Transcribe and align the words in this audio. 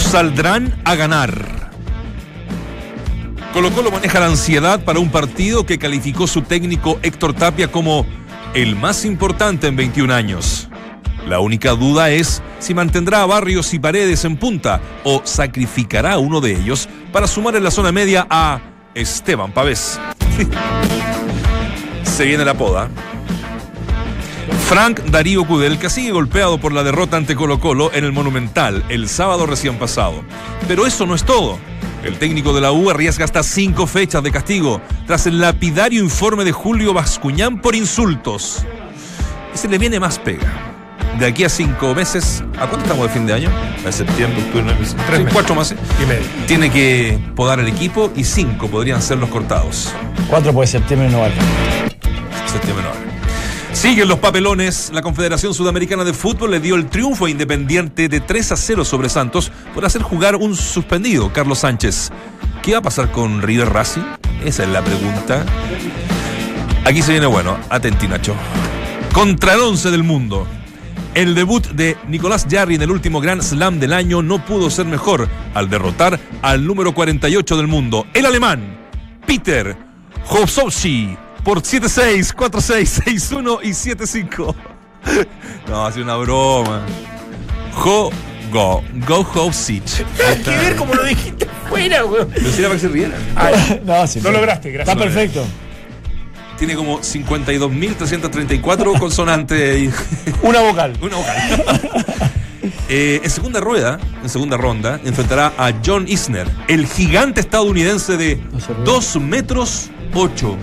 Saldrán 0.00 0.78
a 0.84 0.94
ganar. 0.94 1.70
Colo 3.52 3.70
Colo 3.72 3.90
maneja 3.90 4.20
la 4.20 4.26
ansiedad 4.26 4.84
para 4.84 4.98
un 4.98 5.10
partido 5.10 5.64
que 5.64 5.78
calificó 5.78 6.26
su 6.26 6.42
técnico 6.42 6.98
Héctor 7.02 7.32
Tapia 7.32 7.72
como 7.72 8.04
el 8.54 8.76
más 8.76 9.04
importante 9.04 9.66
en 9.66 9.76
21 9.76 10.12
años. 10.12 10.68
La 11.26 11.40
única 11.40 11.70
duda 11.70 12.10
es 12.10 12.42
si 12.58 12.74
mantendrá 12.74 13.22
a 13.22 13.26
Barrios 13.26 13.72
y 13.72 13.78
Paredes 13.78 14.24
en 14.24 14.36
punta 14.36 14.80
o 15.04 15.22
sacrificará 15.24 16.18
uno 16.18 16.40
de 16.40 16.52
ellos 16.52 16.88
para 17.12 17.26
sumar 17.26 17.56
en 17.56 17.64
la 17.64 17.70
zona 17.70 17.90
media 17.90 18.26
a 18.28 18.60
Esteban 18.94 19.52
Pavés. 19.52 19.98
Se 22.02 22.24
viene 22.24 22.44
la 22.44 22.54
poda. 22.54 22.88
Frank 24.68 25.00
Darío 25.04 25.46
Kudelka 25.46 25.88
sigue 25.88 26.10
golpeado 26.10 26.58
por 26.58 26.72
la 26.72 26.82
derrota 26.82 27.16
ante 27.16 27.36
Colo 27.36 27.60
Colo 27.60 27.92
en 27.94 28.04
el 28.04 28.10
Monumental 28.12 28.84
el 28.88 29.08
sábado 29.08 29.46
recién 29.46 29.78
pasado. 29.78 30.24
Pero 30.66 30.86
eso 30.86 31.06
no 31.06 31.14
es 31.14 31.22
todo. 31.22 31.58
El 32.02 32.18
técnico 32.18 32.52
de 32.52 32.60
la 32.60 32.72
U 32.72 32.90
arriesga 32.90 33.24
hasta 33.24 33.44
cinco 33.44 33.86
fechas 33.86 34.24
de 34.24 34.32
castigo 34.32 34.80
tras 35.06 35.26
el 35.28 35.40
lapidario 35.40 36.02
informe 36.02 36.44
de 36.44 36.50
Julio 36.50 36.92
Bascuñán 36.92 37.60
por 37.60 37.76
insultos. 37.76 38.64
Y 39.54 39.58
se 39.58 39.68
le 39.68 39.78
viene 39.78 40.00
más 40.00 40.18
pega. 40.18 40.52
De 41.20 41.26
aquí 41.26 41.44
a 41.44 41.48
cinco 41.48 41.94
meses, 41.94 42.42
¿a 42.58 42.66
cuánto 42.66 42.80
estamos 42.80 43.06
de 43.06 43.12
fin 43.14 43.24
de 43.26 43.34
año? 43.34 43.50
A 43.86 43.92
septiembre, 43.92 44.42
octubre, 44.42 44.74
Tres 45.06 45.20
meses. 45.20 45.32
cuatro 45.32 45.54
meses. 45.54 45.78
Y 46.02 46.06
medio. 46.06 46.26
Tiene 46.48 46.70
que 46.70 47.18
podar 47.36 47.60
el 47.60 47.68
equipo 47.68 48.12
y 48.16 48.24
cinco 48.24 48.66
podrían 48.66 49.00
ser 49.00 49.18
los 49.18 49.30
cortados. 49.30 49.92
Cuatro 50.28 50.52
pues 50.52 50.70
septiembre 50.70 51.08
no 51.08 51.20
vale. 51.20 51.34
Septiembre 52.46 52.84
no 52.84 52.90
abre. 52.90 53.05
Siguen 53.76 54.08
los 54.08 54.20
papelones. 54.20 54.90
La 54.94 55.02
Confederación 55.02 55.52
Sudamericana 55.52 56.02
de 56.02 56.14
Fútbol 56.14 56.50
le 56.52 56.60
dio 56.60 56.76
el 56.76 56.86
triunfo 56.86 57.26
a 57.26 57.30
Independiente 57.30 58.08
de 58.08 58.20
3 58.20 58.52
a 58.52 58.56
0 58.56 58.86
sobre 58.86 59.10
Santos 59.10 59.52
por 59.74 59.84
hacer 59.84 60.00
jugar 60.00 60.34
un 60.34 60.56
suspendido, 60.56 61.30
Carlos 61.30 61.58
Sánchez. 61.58 62.10
¿Qué 62.62 62.72
va 62.72 62.78
a 62.78 62.82
pasar 62.82 63.12
con 63.12 63.42
River 63.42 63.68
Racing? 63.68 64.00
Esa 64.42 64.62
es 64.62 64.70
la 64.70 64.82
pregunta. 64.82 65.44
Aquí 66.86 67.02
se 67.02 67.12
viene 67.12 67.26
bueno. 67.26 67.58
Atenti, 67.68 68.08
Nacho. 68.08 68.34
Contra 69.12 69.52
el 69.52 69.60
11 69.60 69.90
del 69.90 70.04
mundo. 70.04 70.46
El 71.14 71.34
debut 71.34 71.66
de 71.66 71.98
Nicolás 72.08 72.46
Jarry 72.50 72.76
en 72.76 72.82
el 72.82 72.90
último 72.90 73.20
Grand 73.20 73.42
Slam 73.42 73.78
del 73.78 73.92
año 73.92 74.22
no 74.22 74.42
pudo 74.42 74.70
ser 74.70 74.86
mejor 74.86 75.28
al 75.52 75.68
derrotar 75.68 76.18
al 76.40 76.66
número 76.66 76.94
48 76.94 77.56
del 77.58 77.66
mundo, 77.66 78.06
el 78.14 78.24
alemán, 78.24 78.78
Peter 79.26 79.76
Hosowski, 80.28 81.16
por 81.46 81.62
7-6, 81.62 82.34
4-6, 82.34 83.04
6-1 83.04 83.60
y 83.62 83.68
7-5. 83.70 84.54
No, 85.68 85.86
ha 85.86 85.92
sido 85.92 86.04
una 86.04 86.16
broma. 86.16 86.84
Go, 87.84 88.10
go, 88.50 88.82
go 89.06 89.24
Hosich. 89.34 90.04
Hay 90.28 90.38
que 90.42 90.50
ver 90.50 90.74
cómo 90.74 90.92
lo 90.94 91.04
dijiste 91.04 91.46
fuera, 91.68 92.04
weón. 92.04 92.32
Era 92.34 92.62
para 92.68 92.74
que 92.74 92.78
se 92.80 92.88
rieran. 92.88 93.20
No, 93.84 94.06
sí, 94.08 94.20
Lo 94.20 94.30
sí. 94.30 94.34
lograste, 94.36 94.72
gracias. 94.72 94.96
Está 94.96 95.04
perfecto. 95.04 95.44
Tiene 96.58 96.74
como 96.74 96.98
52.334 97.00 98.98
consonantes 98.98 99.78
y 99.82 99.90
Una 100.42 100.60
vocal. 100.62 100.94
una 101.00 101.16
vocal. 101.16 101.36
Eh, 102.88 103.20
en 103.22 103.30
segunda 103.30 103.60
rueda, 103.60 104.00
en 104.22 104.28
segunda 104.28 104.56
ronda, 104.56 104.98
enfrentará 105.04 105.52
a 105.58 105.72
John 105.84 106.06
Isner, 106.08 106.48
el 106.66 106.88
gigante 106.88 107.40
estadounidense 107.40 108.16
de 108.16 108.36
No 108.52 108.58
se 108.58 108.72
ríe. 108.74 108.84
2 108.84 109.20
metros 109.20 109.90
8. 110.14 110.56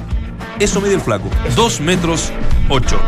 Eso 0.60 0.82
mide 0.82 0.94
el 0.96 1.02
flaco. 1.02 1.30
2 1.56 1.80
metros 1.82 2.32
8. 2.70 3.00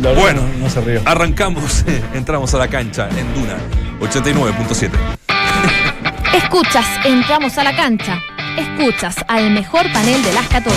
Lo- 0.00 0.14
Bueno. 0.14 0.42
no, 0.42 0.64
no 0.64 0.70
se 0.70 0.80
rió. 0.80 1.00
Arrancamos, 1.04 1.84
entramos 2.14 2.52
a 2.54 2.58
la 2.58 2.68
cancha 2.68 3.08
en 3.16 3.32
Duna 3.34 3.56
89.7. 4.00 4.90
Escuchas, 6.34 6.86
entramos 7.04 7.56
a 7.58 7.64
la 7.64 7.74
cancha. 7.76 8.18
Escuchas 8.58 9.16
al 9.28 9.50
mejor 9.50 9.90
panel 9.92 10.22
de 10.22 10.32
las 10.34 10.46
14, 10.48 10.76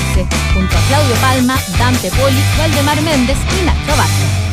junto 0.54 0.78
a 0.78 0.82
Claudio 0.88 1.16
Palma, 1.16 1.56
Dante 1.78 2.10
Poli, 2.12 2.42
Valdemar 2.58 3.02
Méndez 3.02 3.38
y 3.62 3.66
Nacho 3.66 3.98
Vázquez. 3.98 4.45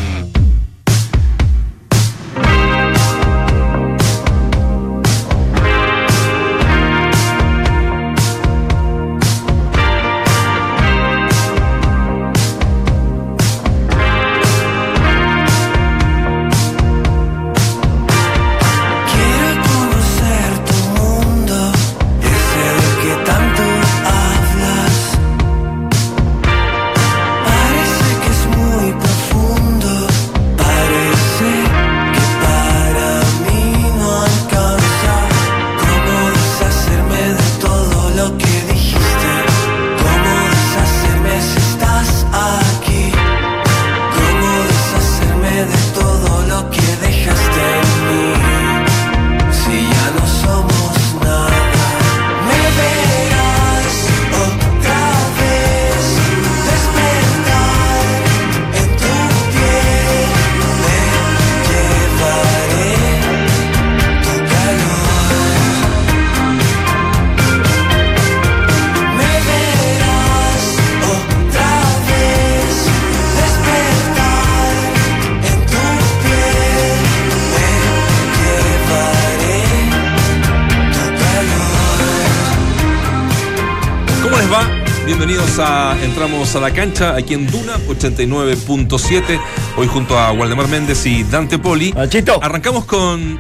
Bienvenidos 85.25 85.61
a 85.61 85.97
Entramos 86.03 86.57
a 86.57 86.61
la 86.61 86.73
cancha 86.73 87.15
aquí 87.15 87.35
en 87.35 87.49
Duna 87.49 87.77
89.7. 87.87 89.41
Hoy 89.77 89.87
junto 89.87 90.19
a 90.19 90.33
Waldemar 90.33 90.67
Méndez 90.67 91.07
y 91.07 91.23
Dante 91.23 91.61
Poli. 91.61 91.93
Nachito. 91.93 92.43
Arrancamos 92.43 92.87
con 92.87 93.39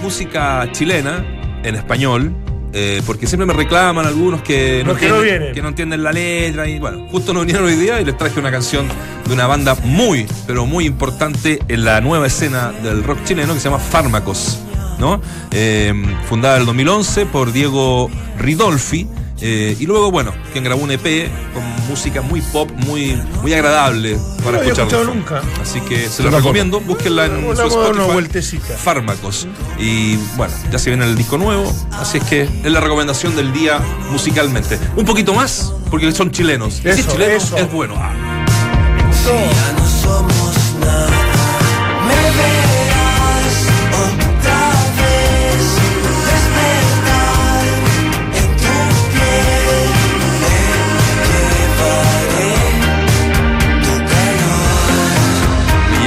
música 0.00 0.70
chilena 0.70 1.24
en 1.64 1.74
español. 1.74 2.32
eh, 2.72 3.02
porque 3.04 3.26
siempre 3.26 3.46
me 3.46 3.52
reclaman 3.52 4.06
algunos 4.06 4.42
que 4.42 4.84
no, 4.84 4.92
Los 4.92 5.00
que 5.00 5.08
no 5.08 5.16
entienden, 5.16 5.38
vienen. 5.40 5.54
que 5.56 5.62
no 5.62 5.68
entienden 5.70 6.02
la 6.04 6.12
letra 6.12 6.68
y 6.68 6.78
bueno, 6.78 7.08
justo 7.10 7.34
no 7.34 7.40
vinieron 7.40 7.64
hoy 7.64 7.74
día 7.74 8.00
y 8.00 8.04
les 8.04 8.16
traje 8.16 8.38
una 8.38 8.52
canción 8.52 8.86
de 9.26 9.34
una 9.34 9.48
banda 9.48 9.74
muy, 9.82 10.28
pero 10.46 10.66
muy 10.66 10.86
importante 10.86 11.58
en 11.66 11.84
la 11.84 12.00
nueva 12.00 12.28
escena 12.28 12.70
del 12.70 13.02
rock 13.02 13.24
chileno 13.24 13.54
que 13.54 13.58
se 13.58 13.68
llama 13.70 13.80
Fármacos, 13.80 14.60
¿no? 15.00 15.20
Eh, 15.50 15.92
fundada 16.28 16.54
en 16.54 16.60
el 16.60 16.66
2011 16.66 17.26
por 17.26 17.50
Diego 17.52 18.08
Ridolfi 18.38 19.08
eh, 19.40 19.76
y 19.78 19.86
luego, 19.86 20.10
bueno, 20.10 20.32
quien 20.52 20.64
grabó 20.64 20.82
un 20.82 20.90
EP 20.92 21.28
con 21.52 21.62
música 21.88 22.22
muy 22.22 22.40
pop, 22.40 22.70
muy, 22.86 23.20
muy 23.42 23.52
agradable 23.52 24.16
para 24.44 24.58
No 24.58 24.62
lo 24.62 24.62
escuchar. 24.62 24.86
escuchado 24.86 25.04
nunca. 25.14 25.42
Así 25.60 25.80
que 25.82 26.08
se 26.08 26.22
tampoco. 26.22 26.36
recomiendo, 26.38 26.80
búsquenla 26.80 27.26
en 27.26 27.42
su 27.56 27.62
Spotify. 27.62 27.90
una 27.94 28.04
vueltecita. 28.04 28.74
Fármacos. 28.76 29.46
Y 29.78 30.16
bueno, 30.36 30.54
ya 30.70 30.78
se 30.78 30.90
viene 30.90 31.04
el 31.04 31.16
disco 31.16 31.36
nuevo, 31.38 31.70
así 31.92 32.18
es 32.18 32.24
que 32.24 32.42
es 32.42 32.70
la 32.72 32.80
recomendación 32.80 33.34
del 33.36 33.52
día 33.52 33.80
musicalmente. 34.10 34.78
Un 34.96 35.04
poquito 35.04 35.34
más, 35.34 35.72
porque 35.90 36.10
son 36.12 36.30
chilenos. 36.30 36.78
Y 36.78 36.82
si 36.82 36.88
es 36.88 36.98
Eso, 37.00 37.12
chileno, 37.12 37.32
eso. 37.34 37.56
es 37.56 37.72
bueno. 37.72 37.94
Ah, 37.98 38.12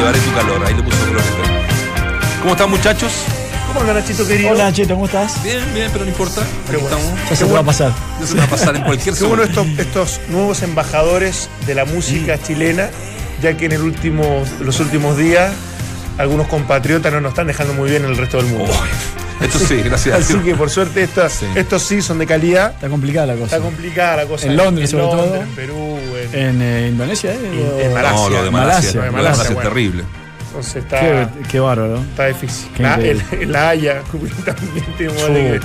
llevaré 0.08 0.20
tu 0.20 0.34
calor. 0.34 0.66
Ahí 0.66 0.74
le 0.74 0.84
puso 0.84 0.98
florete. 0.98 1.30
¿Cómo 2.42 2.52
están, 2.54 2.70
muchachos? 2.70 3.14
¿Cómo 3.68 3.82
anda 3.82 3.94
Nachito 3.96 4.26
querido? 4.26 4.52
Hola 4.52 4.66
Nachito, 4.66 4.94
¿cómo 4.94 5.06
estás? 5.06 5.44
Bien, 5.44 5.62
bien, 5.74 5.90
pero 5.92 6.06
no 6.06 6.12
importa. 6.12 6.42
Aquí 6.42 6.78
bueno. 6.78 6.98
estamos. 6.98 7.30
Ya 7.30 7.36
se 7.36 7.46
te 7.46 7.54
va 7.54 7.60
a 7.60 7.64
pasar. 7.64 7.92
No 8.20 8.26
se 8.26 8.36
va 8.36 8.44
a 8.44 8.48
pasar 8.48 8.76
en 8.76 8.84
cualquier 8.84 9.16
Qué 9.16 9.26
bueno 9.26 9.46
segundo. 9.46 9.82
estos, 9.82 10.08
estos 10.16 10.30
nuevos 10.30 10.62
embajadores 10.62 11.50
de 11.66 11.76
la 11.76 11.86
música 11.86 12.42
chilena, 12.42 12.90
ya 13.42 13.58
que 13.58 13.66
en 13.66 13.74
el 13.74 13.82
último, 13.82 14.44
los 14.62 14.80
últimos 14.80 15.18
días 15.18 15.52
algunos 16.18 16.48
compatriotas 16.48 17.12
no 17.14 17.22
nos 17.22 17.32
están 17.32 17.48
dejando 17.48 17.74
muy 17.74 17.90
bien 17.90 18.06
en 18.06 18.12
el 18.12 18.18
resto 18.18 18.38
del 18.38 18.48
mundo. 18.48 18.72
Oh, 18.74 19.27
Esto 19.42 19.60
sí, 19.68 19.76
gracias 19.82 20.16
a 20.16 20.18
Así 20.20 20.38
que 20.40 20.56
por 20.56 20.70
suerte 20.70 21.04
estas, 21.04 21.34
Sí. 21.34 21.46
estos 21.56 21.84
sí 21.84 22.02
son 22.02 22.18
de 22.20 22.26
calidad. 22.26 22.72
Está 22.74 22.90
complicada 22.90 23.28
la 23.28 23.34
cosa. 23.36 23.56
Está 23.56 23.60
complicada 23.60 24.16
la 24.18 24.26
cosa. 24.26 24.48
En 24.48 24.58
Londres, 24.58 24.90
sobre 24.90 25.04
todo. 25.04 25.36
En 25.36 25.48
Perú, 25.50 26.00
en- 26.34 26.40
En 26.40 26.62
eh, 26.62 26.88
Indonesia, 26.90 27.34
¿eh? 27.34 27.82
En- 27.86 27.94
Malasia. 27.94 28.18
No, 28.18 28.30
lo 28.30 28.44
de 28.44 28.52
Malasia, 28.52 28.74
Malasia. 28.76 28.94
lo 29.00 29.02
de 29.06 29.12
Malasia, 29.12 29.30
Malasia 29.32 29.44
es 29.50 29.54
bueno. 29.56 29.70
terrible. 29.70 30.04
entonces 30.48 30.76
está, 30.84 31.00
Qué, 31.00 31.28
qué 31.52 31.60
bárbaro. 31.60 31.98
está 32.02 32.26
difícil. 32.28 32.70
Qué 32.76 32.84
La, 32.84 32.96
el, 32.96 33.56
Haya 33.56 34.02
también 34.46 34.86
que- 34.98 35.60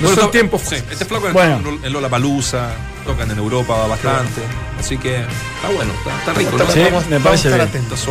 No 0.00 0.06
Bueno, 0.08 0.22
son 0.22 0.30
tiempos 0.30 0.62
Sí, 0.62 0.76
este 0.76 1.04
flaco 1.04 1.26
en- 1.26 1.32
Bueno. 1.34 1.78
en 1.82 1.92
Lola 1.92 2.08
Palusa, 2.08 2.70
tocan 3.04 3.30
en 3.30 3.38
Europa 3.38 3.86
bastante. 3.86 4.42
Así 4.78 4.96
que 4.96 5.16
está 5.16 5.68
bueno, 5.74 5.92
está, 5.98 6.18
está 6.18 6.32
rico, 6.32 6.56
¿no? 6.56 6.64
Sí, 6.70 6.80
vamos- 6.80 7.04
me 7.06 7.16
vamos 7.16 7.22
parece 7.24 7.48
a 7.48 7.50
estar 7.50 7.68
bien. 7.68 7.84
Atentos. 7.84 8.08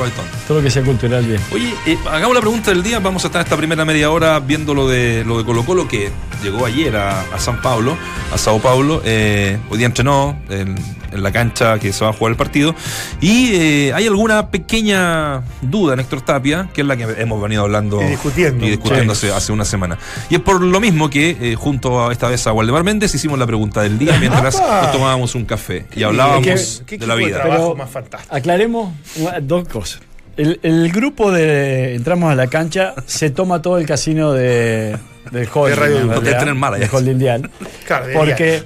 Todo 0.48 0.58
lo 0.60 0.64
que 0.64 0.70
sea 0.70 0.84
cultural, 0.84 1.26
bien. 1.26 1.42
Oye, 1.52 1.74
eh, 1.88 1.98
hagamos 2.12 2.36
la 2.36 2.42
pregunta 2.42 2.70
del 2.72 2.84
día. 2.84 3.00
Vamos 3.00 3.24
a 3.24 3.28
estar 3.28 3.42
esta 3.42 3.58
primera 3.58 3.86
media 3.86 4.12
hora 4.12 4.40
viendo 4.40 4.74
lo 4.76 4.88
de 4.88 5.24
lo 5.26 5.40
de 5.40 5.46
Colo 5.46 5.66
Colo 5.66 5.88
que 5.88 6.12
llegó 6.44 6.66
ayer 6.66 6.96
a, 6.96 7.22
a 7.22 7.40
San 7.40 7.62
Paulo, 7.62 7.98
a 8.32 8.38
Sao 8.38 8.60
Paulo. 8.60 9.02
Eh, 9.04 9.58
hoy 9.70 9.78
día 9.80 9.88
entrenó 9.88 10.38
en, 10.50 10.76
en 11.12 11.24
la 11.24 11.32
cancha 11.32 11.80
que 11.80 11.92
se 11.92 12.04
va 12.06 12.12
a 12.12 12.14
jugar 12.14 12.32
el 12.32 12.38
partido. 12.38 12.76
Y 13.20 13.50
eh, 13.56 13.94
hay 13.96 14.06
alguna 14.06 14.50
pequeña 14.52 15.42
duda 15.62 15.94
en 15.96 16.02
Héctor 16.02 16.22
Tapia, 16.22 16.70
que 16.72 16.82
es 16.82 16.88
la 16.88 16.96
que 16.96 17.04
hemos 17.18 17.42
venido 17.42 17.64
hablando 17.64 18.00
Y 18.02 18.06
discutiendo. 18.06 18.64
y 18.66 18.70
discutiendo 18.70 19.14
hace, 19.14 19.34
hace 19.34 19.52
una 19.52 19.66
semana. 19.66 19.98
Y 20.30 20.36
es 20.36 20.42
por 20.42 20.62
lo 20.62 20.80
mismo 20.80 21.10
que 21.10 21.36
eh, 21.42 21.56
junto 21.56 22.08
a 22.08 22.12
esta 22.12 22.30
vez 22.30 22.46
a 22.46 22.54
Waldemar 22.54 22.84
Méndez 22.84 23.14
hicimos 23.16 23.40
la 23.40 23.48
pregunta 23.48 23.82
del 23.82 23.98
día 23.98 24.18
mientras 24.20 24.56
¡Apa! 24.58 24.79
Nos 24.84 24.92
tomábamos 24.92 25.36
un 25.36 25.46
café 25.46 25.86
y 25.96 26.04
hablábamos 26.04 26.44
Qué- 26.46 26.86
qué 26.86 26.98
de 26.98 27.08
la 27.08 27.16
de 27.16 27.26
vida. 27.26 27.38
trabajo 27.42 27.64
Pero- 27.64 27.76
más 27.76 27.90
fantástico. 27.90 28.36
Aclaremos 28.36 28.94
una- 29.18 29.40
dos 29.40 29.68
cosas. 29.68 30.02
El, 30.38 30.60
el 30.64 30.92
grupo 30.92 31.32
de 31.32 31.96
Entramos 31.96 32.32
a 32.32 32.36
la 32.36 32.48
cancha 32.48 32.94
se 33.06 33.30
toma 33.30 33.62
todo 33.62 33.78
el 33.78 33.86
casino 33.86 34.32
de, 34.32 34.96
del 35.32 35.50
holding. 35.54 35.76
Radio 35.76 35.96
realidad, 36.10 36.54
mala 36.56 36.78
de 36.78 36.86
ya. 36.86 36.92
holding 36.92 37.18
Dial. 37.20 37.42
De 37.42 38.14
Porque 38.14 38.64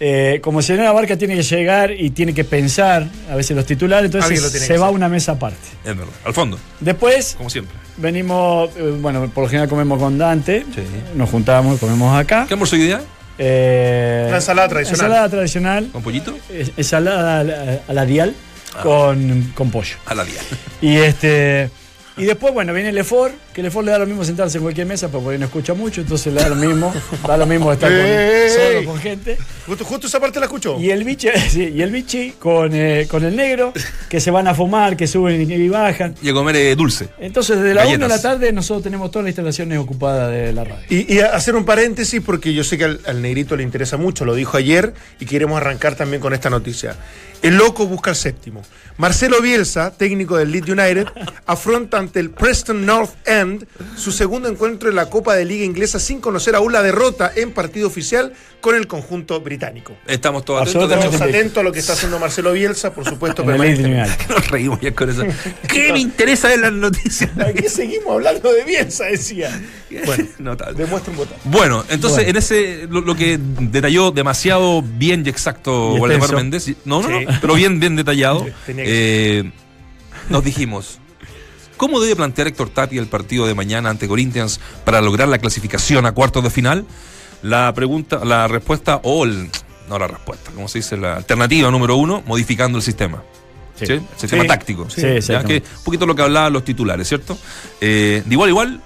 eh, 0.00 0.40
como 0.42 0.60
señora 0.60 0.90
Barca 0.90 1.16
tiene 1.16 1.36
que 1.36 1.42
llegar 1.44 1.92
y 1.92 2.10
tiene 2.10 2.34
que 2.34 2.42
pensar 2.42 3.06
a 3.30 3.36
veces 3.36 3.56
los 3.56 3.64
titulares, 3.64 4.06
entonces 4.06 4.42
lo 4.42 4.48
se 4.48 4.76
va 4.76 4.88
a 4.88 4.90
una 4.90 5.08
mesa 5.08 5.32
aparte. 5.32 5.56
Es 5.84 5.96
verdad. 5.96 6.12
Al 6.24 6.34
fondo, 6.34 6.58
Después 6.80 7.34
como 7.36 7.48
siempre. 7.48 7.76
venimos, 7.96 8.70
eh, 8.76 8.96
bueno, 9.00 9.30
por 9.32 9.44
lo 9.44 9.48
general 9.48 9.68
comemos 9.68 10.00
con 10.00 10.18
Dante, 10.18 10.64
Sí. 10.74 10.82
nos 11.14 11.30
juntamos, 11.30 11.78
comemos 11.78 12.18
acá. 12.18 12.44
¿Qué 12.48 12.54
almuerzo 12.54 12.74
hoy 12.74 12.82
día? 12.82 13.00
Eh, 13.38 14.24
Una 14.28 14.36
ensalada 14.36 14.68
tradicional. 14.68 15.06
Ensalada 15.06 15.28
tradicional, 15.28 15.88
¿Con 15.92 16.02
pollito? 16.02 16.38
eh, 16.50 16.70
ensalada 16.76 17.40
a 17.40 17.44
la, 17.44 17.80
a 17.88 17.92
la 17.92 18.06
dial 18.06 18.34
Ah. 18.76 18.80
con, 18.82 19.52
con 19.54 19.70
pollo. 19.70 19.96
A 20.06 20.14
la 20.16 20.24
día. 20.24 20.40
Y 20.80 20.96
este 20.96 21.70
y 22.16 22.24
después, 22.24 22.52
bueno, 22.54 22.72
viene 22.72 22.88
el 22.90 22.98
EFOR, 22.98 23.32
que 23.54 23.60
el 23.60 23.68
EFOR 23.68 23.84
le 23.84 23.92
da 23.92 24.00
lo 24.00 24.06
mismo 24.06 24.24
sentarse 24.24 24.58
en 24.58 24.64
cualquier 24.64 24.86
mesa, 24.86 25.08
porque 25.08 25.24
por 25.24 25.32
ahí 25.32 25.38
no 25.38 25.46
escucha 25.46 25.74
mucho, 25.74 26.00
entonces 26.00 26.32
le 26.32 26.40
da 26.40 26.48
lo 26.48 26.56
mismo, 26.56 26.92
da 27.26 27.36
lo 27.36 27.46
mismo 27.46 27.72
estar 27.72 27.88
con, 27.88 28.00
solo 28.50 28.84
con 28.84 29.00
gente. 29.00 29.38
Justo, 29.64 29.84
justo 29.84 30.06
esa 30.08 30.18
parte 30.18 30.40
la 30.40 30.46
escuchó. 30.46 30.78
Y 30.80 30.90
el 30.90 31.04
bichi, 31.04 31.28
sí, 31.48 31.72
y 31.74 31.80
el 31.80 31.92
bichi 31.92 32.32
con, 32.32 32.74
eh, 32.74 33.06
con 33.08 33.24
el 33.24 33.36
negro, 33.36 33.72
que 34.08 34.18
se 34.18 34.32
van 34.32 34.48
a 34.48 34.54
fumar, 34.54 34.96
que 34.96 35.06
suben 35.06 35.48
y, 35.48 35.68
bajan. 35.68 36.16
Y 36.20 36.30
a 36.30 36.32
comer 36.32 36.56
eh, 36.56 36.74
dulce. 36.74 37.10
Entonces, 37.20 37.56
desde 37.60 37.74
la 37.74 37.86
1 37.86 37.96
de 37.96 38.08
la 38.08 38.20
tarde, 38.20 38.52
nosotros 38.52 38.82
tenemos 38.82 39.12
todas 39.12 39.24
las 39.24 39.30
instalaciones 39.30 39.78
ocupadas 39.78 40.32
de 40.32 40.52
la 40.52 40.64
radio. 40.64 40.84
Y, 40.88 41.14
y 41.14 41.20
hacer 41.20 41.54
un 41.54 41.64
paréntesis 41.64 42.20
porque 42.26 42.52
yo 42.52 42.64
sé 42.64 42.76
que 42.76 42.84
al, 42.84 43.00
al 43.06 43.22
negrito 43.22 43.54
le 43.56 43.62
interesa 43.62 43.96
mucho, 43.96 44.24
lo 44.24 44.34
dijo 44.34 44.56
ayer 44.56 44.94
y 45.20 45.26
queremos 45.26 45.58
arrancar 45.58 45.94
también 45.94 46.20
con 46.20 46.34
esta 46.34 46.50
noticia. 46.50 46.96
El 47.40 47.56
loco 47.56 47.86
busca 47.86 48.10
el 48.10 48.16
séptimo. 48.16 48.62
Marcelo 48.96 49.42
Bielsa, 49.42 49.90
técnico 49.90 50.38
del 50.38 50.50
Leeds 50.50 50.68
United, 50.70 51.06
afronta 51.46 51.98
ante 51.98 52.18
el 52.18 52.30
Preston 52.30 52.86
North 52.86 53.12
End 53.26 53.43
su 53.96 54.12
segundo 54.12 54.48
encuentro 54.48 54.88
en 54.88 54.96
la 54.96 55.10
Copa 55.10 55.34
de 55.34 55.44
Liga 55.44 55.64
Inglesa 55.64 55.98
sin 55.98 56.20
conocer 56.20 56.54
aún 56.54 56.72
la 56.72 56.82
derrota 56.82 57.32
en 57.34 57.52
partido 57.52 57.86
oficial 57.86 58.32
con 58.60 58.74
el 58.76 58.86
conjunto 58.86 59.40
británico. 59.40 59.96
Estamos 60.06 60.44
todos 60.44 60.62
atentos. 60.62 60.90
Estamos 60.92 61.20
atentos 61.20 61.58
a 61.58 61.62
lo 61.62 61.72
que 61.72 61.78
está 61.80 61.92
haciendo 61.92 62.18
Marcelo 62.18 62.52
Bielsa, 62.52 62.92
por 62.94 63.04
supuesto, 63.06 63.44
permanentemente. 63.44 64.16
Nos 64.28 64.48
reímos 64.50 64.80
ya 64.80 64.94
con 64.94 65.10
eso. 65.10 65.22
¿Qué 65.68 65.92
me 65.92 65.98
interesa 66.00 66.48
de 66.48 66.56
las 66.58 66.72
noticias? 66.72 67.30
Aquí 67.38 67.68
seguimos 67.68 68.14
hablando 68.14 68.52
de 68.52 68.64
Bielsa, 68.64 69.04
decía. 69.04 69.50
Bueno, 70.06 70.24
Notable. 70.40 70.74
demuestra 70.76 71.12
un 71.12 71.18
botón. 71.18 71.36
Bueno, 71.44 71.84
entonces 71.88 72.24
Bueno. 72.24 72.30
en 72.30 72.36
ese 72.36 72.88
lo, 72.90 73.00
lo 73.02 73.14
que 73.14 73.38
detalló 73.40 74.10
demasiado 74.10 74.82
bien 74.82 75.22
y 75.24 75.28
exacto 75.28 75.94
Waldemar. 75.94 76.34
Méndez, 76.34 76.68
no, 76.84 77.00
no, 77.00 77.08
Sí. 77.20 77.24
no, 77.26 77.38
pero 77.40 77.54
bien 77.54 77.78
bien 77.78 77.94
detallado, 77.94 78.44
eh, 78.66 79.52
nos 80.30 80.42
dijimos, 80.42 80.98
¿cómo 81.84 82.00
debe 82.00 82.16
plantear 82.16 82.48
Héctor 82.48 82.70
Tapia 82.70 82.98
el 82.98 83.08
partido 83.08 83.46
de 83.46 83.52
mañana 83.54 83.90
ante 83.90 84.08
Corinthians 84.08 84.58
para 84.86 85.02
lograr 85.02 85.28
la 85.28 85.36
clasificación 85.36 86.06
a 86.06 86.12
cuartos 86.12 86.42
de 86.42 86.48
final? 86.48 86.86
La 87.42 87.74
pregunta, 87.74 88.24
la 88.24 88.48
respuesta 88.48 89.00
o 89.02 89.24
el, 89.24 89.50
no 89.90 89.98
la 89.98 90.06
respuesta, 90.06 90.50
¿cómo 90.54 90.66
se 90.66 90.78
dice? 90.78 90.96
La 90.96 91.16
alternativa 91.16 91.70
número 91.70 91.96
uno, 91.96 92.22
modificando 92.26 92.78
el 92.78 92.82
sistema. 92.82 93.22
Sí. 93.78 93.84
¿sí? 93.84 93.92
El 93.92 94.02
sistema 94.16 94.42
Sí. 94.44 94.48
táctico. 94.48 94.88
Que 94.88 95.62
un 95.76 95.84
poquito 95.84 96.06
lo 96.06 96.14
que 96.14 96.22
hablaban 96.22 96.54
los 96.54 96.64
titulares, 96.64 97.06
¿cierto? 97.06 97.36
Eh, 97.82 98.22
de 98.24 98.32
igual, 98.34 98.48
igual, 98.48 98.80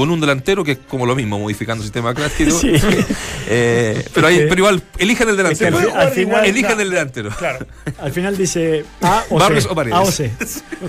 con 0.00 0.10
un 0.10 0.20
delantero 0.20 0.64
que 0.64 0.72
es 0.72 0.78
como 0.88 1.06
lo 1.06 1.14
mismo, 1.14 1.38
modificando 1.38 1.82
el 1.84 1.86
sistema. 1.90 2.14
Sí. 2.60 2.72
Eh, 3.52 4.04
pero, 4.14 4.28
hay- 4.28 4.46
pero 4.48 4.56
igual, 4.60 4.82
elijan 4.98 5.28
el 5.28 5.36
delantero. 5.36 5.78
al- 5.78 5.90
al 5.90 6.10
final- 6.12 6.44
elijan 6.44 6.80
el 6.80 6.90
delantero. 6.90 7.30
Claro, 7.30 7.66
Al 8.00 8.12
final 8.12 8.36
dice 8.36 8.84
A 9.02 9.24
o 9.28 9.38
Barrios 9.38 9.64
C. 9.64 9.70
o 9.70 9.74
Paredes. 9.74 9.96
A 9.98 10.00
o 10.02 10.10
C. 10.10 10.30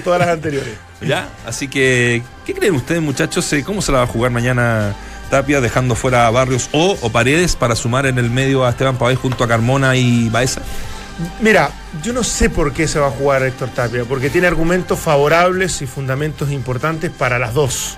todas 0.04 0.20
las 0.20 0.30
anteriores. 0.30 0.74
¿Ya? 1.02 1.30
Así 1.46 1.68
que, 1.68 2.22
¿qué 2.46 2.54
creen 2.54 2.76
ustedes, 2.76 3.02
muchachos? 3.02 3.52
Eh, 3.54 3.64
¿Cómo 3.64 3.82
se 3.82 3.92
la 3.92 4.00
va 4.00 4.04
a 4.04 4.08
jugar 4.08 4.30
mañana 4.32 4.96
Tapia, 5.32 5.60
dejando 5.62 5.96
fuera 5.96 6.28
a 6.28 6.30
Barrios 6.30 6.70
o, 6.72 6.98
o 7.02 7.10
Paredes 7.12 7.56
para 7.56 7.76
sumar 7.76 8.06
en 8.06 8.20
el 8.20 8.30
medio 8.30 8.64
a 8.66 8.70
Esteban 8.70 8.98
Pavés 8.98 9.18
junto 9.18 9.44
a 9.44 9.48
Carmona 9.48 9.96
y 9.96 10.30
Baeza? 10.30 10.62
Mira, 11.40 11.72
yo 12.04 12.14
no 12.14 12.24
sé 12.24 12.50
por 12.50 12.74
qué 12.74 12.88
se 12.88 13.00
va 13.00 13.08
a 13.08 13.12
jugar 13.12 13.44
Héctor 13.44 13.70
Tapia, 13.70 14.04
porque 14.06 14.30
tiene 14.30 14.48
argumentos 14.48 15.00
favorables 15.00 15.82
y 15.82 15.88
fundamentos 15.88 16.52
importantes 16.52 17.10
para 17.12 17.40
las 17.40 17.54
dos. 17.54 17.98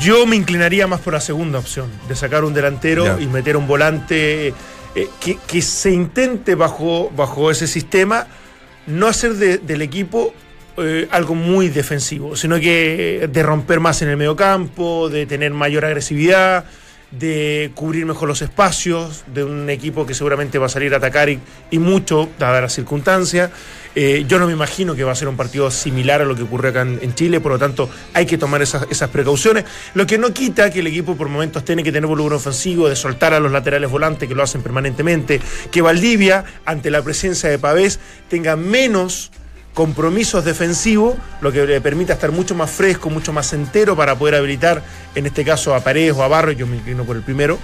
Yo 0.00 0.26
me 0.26 0.36
inclinaría 0.36 0.86
más 0.86 1.00
por 1.00 1.12
la 1.12 1.20
segunda 1.20 1.58
opción, 1.58 1.90
de 2.08 2.14
sacar 2.16 2.44
un 2.44 2.54
delantero 2.54 3.04
y 3.20 3.26
meter 3.26 3.56
un 3.56 3.66
volante 3.66 4.48
eh, 4.48 5.08
que, 5.20 5.36
que 5.46 5.60
se 5.62 5.90
intente 5.90 6.54
bajo, 6.54 7.10
bajo 7.14 7.50
ese 7.50 7.66
sistema 7.66 8.26
no 8.86 9.06
hacer 9.06 9.34
de- 9.34 9.58
del 9.58 9.82
equipo 9.82 10.32
eh, 10.76 11.06
algo 11.10 11.34
muy 11.34 11.68
defensivo, 11.68 12.34
sino 12.36 12.58
que 12.60 13.28
de 13.30 13.42
romper 13.42 13.80
más 13.80 14.02
en 14.02 14.08
el 14.08 14.16
mediocampo, 14.16 15.08
de 15.08 15.26
tener 15.26 15.52
mayor 15.52 15.84
agresividad, 15.84 16.64
de 17.10 17.70
cubrir 17.74 18.06
mejor 18.06 18.28
los 18.28 18.42
espacios, 18.42 19.24
de 19.32 19.44
un 19.44 19.70
equipo 19.70 20.04
que 20.04 20.14
seguramente 20.14 20.58
va 20.58 20.66
a 20.66 20.68
salir 20.68 20.92
a 20.94 20.96
atacar 20.96 21.28
y, 21.28 21.38
y 21.70 21.78
mucho, 21.78 22.28
dada 22.38 22.60
la 22.60 22.68
circunstancia. 22.68 23.50
Eh, 23.94 24.24
yo 24.26 24.40
no 24.40 24.46
me 24.46 24.52
imagino 24.52 24.94
que 24.94 25.04
va 25.04 25.12
a 25.12 25.14
ser 25.14 25.28
un 25.28 25.36
partido 25.36 25.70
similar 25.70 26.20
a 26.20 26.24
lo 26.24 26.34
que 26.34 26.42
ocurre 26.42 26.70
acá 26.70 26.82
en, 26.82 27.14
Chile, 27.14 27.40
por 27.40 27.52
lo 27.52 27.58
tanto 27.58 27.88
hay 28.12 28.26
que 28.26 28.36
tomar 28.36 28.60
esas, 28.60 28.86
esas 28.90 29.08
precauciones, 29.10 29.64
lo 29.94 30.04
que 30.04 30.18
no 30.18 30.32
quita 30.32 30.70
que 30.70 30.80
el 30.80 30.88
equipo 30.88 31.14
por 31.16 31.28
momentos 31.28 31.64
tiene 31.64 31.84
que 31.84 31.92
tener 31.92 32.08
volumen 32.08 32.32
ofensivo, 32.32 32.88
de 32.88 32.96
soltar 32.96 33.34
a 33.34 33.40
los 33.40 33.52
laterales 33.52 33.88
volantes 33.90 34.28
que 34.28 34.34
lo 34.34 34.42
hacen 34.42 34.62
permanentemente, 34.62 35.40
que 35.70 35.80
Valdivia, 35.80 36.44
ante 36.64 36.90
la 36.90 37.02
presencia 37.02 37.48
de 37.48 37.58
Pavés, 37.58 38.00
tenga 38.28 38.56
menos 38.56 39.30
compromisos 39.74 40.44
defensivos, 40.44 41.14
lo 41.40 41.52
que 41.52 41.64
le 41.66 41.80
permita 41.80 42.14
estar 42.14 42.32
mucho 42.32 42.54
más 42.54 42.70
fresco, 42.70 43.10
mucho 43.10 43.32
más 43.32 43.52
entero 43.52 43.96
para 43.96 44.16
poder 44.16 44.36
habilitar, 44.36 44.82
en 45.14 45.26
este 45.26 45.44
caso, 45.44 45.74
a 45.74 45.80
Paredes 45.80 46.14
o 46.16 46.22
a 46.22 46.28
Barro, 46.28 46.52
yo 46.52 46.66
me 46.66 46.76
inclino 46.76 47.04
por 47.04 47.16
el 47.16 47.22
primero. 47.22 47.58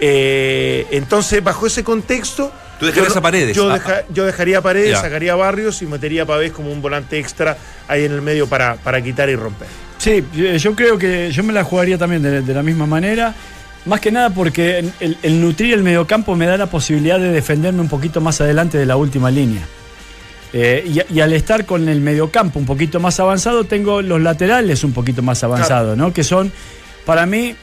Eh, 0.00 0.86
entonces, 0.90 1.42
bajo 1.44 1.66
ese 1.66 1.84
contexto... 1.84 2.52
¿Tú 2.78 2.86
dejarías 2.86 3.12
yo 3.14 3.18
a 3.18 3.22
Paredes? 3.22 3.56
Yo, 3.56 3.68
deja- 3.68 4.02
yo 4.12 4.24
dejaría 4.26 4.58
a 4.58 4.60
Paredes, 4.62 4.90
Ya. 4.90 5.00
sacaría 5.00 5.32
a 5.32 5.36
Barrios 5.36 5.80
y 5.82 5.86
metería 5.86 6.22
a 6.22 6.26
Pavés 6.26 6.52
como 6.52 6.70
un 6.70 6.82
volante 6.82 7.18
extra 7.18 7.56
ahí 7.88 8.04
en 8.04 8.12
el 8.12 8.22
medio 8.22 8.46
para, 8.48 8.74
para 8.76 9.02
quitar 9.02 9.28
y 9.30 9.36
romper. 9.36 9.68
Sí, 9.98 10.22
yo 10.58 10.74
creo 10.74 10.98
que 10.98 11.30
yo 11.32 11.42
me 11.42 11.52
la 11.54 11.64
jugaría 11.64 11.96
también 11.96 12.22
de, 12.22 12.42
de 12.42 12.54
la 12.54 12.62
misma 12.62 12.86
manera. 12.86 13.34
Más 13.86 14.00
que 14.00 14.10
nada 14.10 14.30
porque 14.30 14.84
el, 15.00 15.16
el 15.22 15.40
nutrir 15.40 15.72
el 15.72 15.82
mediocampo 15.82 16.34
me 16.36 16.46
da 16.46 16.56
la 16.58 16.66
posibilidad 16.66 17.18
de 17.20 17.30
defenderme 17.30 17.80
un 17.80 17.88
poquito 17.88 18.20
más 18.20 18.40
adelante 18.40 18.76
de 18.76 18.84
la 18.84 18.96
última 18.96 19.30
línea. 19.30 19.62
Eh, 20.52 20.84
y, 21.08 21.14
y 21.16 21.20
al 21.20 21.32
estar 21.32 21.64
con 21.66 21.88
el 21.88 22.00
mediocampo 22.00 22.58
un 22.58 22.66
poquito 22.66 22.98
más 23.00 23.18
avanzado, 23.20 23.64
tengo 23.64 24.02
los 24.02 24.20
laterales 24.20 24.84
un 24.84 24.92
poquito 24.92 25.22
más 25.22 25.42
avanzados, 25.44 25.96
¿no? 25.96 26.12
Que 26.12 26.24
son, 26.24 26.52
para 27.04 27.26
mí, 27.26 27.54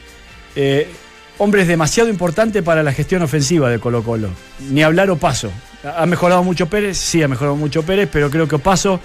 eh, 0.55 0.89
hombres 1.37 1.67
demasiado 1.67 2.09
importantes 2.09 2.61
para 2.63 2.83
la 2.83 2.93
gestión 2.93 3.21
ofensiva 3.21 3.69
de 3.69 3.79
Colo 3.79 4.03
Colo. 4.03 4.29
Ni 4.69 4.83
hablar 4.83 5.09
o 5.09 5.17
paso. 5.17 5.51
¿Ha 5.83 6.05
mejorado 6.05 6.43
mucho 6.43 6.67
Pérez? 6.67 6.97
Sí, 6.97 7.21
ha 7.23 7.27
mejorado 7.27 7.55
mucho 7.55 7.83
Pérez, 7.83 8.07
pero 8.11 8.29
creo 8.29 8.47
que 8.47 8.57
Paso 8.59 8.99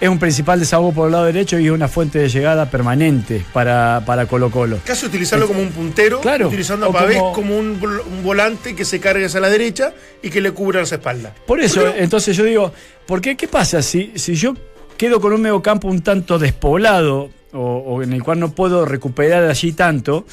es 0.00 0.08
un 0.08 0.18
principal 0.18 0.60
desahogo 0.60 0.92
por 0.92 1.06
el 1.06 1.12
lado 1.12 1.24
derecho 1.24 1.58
y 1.58 1.66
es 1.66 1.70
una 1.72 1.88
fuente 1.88 2.18
de 2.18 2.28
llegada 2.28 2.68
permanente 2.70 3.44
para, 3.52 4.02
para 4.04 4.26
Colo 4.26 4.50
Colo. 4.50 4.78
Casi 4.84 5.06
utilizarlo 5.06 5.46
como 5.48 5.60
un 5.60 5.70
puntero, 5.70 6.20
Claro, 6.20 6.48
utilizando 6.48 6.86
a 6.86 6.92
Pavés 6.92 7.16
como- 7.18 7.32
como, 7.32 7.58
un, 7.58 7.80
vol- 7.80 8.02
un 8.06 8.22
volante 8.22 8.74
que 8.76 8.84
se 8.84 9.00
cargue 9.00 9.24
hacia 9.24 9.40
la 9.40 9.48
derecha 9.48 9.92
y 10.22 10.30
que 10.30 10.40
le 10.40 10.52
cubra 10.52 10.80
las 10.80 10.92
espaldas. 10.92 11.32
Por 11.46 11.60
eso, 11.60 11.86
entonces 11.96 12.36
yo 12.36 12.44
digo, 12.44 12.72
¿por 13.06 13.20
qué? 13.20 13.36
¿Qué 13.36 13.48
pasa? 13.48 13.82
Si, 13.82 14.12
si 14.16 14.34
yo 14.34 14.54
quedo 14.96 15.20
con 15.20 15.32
un 15.32 15.40
mediocampo 15.40 15.88
un 15.88 16.02
tanto 16.02 16.38
despoblado, 16.38 17.30
o, 17.52 17.58
o 17.60 18.02
en 18.02 18.12
el 18.12 18.22
cual 18.22 18.38
no 18.40 18.52
puedo 18.52 18.84
recuperar 18.84 19.44
allí 19.44 19.72
tanto, 19.72 20.26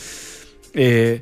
eh, 0.74 1.22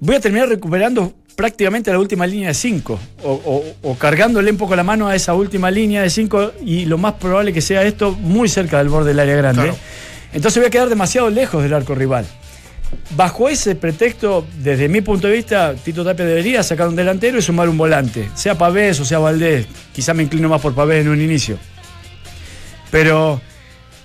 voy 0.00 0.16
a 0.16 0.20
terminar 0.20 0.48
recuperando 0.48 1.14
prácticamente 1.34 1.90
la 1.92 1.98
última 1.98 2.26
línea 2.26 2.48
de 2.48 2.54
5 2.54 2.98
o, 3.24 3.30
o- 3.30 3.90
o 3.90 3.94
cargándole 3.98 4.50
un 4.50 4.56
poco 4.56 4.74
la 4.74 4.82
mano 4.82 5.06
a 5.08 5.14
esa 5.14 5.34
última 5.34 5.70
línea 5.70 6.02
de 6.02 6.08
5 6.10 6.52
y 6.64 6.86
lo 6.86 6.96
más 6.98 7.14
probable 7.14 7.52
que 7.52 7.60
sea 7.60 7.82
esto 7.82 8.12
muy 8.12 8.48
cerca 8.48 8.78
del 8.78 8.88
borde 8.88 9.08
del 9.08 9.20
área 9.20 9.36
grande. 9.36 9.62
Claro. 9.62 9.76
Entonces 10.32 10.60
voy 10.60 10.68
a 10.68 10.70
quedar 10.70 10.88
demasiado 10.88 11.28
lejos 11.30 11.62
del 11.62 11.74
arco 11.74 11.94
rival. 11.94 12.26
Bajo 13.16 13.48
ese 13.48 13.74
pretexto, 13.74 14.46
desde 14.62 14.88
mi 14.88 15.00
punto 15.00 15.26
de 15.26 15.34
vista, 15.34 15.74
Tito 15.74 16.04
Tapia 16.04 16.24
debería 16.24 16.62
sacar 16.62 16.88
un 16.88 16.96
delantero 16.96 17.36
y 17.38 17.42
sumar 17.42 17.68
un 17.68 17.76
volante, 17.76 18.28
sea 18.34 18.56
Pavés 18.56 18.98
o 19.00 19.04
sea 19.04 19.18
Valdés. 19.18 19.66
Quizá 19.92 20.14
me 20.14 20.22
inclino 20.22 20.48
más 20.48 20.60
por 20.60 20.74
Pavés 20.74 21.02
en 21.04 21.08
un 21.10 21.20
inicio. 21.20 21.58
Pero 22.90 23.40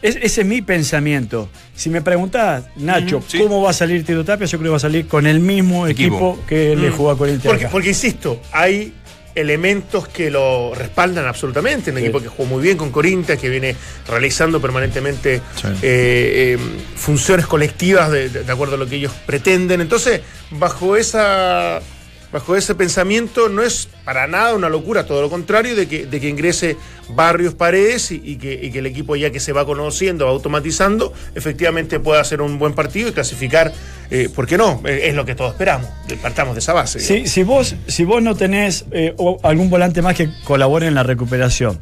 es- 0.02 0.18
ese 0.22 0.42
es 0.42 0.48
mi 0.48 0.62
pensamiento. 0.62 1.50
Si 1.76 1.90
me 1.90 2.02
preguntás, 2.02 2.64
Nacho, 2.76 3.24
sí. 3.28 3.38
¿cómo 3.40 3.62
va 3.62 3.72
a 3.72 3.74
salir 3.74 4.06
Tito 4.06 4.24
Tapia? 4.26 4.46
Yo 4.48 4.58
creo 4.58 4.70
que 4.70 4.72
va 4.72 4.78
a 4.78 4.80
salir 4.80 5.08
con 5.08 5.28
el 5.28 5.40
mismo 5.40 5.88
equipo, 5.88 6.16
Equipo. 6.34 6.46
que 6.48 6.76
le 6.76 6.90
jugó 6.92 7.12
a 7.12 7.18
Corinthians. 7.18 7.54
Porque, 7.54 7.68
porque 7.72 7.90
insisto, 7.90 8.42
hay 8.52 8.94
elementos 9.34 10.10
que 10.10 10.30
lo 10.30 10.74
respaldan 10.76 11.26
absolutamente. 11.26 11.90
Un 11.92 11.98
Sí. 11.98 12.04
equipo 12.04 12.20
que 12.22 12.28
jugó 12.28 12.46
muy 12.50 12.62
bien 12.62 12.78
con 12.78 12.92
Corinthians, 12.92 13.40
que 13.40 13.48
viene 13.50 13.76
realizando 14.08 14.60
permanentemente 14.62 15.42
Sí. 15.56 15.68
eh, 15.68 15.74
eh, 15.84 16.58
funciones 16.98 17.46
colectivas 17.46 18.12
de, 18.12 18.28
de- 18.30 18.44
de 18.44 18.52
acuerdo 18.52 18.76
a 18.76 18.78
lo 18.78 18.88
que 18.88 18.98
ellos 18.98 19.14
pretenden. 19.26 19.80
Entonces, 19.82 20.20
bajo 20.52 20.98
esa. 20.98 21.80
Bajo 22.32 22.56
ese 22.56 22.76
pensamiento 22.76 23.50
no 23.50 23.62
es 23.62 23.90
para 24.06 24.26
nada 24.26 24.56
una 24.56 24.70
locura, 24.70 25.06
todo 25.06 25.22
lo 25.22 25.30
contrario, 25.30 25.76
de 25.76 25.88
que, 25.88 26.06
de 26.06 26.20
que 26.22 26.30
ingrese 26.30 26.78
Barrios 27.10 27.54
Paredes 27.54 28.12
y, 28.12 28.22
y 28.24 28.38
que, 28.38 28.54
y 28.54 28.72
que 28.72 28.80
el 28.80 28.86
equipo 28.86 29.18
ya 29.18 29.32
que 29.32 29.42
se 29.42 29.52
va 29.52 29.66
conociendo, 29.66 30.26
va 30.26 30.32
automatizando, 30.32 31.14
efectivamente 31.36 32.00
pueda 32.00 32.22
hacer 32.22 32.42
un 32.42 32.58
buen 32.58 32.74
partido 32.74 33.10
y 33.10 33.12
clasificar, 33.12 33.74
eh, 34.10 34.30
¿por 34.34 34.48
qué 34.48 34.58
no? 34.58 34.82
Eh, 34.86 35.10
es 35.10 35.16
lo 35.16 35.26
que 35.26 35.36
todos 35.36 35.52
esperamos, 35.52 35.90
partamos 36.22 36.56
de 36.56 36.60
esa 36.60 36.72
base. 36.72 37.02
Si, 37.02 37.28
si 37.28 37.44
vos, 37.44 37.76
si 37.88 38.06
vos 38.06 38.22
no 38.22 38.36
tenés 38.36 38.86
eh, 38.92 39.14
algún 39.44 39.70
volante 39.70 40.02
más 40.02 40.16
que 40.16 40.30
colabore 40.46 40.88
en 40.88 40.96
la 40.96 41.04
recuperación, 41.04 41.82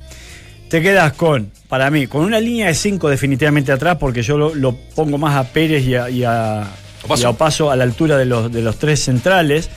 te 0.69 0.81
quedas 0.81 1.13
con, 1.13 1.51
para 1.67 1.89
mí, 1.91 2.07
con 2.07 2.23
una 2.23 2.39
línea 2.39 2.67
de 2.67 2.75
5 2.75 3.09
definitivamente 3.09 3.71
atrás, 3.71 3.97
porque 3.99 4.21
yo 4.21 4.37
lo, 4.37 4.53
lo 4.55 4.75
pongo 4.95 5.17
más 5.17 5.35
a 5.35 5.51
Pérez 5.51 5.83
y 5.85 5.95
a, 5.95 6.09
y 6.09 6.23
a, 6.23 6.67
Opaso. 7.03 7.23
y 7.23 7.25
a 7.25 7.29
Opaso 7.29 7.71
a 7.71 7.75
la 7.75 7.83
altura 7.83 8.17
de 8.17 8.25
los, 8.25 8.51
de 8.51 8.61
los 8.61 8.77
tres 8.77 9.03
centrales, 9.03 9.69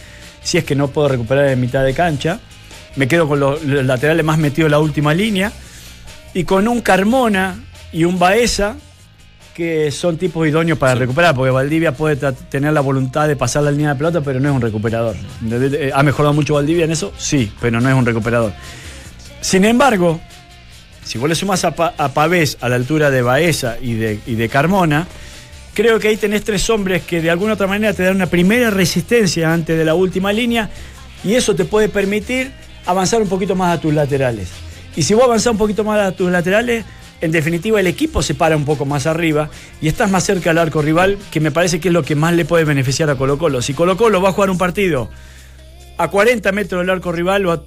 si 0.42 0.58
es 0.58 0.64
que 0.64 0.74
no 0.74 0.88
puedo 0.88 1.08
recuperar 1.08 1.46
en 1.48 1.60
mitad 1.60 1.84
de 1.84 1.94
cancha. 1.94 2.40
Me 2.96 3.08
quedo 3.08 3.26
con 3.28 3.40
los, 3.40 3.62
los 3.64 3.84
laterales 3.84 4.24
más 4.24 4.38
metidos 4.38 4.66
en 4.66 4.72
la 4.72 4.78
última 4.78 5.14
línea. 5.14 5.52
Y 6.34 6.44
con 6.44 6.66
un 6.68 6.80
Carmona 6.80 7.56
y 7.92 8.04
un 8.04 8.18
Baeza, 8.18 8.74
que 9.54 9.90
son 9.90 10.16
tipos 10.16 10.48
idóneos 10.48 10.78
para 10.78 10.94
recuperar, 10.94 11.34
porque 11.34 11.50
Valdivia 11.50 11.92
puede 11.92 12.16
tener 12.32 12.72
la 12.72 12.80
voluntad 12.80 13.28
de 13.28 13.36
pasar 13.36 13.62
la 13.62 13.70
línea 13.70 13.90
de 13.90 13.96
pelota, 13.96 14.20
pero 14.22 14.40
no 14.40 14.48
es 14.48 14.54
un 14.54 14.62
recuperador. 14.62 15.14
¿Ha 15.94 16.02
mejorado 16.02 16.32
mucho 16.32 16.54
Valdivia 16.54 16.86
en 16.86 16.92
eso? 16.92 17.12
Sí, 17.18 17.52
pero 17.60 17.80
no 17.80 17.88
es 17.88 17.94
un 17.94 18.06
recuperador. 18.06 18.52
Sin 19.42 19.64
embargo, 19.66 20.20
si 21.04 21.18
vos 21.18 21.28
le 21.28 21.34
sumás 21.34 21.64
a, 21.64 21.72
Pa- 21.74 21.92
a 21.98 22.08
Pavés 22.14 22.56
a 22.62 22.68
la 22.70 22.76
altura 22.76 23.10
de 23.10 23.20
Baeza 23.20 23.76
y 23.82 23.94
de, 23.94 24.20
y 24.26 24.36
de 24.36 24.48
Carmona, 24.48 25.06
creo 25.74 25.98
que 25.98 26.08
ahí 26.08 26.16
tenés 26.16 26.44
tres 26.44 26.68
hombres 26.70 27.02
que 27.02 27.20
de 27.20 27.30
alguna 27.30 27.54
otra 27.54 27.66
manera 27.66 27.92
te 27.92 28.02
dan 28.02 28.16
una 28.16 28.26
primera 28.26 28.70
resistencia 28.70 29.52
antes 29.52 29.76
de 29.76 29.84
la 29.84 29.94
última 29.94 30.32
línea 30.32 30.70
y 31.24 31.34
eso 31.34 31.54
te 31.54 31.64
puede 31.64 31.88
permitir 31.88 32.52
avanzar 32.86 33.22
un 33.22 33.28
poquito 33.28 33.54
más 33.54 33.76
a 33.76 33.80
tus 33.80 33.94
laterales. 33.94 34.50
Y 34.96 35.02
si 35.02 35.14
vos 35.14 35.24
avanzás 35.24 35.52
un 35.52 35.58
poquito 35.58 35.84
más 35.84 36.00
a 36.00 36.12
tus 36.12 36.30
laterales, 36.30 36.84
en 37.20 37.30
definitiva 37.30 37.80
el 37.80 37.86
equipo 37.86 38.22
se 38.22 38.34
para 38.34 38.56
un 38.56 38.64
poco 38.64 38.84
más 38.84 39.06
arriba 39.06 39.48
y 39.80 39.88
estás 39.88 40.10
más 40.10 40.24
cerca 40.24 40.50
al 40.50 40.58
arco 40.58 40.82
rival, 40.82 41.18
que 41.30 41.40
me 41.40 41.50
parece 41.50 41.80
que 41.80 41.88
es 41.88 41.94
lo 41.94 42.02
que 42.02 42.16
más 42.16 42.34
le 42.34 42.44
puede 42.44 42.64
beneficiar 42.64 43.08
a 43.08 43.14
Colo 43.14 43.38
Colo. 43.38 43.62
Si 43.62 43.74
Colo 43.74 43.96
Colo 43.96 44.20
va 44.20 44.30
a 44.30 44.32
jugar 44.32 44.50
un 44.50 44.58
partido 44.58 45.08
a 45.96 46.08
40 46.08 46.50
metros 46.52 46.80
del 46.82 46.90
arco 46.90 47.12
rival 47.12 47.46
o 47.46 47.52
a 47.52 47.62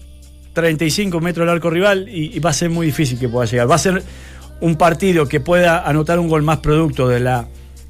35 0.53 1.19
metros 1.21 1.45
del 1.45 1.55
arco 1.55 1.69
rival 1.69 2.07
y 2.09 2.38
va 2.39 2.50
a 2.50 2.53
ser 2.53 2.69
muy 2.69 2.88
difícil 2.88 3.17
que 3.17 3.29
pueda 3.29 3.45
llegar. 3.45 3.69
Va 3.69 3.75
a 3.75 3.79
ser 3.79 4.03
un 4.62 4.75
partido 4.75 5.27
que 5.27 5.39
pueda 5.39 5.88
anotar 5.88 6.19
un 6.19 6.27
gol 6.27 6.43
más 6.43 6.59
producto 6.59 7.07
de 7.07 7.19
la, 7.19 7.47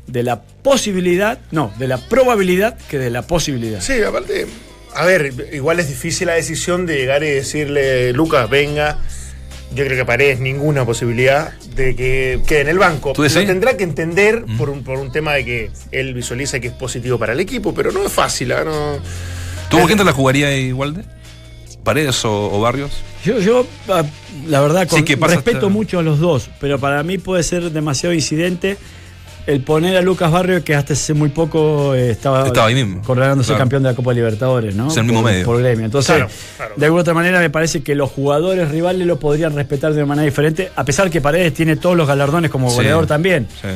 de 0.08 0.24
la 0.24 0.42
posibilidad, 0.42 1.40
no, 1.52 1.72
de 1.80 1.88
la 1.88 1.98
probabilidad 1.98 2.78
que 2.90 3.00
de 3.00 3.10
la 3.10 3.24
posibilidad. 3.24 3.82
Sí, 3.82 4.02
aparte, 4.04 4.46
a 4.94 5.06
ver, 5.06 5.34
igual 5.54 5.80
es 5.80 5.88
difícil 5.88 6.28
la 6.28 6.34
decisión 6.34 6.86
de 6.86 6.96
llegar 6.98 7.24
y 7.24 7.30
decirle, 7.30 8.14
Lucas, 8.14 8.50
venga. 8.50 9.00
Yo 9.74 9.84
creo 9.84 9.98
que 9.98 10.06
Paredes 10.06 10.40
ninguna 10.40 10.86
posibilidad 10.86 11.52
de 11.76 11.96
que 11.96 12.40
quede 12.48 12.62
en 12.62 12.70
el 12.70 12.78
banco. 12.80 13.12
¿Tú 13.14 13.24
Lo 13.24 13.30
tendrá 13.30 13.76
que 13.76 13.84
entender 13.84 14.46
por, 14.58 14.70
un, 14.70 14.84
por 14.84 15.00
un 15.00 15.12
tema 15.12 15.34
de 15.34 15.44
que 15.44 15.72
él 15.92 16.14
visualiza 16.14 16.60
que 16.62 16.68
es 16.68 16.74
positivo 16.74 17.18
para 17.18 17.34
el 17.34 17.40
equipo, 17.42 17.74
pero 17.74 17.92
no 17.92 18.06
es 18.06 18.12
fácil. 18.14 18.52
¿ah? 18.54 18.64
No, 18.64 19.00
¿Tú 19.70 19.78
con 19.78 19.88
quién 19.88 19.98
te 19.98 20.06
la 20.06 20.14
jugaría 20.14 20.56
igual 20.56 20.94
de? 20.94 21.04
¿Paredes 21.84 22.24
o, 22.24 22.52
o 22.56 22.62
Barrios? 22.62 22.92
Yo, 23.26 23.40
yo 23.40 23.68
ah, 23.90 24.04
la 24.48 24.62
verdad, 24.62 24.88
con- 24.88 25.00
Sí, 25.00 25.06
que 25.06 25.18
pasa 25.18 25.36
respeto 25.36 25.58
hasta- 25.58 25.70
mucho 25.70 26.00
a 26.00 26.04
los 26.04 26.20
dos, 26.20 26.50
pero 26.62 26.80
para 26.80 27.04
mí 27.04 27.18
puede 27.18 27.44
ser 27.44 27.72
demasiado 27.72 28.14
incidente 28.14 28.78
el 29.48 29.62
poner 29.62 29.96
a 29.98 30.02
Lucas 30.02 30.32
Barrio, 30.32 30.64
que 30.64 30.74
hasta 30.75 30.94
hace 30.94 31.14
muy 31.14 31.30
poco 31.30 31.94
eh, 31.94 32.12
estaba, 32.12 32.48
Estaba 32.48 32.68
ahí 32.68 32.75
mismo. 32.75 33.02
coronándose 33.04 33.48
Claro. 33.50 33.60
campeón 33.60 33.84
de 33.84 33.90
la 33.90 33.96
Copa 33.96 34.14
Libertadores, 34.14 34.75
¿no? 34.75 34.88
Es 34.88 34.98
el 34.98 35.04
mismo 35.04 35.22
por, 35.22 35.32
medio. 35.32 35.46
por 35.46 35.60
gremio. 35.60 35.86
Entonces, 35.86 36.16
Claro, 36.16 36.30
claro. 36.58 36.74
de 36.78 36.86
alguna 36.86 37.02
otra 37.02 37.14
manera, 37.14 37.40
me 37.40 37.50
parece 37.50 37.84
que 37.84 37.96
los 37.96 38.10
jugadores 38.12 38.70
rivales 38.70 39.06
lo 39.06 39.20
podrían 39.20 39.54
respetar 39.56 39.92
de 39.94 39.98
una 40.00 40.08
manera 40.08 40.25
diferente, 40.25 40.72
a 40.75 40.84
pesar 40.84 41.10
que 41.10 41.22
Paredes 41.22 41.54
tiene 41.54 41.75
todos 41.75 41.96
los 41.96 42.08
galardones 42.08 42.50
como 42.52 42.70
Sí. 42.70 42.78
goleador 42.78 43.06
también. 43.08 43.48
Sí. 43.62 43.68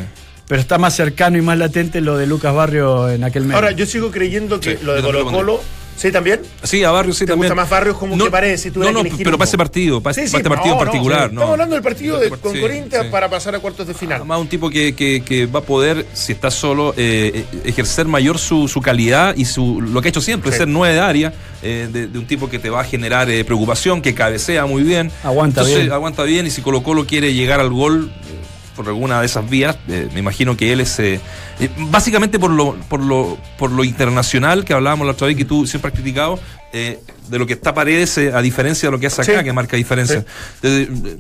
Pero 0.48 0.62
está 0.62 0.80
más 0.80 0.96
cercano 0.96 1.38
y 1.38 1.42
más 1.42 1.58
latente 1.60 2.02
lo 2.02 2.18
de 2.18 2.26
Lucas 2.26 2.56
Barrio 2.56 3.08
en 3.10 3.24
aquel 3.24 3.44
medio. 3.44 3.56
Ahora, 3.58 3.72
yo 3.72 3.86
sigo 3.86 4.10
creyendo 4.10 4.60
que 4.60 4.78
Sí, 4.78 4.84
lo 4.84 4.96
de 4.96 5.02
Colo 5.04 5.20
lo 5.24 5.32
Colo. 5.32 5.62
¿Sí 6.00 6.14
también? 6.14 6.40
Sí, 6.64 6.82
a 6.86 6.92
Barrios 6.92 7.18
sí 7.18 7.26
¿Te 7.26 7.32
también. 7.34 7.50
gusta 7.52 7.62
más 7.62 7.70
Barrios 7.70 7.98
como 7.98 8.18
que 8.18 8.32
Paredes, 8.32 8.62
si 8.62 8.72
No, 8.72 8.90
no, 8.92 9.04
que 9.04 9.12
pero 9.22 9.38
para 9.38 9.50
ese 9.50 9.58
partido, 9.58 10.00
para, 10.00 10.14
Sí, 10.14 10.22
sí, 10.28 10.32
para 10.32 10.38
este 10.40 10.50
partido 10.50 10.76
no, 10.76 10.80
en 10.82 10.86
no, 10.86 10.92
particular. 10.92 11.20
sí. 11.30 11.36
no. 11.36 11.42
Estamos 11.42 11.52
hablando 11.52 11.76
del 11.76 11.84
partido 11.84 12.20
de, 12.20 12.30
con 12.30 12.54
Sí, 12.54 12.62
Corinthians 12.62 13.06
sí. 13.06 13.12
para 13.12 13.30
pasar 13.30 13.54
a 13.56 13.60
cuartos 13.60 13.86
de 13.86 13.94
final. 13.94 14.16
Además, 14.20 14.40
un 14.40 14.48
tipo 14.48 14.70
que, 14.70 14.96
que- 14.96 15.22
que 15.26 15.46
va 15.46 15.60
a 15.60 15.64
poder, 15.64 16.06
si 16.14 16.32
está 16.32 16.50
solo, 16.52 16.94
eh, 16.96 17.46
eh, 17.54 17.60
ejercer 17.66 18.06
mayor 18.06 18.38
su, 18.40 18.70
su 18.70 18.80
calidad 18.82 19.36
y 19.36 19.44
su 19.44 19.82
lo 19.82 20.02
que 20.02 20.08
ha 20.08 20.12
hecho 20.12 20.22
siempre, 20.22 20.52
Sí. 20.54 20.60
ser 20.60 20.68
nueve 20.70 20.94
de 20.96 21.02
área, 21.02 21.34
eh, 21.62 21.90
de, 21.92 22.08
de 22.08 22.18
un 22.18 22.26
tipo 22.26 22.50
que 22.50 22.60
te 22.60 22.70
va 22.70 22.80
a 22.80 22.84
generar 22.86 23.30
eh, 23.30 23.44
preocupación, 23.44 24.02
que 24.02 24.14
cabecea 24.14 24.66
muy 24.66 24.84
bien. 24.84 25.12
Aguanta 25.22 25.60
Entonces, 25.62 25.82
bien. 25.82 25.92
Aguanta 25.92 26.24
bien 26.24 26.48
y 26.48 26.50
si 26.50 26.62
Colo 26.62 26.82
Colo 26.82 27.06
quiere 27.06 27.34
llegar 27.34 27.60
al 27.60 27.72
gol 27.72 28.10
eh, 28.10 28.36
por 28.80 28.88
alguna 28.88 29.20
de 29.20 29.26
esas 29.26 29.50
vías, 29.50 29.78
eh, 29.90 30.08
me 30.14 30.22
imagino 30.22 30.56
que 30.56 30.72
él 30.72 30.80
es... 30.80 30.98
eh, 31.00 31.20
eh, 31.60 31.70
básicamente 31.92 32.40
por 32.40 32.50
lo, 32.50 32.76
por, 32.88 33.02
lo, 33.02 33.38
por 33.58 33.72
lo 33.72 33.84
internacional 33.84 34.64
que 34.64 34.74
hablábamos 34.74 35.06
la 35.06 35.12
otra 35.12 35.28
vez, 35.28 35.36
que 35.36 35.44
tú 35.44 35.68
siempre 35.68 35.90
has 35.90 35.94
criticado, 35.94 36.40
de 37.30 37.40
lo 37.40 37.46
que 37.46 37.54
está 37.54 37.74
Paredes, 37.74 38.18
eh, 38.18 38.32
a 38.34 38.42
diferencia 38.42 38.88
de 38.88 38.92
lo 38.92 39.00
que 39.00 39.08
hace 39.08 39.22
acá, 39.22 39.40
Sí. 39.40 39.44
que 39.46 39.54
marca 39.54 39.78
diferencia. 39.78 40.26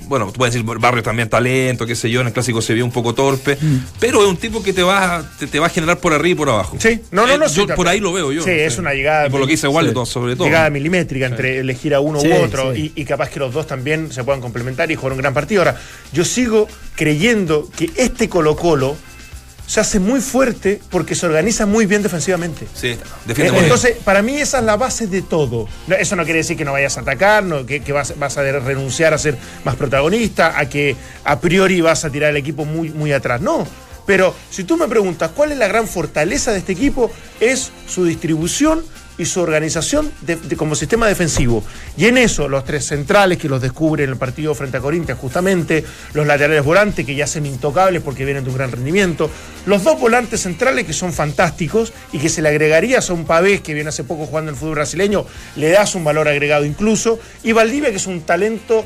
Bueno, 0.07 0.27
tú 0.27 0.33
puedes 0.33 0.53
decir, 0.53 0.65
Barrio 0.79 1.03
también 1.03 1.29
talento, 1.29 1.85
qué 1.85 1.95
sé 1.95 2.09
yo, 2.09 2.21
en 2.21 2.27
el 2.27 2.33
clásico 2.33 2.61
se 2.61 2.73
vio 2.73 2.85
un 2.85 2.91
poco 2.91 3.13
torpe, 3.13 3.57
Mm. 3.59 3.77
pero 3.99 4.21
es 4.23 4.27
un 4.29 4.37
tipo 4.37 4.61
que 4.63 4.73
te 4.73 4.83
va, 4.83 5.17
a- 5.17 5.31
te, 5.37 5.47
te 5.47 5.59
va 5.59 5.67
a 5.67 5.69
generar 5.69 5.99
por 5.99 6.13
arriba 6.13 6.33
y 6.33 6.35
por 6.35 6.49
abajo. 6.49 6.77
Sí, 6.79 7.01
no, 7.11 7.25
no, 7.27 7.33
Eh, 7.33 7.37
no. 7.37 7.47
yo 7.47 7.67
por 7.75 7.87
ahí 7.87 7.99
lo 7.99 8.11
veo 8.13 8.31
yo. 8.31 8.41
Sí, 8.43 8.49
no 8.49 8.55
sé. 8.55 8.65
es 8.65 8.77
una 8.77 8.93
llegada. 8.93 9.27
Y 9.27 9.29
por 9.29 9.39
lo 9.39 9.45
que 9.45 9.53
dice 9.53 9.67
Waldo, 9.67 10.05
sobre 10.05 10.35
todo. 10.35 10.45
Llegada 10.47 10.69
milimétrica 10.69 11.25
entre 11.27 11.59
elegir 11.59 11.93
a 11.93 11.99
uno 11.99 12.19
u 12.19 12.33
otro 12.43 12.75
y, 12.75 12.91
y 12.95 13.05
capaz 13.05 13.29
que 13.29 13.39
los 13.39 13.53
dos 13.53 13.67
también 13.67 14.11
se 14.11 14.23
puedan 14.23 14.41
complementar 14.41 14.89
y 14.91 14.95
jugar 14.95 15.13
un 15.13 15.19
gran 15.19 15.33
partido. 15.33 15.61
Ahora, 15.61 15.77
yo 16.11 16.23
sigo 16.25 16.67
creyendo 16.95 17.69
que 17.77 17.89
este 17.95 18.27
Colo-Colo 18.29 18.95
se 19.69 19.79
hace 19.79 19.99
muy 19.99 20.19
fuerte 20.19 20.81
porque 20.89 21.13
se 21.13 21.27
organiza 21.27 21.67
muy 21.67 21.85
bien 21.85 22.01
defensivamente. 22.01 22.65
Sí, 22.73 22.97
defiende 23.27 23.51
muy 23.51 23.61
bien. 23.61 23.63
Entonces, 23.65 23.97
para 24.03 24.23
mí 24.23 24.35
esa 24.35 24.57
es 24.57 24.63
la 24.63 24.75
base 24.77 25.05
de 25.05 25.21
todo. 25.21 25.67
Eso 25.99 26.15
no 26.15 26.23
quiere 26.23 26.39
decir 26.39 26.57
que 26.57 26.65
no 26.65 26.71
vayas 26.71 26.97
a 26.97 27.01
atacar, 27.01 27.43
no, 27.43 27.67
que, 27.67 27.81
que 27.81 27.91
vas, 27.91 28.17
vas 28.17 28.35
a 28.39 28.41
renunciar 28.41 29.13
a 29.13 29.19
ser 29.19 29.37
más 29.63 29.75
protagonista, 29.75 30.57
a 30.57 30.67
que 30.67 30.95
a 31.23 31.39
priori 31.39 31.81
vas 31.81 32.03
a 32.03 32.09
tirar 32.09 32.31
el 32.31 32.37
equipo 32.37 32.65
muy, 32.65 32.89
muy 32.89 33.11
atrás. 33.11 33.41
No. 33.41 33.67
Pero 34.07 34.33
si 34.49 34.63
tú 34.63 34.75
me 34.75 34.87
preguntas 34.87 35.29
cuál 35.35 35.51
es 35.51 35.59
la 35.59 35.67
gran 35.67 35.87
fortaleza 35.87 36.51
de 36.51 36.57
este 36.57 36.71
equipo, 36.71 37.11
es 37.39 37.71
su 37.87 38.05
distribución 38.05 38.83
y 39.19 39.25
su 39.25 39.41
organización 39.41 40.11
de- 40.21 40.37
como 40.57 40.73
sistema 40.73 41.07
defensivo. 41.07 41.63
Y 41.95 42.05
en 42.05 42.17
eso, 42.17 42.47
los 42.47 42.65
tres 42.65 42.85
centrales 42.87 43.37
que 43.37 43.47
los 43.47 43.61
descubren 43.61 44.05
en 44.05 44.11
el 44.13 44.17
partido 44.17 44.55
frente 44.55 44.77
a 44.77 44.79
Corinthians, 44.79 45.19
justamente, 45.19 45.83
los 46.13 46.25
laterales 46.25 46.63
volantes 46.63 47.05
que 47.05 47.13
ya 47.13 47.25
hacen 47.25 47.45
intocables 47.45 48.01
porque 48.01 48.25
vienen 48.25 48.43
de 48.45 48.49
un 48.49 48.55
gran 48.55 48.71
rendimiento, 48.71 49.29
los 49.67 49.83
dos 49.83 49.99
volantes 49.99 50.41
centrales 50.41 50.85
que 50.85 50.93
son 50.93 51.13
fantásticos 51.13 51.93
y 52.11 52.17
que 52.19 52.29
se 52.29 52.41
le 52.41 52.49
agregarías 52.49 53.09
a 53.09 53.13
un 53.13 53.25
Pavés 53.25 53.61
que 53.61 53.73
viene 53.73 53.89
hace 53.89 54.03
poco 54.03 54.25
jugando 54.25 54.49
en 54.49 54.55
el 54.55 54.59
fútbol 54.59 54.75
brasileño, 54.75 55.25
le 55.57 55.69
das 55.69 55.93
un 55.95 56.03
valor 56.03 56.27
agregado 56.27 56.63
incluso, 56.65 57.19
y 57.43 57.51
Valdivia 57.51 57.91
que 57.91 57.97
es 57.97 58.07
un 58.07 58.21
talento 58.21 58.85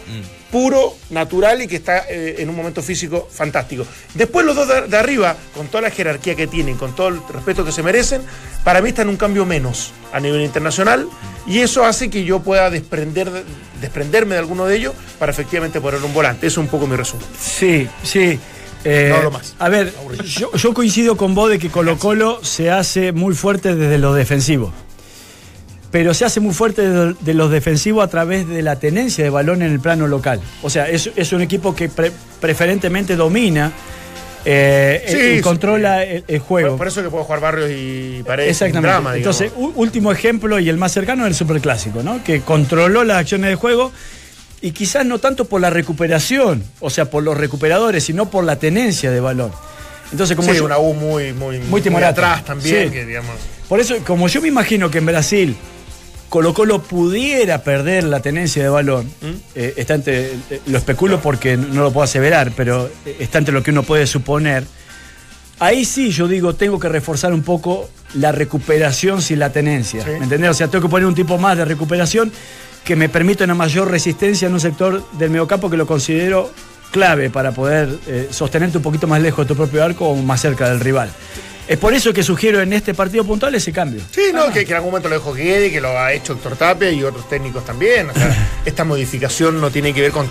puro, 0.54 0.94
natural 1.10 1.64
y 1.64 1.68
que 1.68 1.78
está 1.78 2.06
eh, 2.08 2.36
en 2.38 2.48
un 2.48 2.56
momento 2.56 2.84
físico 2.84 3.28
fantástico. 3.30 3.88
Después 4.14 4.46
los 4.46 4.56
dos 4.56 4.68
de, 4.68 4.82
de 4.88 4.98
arriba, 4.98 5.36
con 5.58 5.68
toda 5.68 5.82
la 5.82 5.90
jerarquía 5.90 6.36
que 6.36 6.46
tienen, 6.46 6.78
con 6.78 6.96
todo 6.96 7.08
el 7.08 7.20
respeto 7.34 7.66
que 7.66 7.72
se 7.72 7.82
merecen, 7.82 8.22
para 8.64 8.80
mí 8.80 8.90
están 8.90 9.10
un 9.10 9.18
cambio 9.18 9.46
menos 9.48 9.92
a 10.14 10.20
nivel 10.20 10.42
internacional 10.42 11.08
y 11.48 11.60
eso 11.62 11.84
hace 11.84 12.12
que 12.12 12.24
yo 12.24 12.40
pueda 12.42 12.70
desprender, 12.70 13.32
de- 13.32 13.44
desprenderme 13.82 14.36
de 14.36 14.40
alguno 14.42 14.68
de 14.68 14.76
ellos 14.78 14.94
para 15.18 15.32
efectivamente 15.32 15.82
poner 15.82 16.04
un 16.04 16.14
volante. 16.14 16.46
Eso 16.46 16.62
es 16.62 16.66
un 16.66 16.70
poco 16.72 16.86
mi 16.86 16.96
resumen. 16.96 17.26
Sí, 17.42 17.90
sí. 18.04 18.40
Eh, 18.86 19.08
No 19.10 19.16
hablo 19.16 19.32
más. 19.32 19.56
A 19.58 19.70
ver, 19.70 19.92
yo, 20.24 20.52
yo 20.54 20.74
coincido 20.76 21.18
con 21.18 21.34
vos 21.34 21.50
de 21.50 21.58
que 21.58 21.70
Colo 21.70 21.98
Colo 21.98 22.44
se 22.44 22.70
hace 22.70 23.12
muy 23.12 23.34
fuerte 23.34 23.74
desde 23.76 23.98
lo 23.98 24.14
defensivo. 24.14 24.72
Pero 25.94 26.14
se 26.14 26.26
hace 26.26 26.40
muy 26.42 26.54
fuerte 26.54 26.82
de, 26.90 27.14
de 27.22 27.34
los 27.36 27.50
defensivos 27.52 28.04
a 28.04 28.08
través 28.10 28.48
de 28.50 28.62
la 28.64 28.78
tenencia 28.78 29.24
de 29.24 29.30
balón 29.30 29.62
en 29.62 29.72
el 29.72 29.80
plano 29.80 30.08
local. 30.08 30.42
O 30.64 30.70
sea, 30.70 30.90
es, 30.90 31.10
es 31.16 31.32
un 31.32 31.42
equipo 31.42 31.74
que 31.76 31.88
pre- 31.88 32.12
preferentemente 32.42 33.16
domina 33.16 33.72
eh, 34.46 35.36
Sí, 35.36 35.42
controla 35.42 36.04
el, 36.04 36.24
el 36.28 36.40
juego. 36.40 36.76
Por, 36.78 36.88
eso 36.88 37.02
que 37.02 37.10
puedo 37.10 37.24
jugar 37.24 37.40
Barrios 37.40 37.72
y 37.72 38.24
Paredes 38.26 38.52
Exactamente. 38.52 38.88
drama. 38.90 39.16
Entonces, 39.16 39.52
último 39.56 40.12
ejemplo 40.12 40.60
y 40.60 40.68
el 40.68 40.78
más 40.78 40.92
cercano 40.92 41.24
es 41.26 41.30
el 41.30 41.36
superclásico, 41.36 42.04
¿no? 42.04 42.24
Que 42.24 42.42
controló 42.42 43.04
las 43.04 43.18
acciones 43.18 43.50
de 43.52 43.56
juego 43.56 43.92
y 44.62 44.72
quizás 44.72 45.06
no 45.06 45.20
tanto 45.20 45.46
por 45.46 45.62
la 45.62 45.70
recuperación, 45.70 46.64
o 46.80 46.90
sea, 46.90 47.06
por 47.06 47.24
los 47.24 47.38
recuperadores, 47.38 48.04
sino 48.04 48.30
por 48.32 48.44
la 48.44 48.58
tenencia 48.58 49.12
de 49.12 49.20
balón. 49.20 49.52
Entonces, 50.12 50.36
como 50.36 50.52
sí, 50.52 50.58
yo- 50.58 50.66
una 50.66 50.78
U 50.80 50.94
muy, 50.94 51.34
muy, 51.34 51.60
muy 51.60 51.82
timorata. 51.82 52.10
atrás 52.34 52.46
también, 52.46 52.88
Sí. 52.88 52.94
que 52.94 53.06
digamos. 53.06 53.32
por 53.70 53.80
eso, 53.80 53.96
como 54.06 54.28
yo 54.28 54.42
me 54.42 54.48
imagino 54.50 54.90
que 54.92 54.98
en 54.98 55.06
Brasil 55.06 55.56
Colo 56.34 56.52
Colo 56.52 56.82
pudiera 56.82 57.64
perder 57.64 58.06
la 58.06 58.20
tenencia 58.20 58.64
de 58.64 58.68
balón, 58.68 59.06
¿Mm? 59.06 59.36
eh, 59.54 59.76
está 59.78 59.94
entre, 59.94 60.32
eh, 60.50 60.62
lo 60.66 60.80
especulo 60.80 61.22
porque 61.22 61.58
no 61.58 61.84
lo 61.84 61.94
puedo 61.94 62.06
aseverar, 62.06 62.54
pero 62.58 62.90
eh, 63.06 63.18
está 63.20 63.38
entre 63.38 63.54
lo 63.54 63.62
que 63.62 63.70
uno 63.70 63.84
puede 63.84 64.08
suponer. 64.08 64.64
Ahí 65.60 65.86
sí 65.86 66.10
yo 66.10 66.28
digo, 66.28 66.56
tengo 66.56 66.80
que 66.80 66.90
reforzar 66.90 67.36
un 67.36 67.44
poco 67.44 67.88
la 68.16 68.32
recuperación 68.32 69.22
sin 69.22 69.38
la 69.38 69.52
tenencia. 69.52 70.04
Sí. 70.04 70.10
¿Me 70.10 70.24
entendés? 70.24 70.50
O 70.50 70.54
sea, 70.56 70.70
tengo 70.70 70.82
que 70.82 70.90
poner 70.90 71.06
un 71.06 71.14
tipo 71.14 71.38
más 71.38 71.56
de 71.56 71.66
recuperación 71.66 72.32
que 72.84 72.96
me 72.96 73.10
permita 73.10 73.44
una 73.44 73.54
mayor 73.54 73.92
resistencia 73.92 74.48
en 74.48 74.56
un 74.56 74.60
sector 74.60 75.08
del 75.12 75.30
mediocampo 75.30 75.70
que 75.70 75.78
lo 75.78 75.86
considero 75.86 76.52
clave 76.92 77.30
para 77.30 77.52
poder 77.52 77.90
eh, 78.08 78.30
sostenerte 78.32 78.78
un 78.78 78.84
poquito 78.84 79.06
más 79.06 79.22
lejos 79.22 79.46
de 79.46 79.54
tu 79.54 79.56
propio 79.56 79.84
arco 79.84 80.10
o 80.10 80.16
más 80.16 80.42
cerca 80.42 80.68
del 80.68 80.80
rival. 80.80 81.12
Es 81.68 81.78
por 81.78 81.94
eso 81.94 82.14
que 82.14 82.24
sugiero 82.24 82.62
en 82.62 82.74
este 82.74 82.94
partido 82.94 83.24
puntual 83.24 83.56
ese 83.56 83.72
cambio. 83.72 84.02
Sí, 84.12 84.22
no, 84.34 84.52
que, 84.52 84.66
que 84.66 84.72
en 84.72 84.76
algún 84.78 84.92
momento 84.92 85.08
lo 85.10 85.16
dejó 85.16 85.34
Guede, 85.34 85.72
que 85.72 85.80
lo 85.80 85.98
ha 85.98 86.12
hecho 86.12 86.34
Héctor 86.34 86.58
Tapia 86.58 86.92
y 86.92 87.04
otros 87.04 87.28
técnicos 87.30 87.66
también. 87.66 88.10
O 88.10 88.14
sea, 88.14 88.50
esta 88.66 88.84
modificación 88.84 89.62
no 89.62 89.72
tiene 89.72 89.94
que 89.94 90.02
ver 90.02 90.12
con 90.12 90.28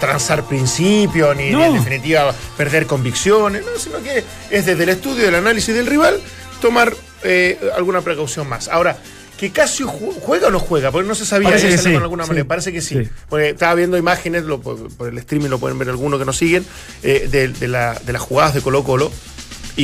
transar 0.00 0.44
principios, 0.44 1.36
ni, 1.36 1.48
en 1.48 1.74
definitiva 1.74 2.32
perder 2.56 2.86
convicciones, 2.86 3.62
no, 3.64 3.76
sino 3.80 4.00
que 4.00 4.22
es 4.50 4.64
desde 4.66 4.82
el 4.84 4.88
estudio 4.90 5.24
del 5.24 5.34
análisis 5.34 5.74
del 5.74 5.86
rival 5.86 6.20
tomar 6.62 6.94
eh, 7.24 7.58
alguna 7.76 8.00
precaución 8.00 8.48
más. 8.48 8.68
Ahora, 8.68 8.96
que 9.36 9.50
Casio 9.50 9.88
ju- 9.88 10.14
juega 10.20 10.48
o 10.48 10.50
no 10.52 10.60
juega, 10.60 10.92
porque 10.92 11.08
no 11.08 11.14
se 11.16 11.24
sabía 11.26 11.48
Parece 11.48 11.68
que 11.70 11.78
sí, 11.78 11.92
con 11.92 12.02
alguna 12.02 12.22
sí. 12.24 12.28
manera, 12.30 12.46
parece 12.46 12.72
que 12.72 12.80
sí. 12.80 13.02
Sí. 13.04 13.10
Porque 13.28 13.50
estaba 13.50 13.74
viendo 13.74 13.96
imágenes, 13.98 14.44
lo- 14.44 14.60
por, 14.60 14.88
por 14.96 15.08
el 15.08 15.18
streaming 15.18 15.48
lo 15.48 15.58
pueden 15.58 15.78
ver 15.78 15.88
algunos 15.88 16.20
que 16.20 16.24
nos 16.26 16.36
siguen, 16.36 16.64
eh, 17.02 17.26
de, 17.28 17.48
de 17.48 17.66
la- 17.68 17.94
de 17.94 18.12
las 18.12 18.22
jugadas 18.22 18.54
de 18.54 18.60
Colo 18.60 18.84
Colo. 18.84 19.10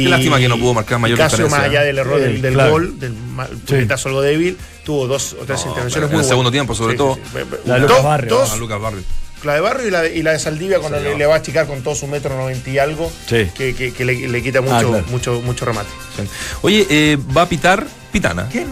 Qué 0.03 0.09
lástima 0.09 0.39
que 0.39 0.49
no 0.49 0.59
pudo 0.59 0.75
marcar 0.75 0.99
mayor 0.99 1.17
y 1.19 1.21
Casio, 1.23 1.39
diferencia. 1.45 1.59
más 1.59 1.69
allá 1.71 1.83
del 1.83 1.99
error 1.99 2.21
del, 2.21 2.43
del 2.43 2.55
claro. 2.55 2.71
gol, 2.73 2.99
del 2.99 3.13
puñetazo 3.67 4.09
algo 4.09 4.21
débil, 4.23 4.59
tuvo 4.85 5.07
dos 5.07 5.35
o 5.41 5.45
tres 5.45 5.61
No, 5.65 5.71
intervenciones 5.71 6.09
en 6.11 6.15
muy 6.17 6.23
el 6.25 6.29
segundo 6.29 6.51
tiempo, 6.51 6.75
sobre 6.75 6.97
todo. 6.97 7.19
La 7.65 7.75
de 7.75 7.81
Dos- 7.81 7.91
Lucas 7.91 8.05
Barrio. 8.05 8.31
dos, 8.35 8.59
Lucas 8.59 8.81
Barrio. 8.81 9.03
la 9.45 9.55
de 9.55 9.61
Barrio 9.61 9.89
y 9.89 9.91
la 9.91 10.03
de, 10.03 10.17
y 10.17 10.23
la 10.23 10.33
de 10.33 10.39
Saldivia 10.39 10.79
cuando 10.81 10.99
Sí, 10.99 11.05
le, 11.05 11.11
no. 11.13 11.19
le 11.19 11.27
va 11.27 11.35
a 11.35 11.39
achicar 11.39 11.67
con 11.67 11.83
todo 11.83 11.95
su 11.95 12.07
metro 12.07 12.35
noventa 12.37 12.71
y 12.71 12.79
algo, 12.79 13.13
Sí. 13.29 13.49
que, 13.55 13.75
que- 13.75 13.93
que 13.93 14.05
le, 14.05 14.27
le 14.29 14.43
quita 14.43 14.61
mucho, 14.63 14.75
Ah, 14.75 14.81
claro. 14.83 15.05
mucho, 15.11 15.41
mucho 15.43 15.65
remate. 15.67 15.91
Sí. 16.17 16.23
Oye, 16.63 16.87
eh, 16.89 17.19
va 17.37 17.43
a 17.43 17.49
pitar 17.49 17.87
Pitana. 18.11 18.49
¿Quién? 18.51 18.69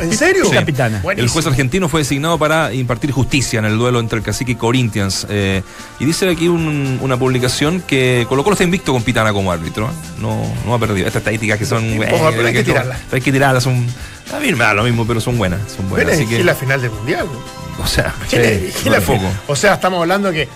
¿En 0.00 0.16
serio? 0.16 0.44
Sí. 0.46 0.52
Capitana. 0.52 1.02
El 1.16 1.28
juez 1.28 1.46
argentino 1.46 1.88
fue 1.88 2.00
designado 2.00 2.38
para 2.38 2.72
impartir 2.72 3.10
justicia 3.10 3.58
en 3.58 3.64
el 3.64 3.78
duelo 3.78 4.00
entre 4.00 4.18
el 4.18 4.24
cacique 4.24 4.52
y 4.52 4.54
Corinthians. 4.56 5.26
eh, 5.28 5.62
y 5.98 6.04
dice 6.04 6.28
aquí 6.28 6.48
un- 6.48 6.98
una 7.02 7.16
publicación 7.18 7.80
que 7.80 8.26
Colo 8.28 8.44
Colo 8.44 8.54
está 8.54 8.64
invicto 8.64 8.92
con 8.92 9.02
Pitana 9.02 9.32
como 9.32 9.50
árbitro. 9.52 9.86
¿eh? 9.86 9.92
No, 10.20 10.40
no 10.64 10.74
ha 10.74 10.78
perdido. 10.78 11.06
Estas 11.06 11.20
estadísticas 11.20 11.58
que 11.58 11.66
son. 11.66 11.82
Sí, 11.82 11.98
eh, 12.02 12.10
ojo, 12.12 12.30
pero 12.34 12.46
hay 12.48 12.54
que 12.54 12.64
tirarlas. 12.64 12.98
Hay 13.12 13.20
que 13.20 13.32
tirarlas. 13.32 13.62
Son, 13.64 13.86
a 14.34 14.40
mí 14.40 14.52
me 14.52 14.58
da 14.58 14.74
lo 14.74 14.82
mismo, 14.84 15.06
pero 15.06 15.20
son 15.20 15.38
buenas. 15.38 15.60
Son 15.76 15.88
buenas. 15.88 16.14
Así 16.14 16.26
que, 16.26 16.42
la 16.44 16.54
final 16.54 16.80
del 16.82 16.90
mundial. 16.90 17.26
o 17.78 17.86
sea, 17.86 18.14
¿Quién 18.30 18.42
es- 18.42 18.74
sí, 18.74 18.80
quién 18.82 18.92
la 18.92 18.98
tampoco. 18.98 19.18
final? 19.20 19.40
O 19.46 19.56
sea, 19.56 19.74
estamos 19.74 20.00
hablando 20.00 20.32
que 20.32 20.48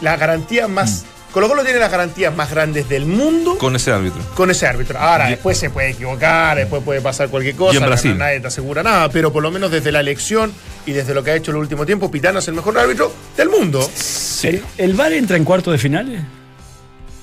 la 0.00 0.16
garantía 0.16 0.68
más. 0.68 1.04
Colo 1.32 1.46
Colo 1.48 1.62
tiene 1.62 1.78
las 1.78 1.90
garantías 1.90 2.34
más 2.34 2.50
grandes 2.50 2.88
del 2.88 3.04
mundo 3.06 3.50
con, 3.52 3.58
Con 3.58 3.76
ese 3.76 3.92
árbitro. 3.92 4.20
ese 4.50 4.66
árbitro. 4.66 4.98
Ahora, 4.98 5.28
Y- 5.28 5.32
después 5.32 5.58
se 5.58 5.68
puede 5.70 5.90
equivocar, 5.90 6.56
después 6.56 6.82
puede 6.82 7.00
pasar 7.00 7.28
cualquier 7.28 7.54
cosa. 7.54 7.74
Y 7.74 7.76
en 7.76 7.82
no- 7.82 7.88
Brasil. 7.88 8.16
Nadie 8.18 8.40
te 8.40 8.46
asegura 8.46 8.82
nada, 8.82 9.08
pero 9.10 9.32
por 9.32 9.42
lo 9.42 9.50
menos 9.50 9.70
desde 9.70 9.92
la 9.92 10.00
elección 10.00 10.52
y 10.86 10.92
desde 10.92 11.12
lo 11.14 11.22
que 11.22 11.30
ha 11.32 11.34
hecho 11.36 11.50
el 11.50 11.58
último 11.58 11.84
tiempo, 11.84 12.10
Pitana 12.10 12.38
es 12.38 12.48
el 12.48 12.54
mejor 12.54 12.78
árbitro 12.78 13.12
del 13.36 13.50
mundo. 13.50 13.88
¿El, 14.42 14.62
el 14.78 14.94
VAR 14.94 15.12
entra 15.12 15.36
en 15.36 15.44
cuarto 15.44 15.70
de 15.70 15.78
finales? 15.78 16.20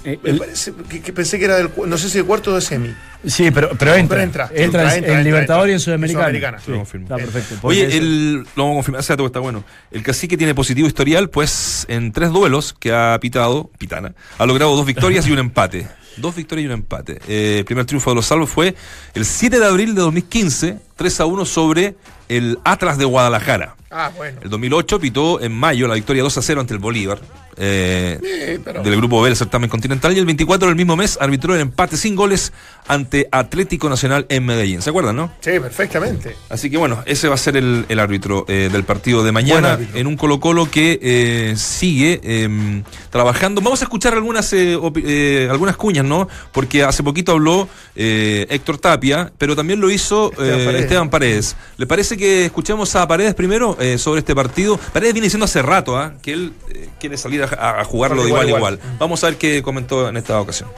Eh, 0.05 0.19
Me 0.23 0.29
el- 0.31 0.37
parece 0.37 0.73
que, 0.89 1.01
que 1.01 1.11
pensé 1.13 1.39
que 1.39 1.45
era 1.45 1.55
del. 1.57 1.69
No 1.87 1.97
sé 1.97 2.09
si 2.09 2.19
de 2.19 2.23
cuarto 2.23 2.51
o 2.51 2.55
de 2.55 2.61
semi. 2.61 2.93
sí, 3.25 3.49
pero, 3.51 3.71
pero 3.77 3.95
entra. 3.95 4.15
Pero 4.17 4.21
entra, 4.21 4.43
Entra, 4.43 4.63
entra, 4.63 4.81
en, 4.81 4.87
entra, 4.87 4.95
en 4.95 5.03
entra, 5.03 5.23
Libertadores 5.23 5.71
y 5.71 5.73
en. 5.73 5.79
Sudamericana. 5.79 6.23
Sudamericana. 6.25 6.59
Sí, 6.59 6.71
Lo 6.71 6.77
confirmo. 6.77 7.05
está 7.05 7.15
perfecto. 7.17 7.55
Oye, 7.67 7.97
el, 7.97 8.33
lo 8.55 8.63
vamos 8.63 8.71
a 8.71 8.75
confirmar, 8.75 9.01
ese 9.01 9.13
dato 9.13 9.25
está 9.25 9.39
bueno. 9.39 9.63
El 9.91 10.03
cacique 10.03 10.37
tiene 10.37 10.53
positivo 10.53 10.87
historial, 10.87 11.29
pues 11.29 11.85
en 11.89 12.11
tres 12.11 12.29
duelos 12.29 12.73
que 12.79 12.93
ha 12.93 13.17
pitado, 13.19 13.71
Pitana, 13.77 14.13
ha 14.37 14.45
logrado 14.45 14.75
dos 14.75 14.85
victorias 14.85 15.27
y 15.27 15.31
un 15.31 15.39
empate. 15.39 15.87
Dos 16.17 16.33
victorias 16.33 16.63
y 16.63 16.67
un 16.67 16.71
empate. 16.75 17.19
Eh, 17.27 17.57
el 17.59 17.65
primer 17.65 17.83
triunfo 17.85 18.11
de 18.11 18.15
los 18.15 18.25
salvos 18.27 18.49
fue 18.49 18.73
el 19.15 19.25
7 19.25 19.59
de 19.59 19.65
abril 19.65 19.95
de 19.95 19.99
2015, 20.01 20.77
3 20.95 21.19
a 21.19 21.25
1 21.25 21.43
sobre 21.43 21.95
el 22.29 22.57
Atlas 22.63 22.97
de 22.97 23.03
Guadalajara. 23.03 23.75
Ah, 23.91 24.11
bueno. 24.15 24.39
El 24.43 24.49
2008 24.49 24.99
pitó 24.99 25.41
en 25.41 25.53
mayo 25.53 25.87
la 25.87 25.93
victoria 25.95 26.23
2 26.23 26.37
a 26.37 26.41
0 26.41 26.61
ante 26.61 26.73
el 26.73 26.79
Bolívar. 26.79 27.19
eh, 27.57 28.19
Sí, 28.21 28.61
pero- 28.65 28.83
del 28.83 28.97
grupo 28.97 29.21
B 29.21 29.29
del 29.29 29.37
certamen 29.37 29.69
continental 29.69 30.13
y 30.13 30.19
el 30.19 30.25
24 30.25 30.67
del 30.67 30.75
mismo 30.75 30.97
mes 30.97 31.17
arbitró 31.21 31.55
el 31.55 31.61
empate 31.61 31.95
sin 31.95 32.13
goles 32.13 32.51
ante 32.85 33.29
Atlético 33.31 33.87
Nacional 33.87 34.25
en 34.27 34.45
Medellín. 34.45 34.81
¿Se 34.81 34.89
acuerdan, 34.89 35.15
no? 35.15 35.31
Sí, 35.39 35.51
perfectamente. 35.61 36.35
Así 36.49 36.69
que 36.69 36.75
bueno, 36.75 37.01
ese 37.05 37.29
va 37.29 37.35
a 37.35 37.37
ser 37.37 37.55
el, 37.55 37.85
el 37.87 37.99
árbitro 37.99 38.43
eh, 38.49 38.67
del 38.69 38.83
partido 38.83 39.23
de 39.23 39.31
mañana 39.31 39.79
en 39.93 40.05
un 40.05 40.17
Colo 40.17 40.41
Colo 40.41 40.69
que 40.69 40.99
eh, 41.01 41.53
sigue 41.55 42.19
eh, 42.23 42.83
trabajando. 43.09 43.61
Vamos 43.61 43.79
a 43.81 43.85
escuchar 43.85 44.13
algunas 44.15 44.51
eh, 44.51 44.77
eh, 45.05 45.47
algunas 45.49 45.77
cuñas, 45.77 46.03
¿no? 46.03 46.27
Porque 46.51 46.83
hace 46.83 47.03
poquito 47.03 47.31
habló 47.31 47.69
eh, 47.95 48.47
Héctor 48.49 48.79
Tapia, 48.79 49.31
pero 49.37 49.55
también 49.55 49.79
lo 49.79 49.89
hizo 49.89 50.31
Esteban 50.31 50.65
Paredes. 50.65 50.81
Esteban 50.81 51.09
Paredes. 51.09 51.55
¿Le 51.77 51.87
parece 51.87 52.17
que 52.17 52.43
escuchemos 52.47 52.93
a 52.97 53.07
Paredes 53.07 53.33
primero 53.33 53.77
eh, 53.85 53.97
sobre 53.97 54.19
este 54.19 54.35
partido? 54.35 54.77
Paredes 54.77 55.13
viene 55.13 55.25
diciendo 55.25 55.45
hace 55.45 55.61
rato 55.61 55.97
¿ah? 55.97 56.13
que 56.21 56.33
él 56.33 56.53
eh, 56.69 56.89
quiere 56.99 57.17
salir 57.17 57.43
a, 57.43 57.79
a 57.79 57.83
jugarlo 57.83 58.23
de 58.23 58.29
igual 58.29 58.47
a 58.47 58.49
igual. 58.49 58.79
Vamos 58.99 59.23
a 59.23 59.27
ver 59.27 59.37
qué 59.37 59.61
comentó 59.61 60.09
en 60.09 60.17
esta 60.17 60.39
ocasión. 60.39 60.69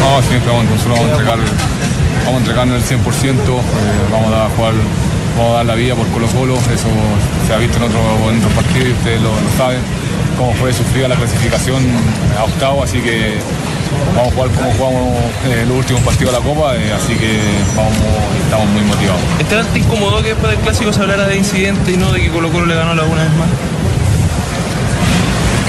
No, 0.00 0.22
siempre 0.22 0.50
vamos, 0.50 0.64
nosotros 0.64 0.98
vamos 0.98 1.10
a 1.10 1.12
entregar, 1.12 1.38
vamos 2.24 2.34
a 2.34 2.38
entregarnos 2.38 2.90
el 2.90 2.98
100%, 2.98 3.00
eh, 3.00 3.62
vamos 4.10 4.32
a 4.32 4.48
jugar, 4.56 4.74
vamos 5.36 5.52
a 5.52 5.56
dar 5.56 5.66
la 5.66 5.74
vida 5.74 5.94
por 5.94 6.06
Colo 6.08 6.26
Colo, 6.28 6.54
eso 6.54 6.88
se 7.46 7.54
ha 7.54 7.58
visto 7.58 7.76
en 7.76 7.82
otros 7.84 8.02
en 8.30 8.40
partidos, 8.54 8.88
y 8.88 8.92
ustedes 8.92 9.20
lo, 9.20 9.28
lo 9.28 9.50
saben, 9.56 9.80
cómo 10.38 10.54
fue 10.54 10.72
sufrida 10.72 11.08
la 11.08 11.16
clasificación 11.16 11.82
a 12.38 12.44
octavo, 12.44 12.82
así 12.82 13.00
que 13.00 13.38
vamos 14.16 14.32
a 14.32 14.34
jugar 14.34 14.50
como 14.50 14.70
jugamos 14.72 15.18
eh, 15.48 15.64
los 15.68 15.76
últimos 15.78 16.02
partidos 16.02 16.32
de 16.32 16.38
la 16.40 16.44
Copa, 16.44 16.76
eh, 16.76 16.92
así 16.92 17.14
que 17.14 17.38
vamos, 17.76 17.92
estamos 18.44 18.66
muy 18.70 18.82
motivados. 18.82 19.20
¿Esteban 19.38 19.66
te 19.72 19.78
incomodó 19.78 20.22
que 20.22 20.28
después 20.30 20.52
del 20.52 20.60
clásico 20.60 20.92
se 20.92 21.00
hablara 21.00 21.26
de 21.26 21.36
incidente 21.36 21.92
y 21.92 21.96
no 21.96 22.12
de 22.12 22.20
que 22.20 22.28
Colo 22.30 22.50
Colo 22.50 22.66
le 22.66 22.74
ganó 22.74 22.94
la 22.94 23.04
una 23.04 23.22
vez 23.22 23.32
más? 23.34 23.48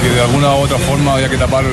que 0.02 0.10
de 0.10 0.22
alguna 0.22 0.50
u 0.56 0.62
otra 0.66 0.80
forma 0.80 1.14
había 1.14 1.30
que 1.30 1.38
tapar 1.38 1.64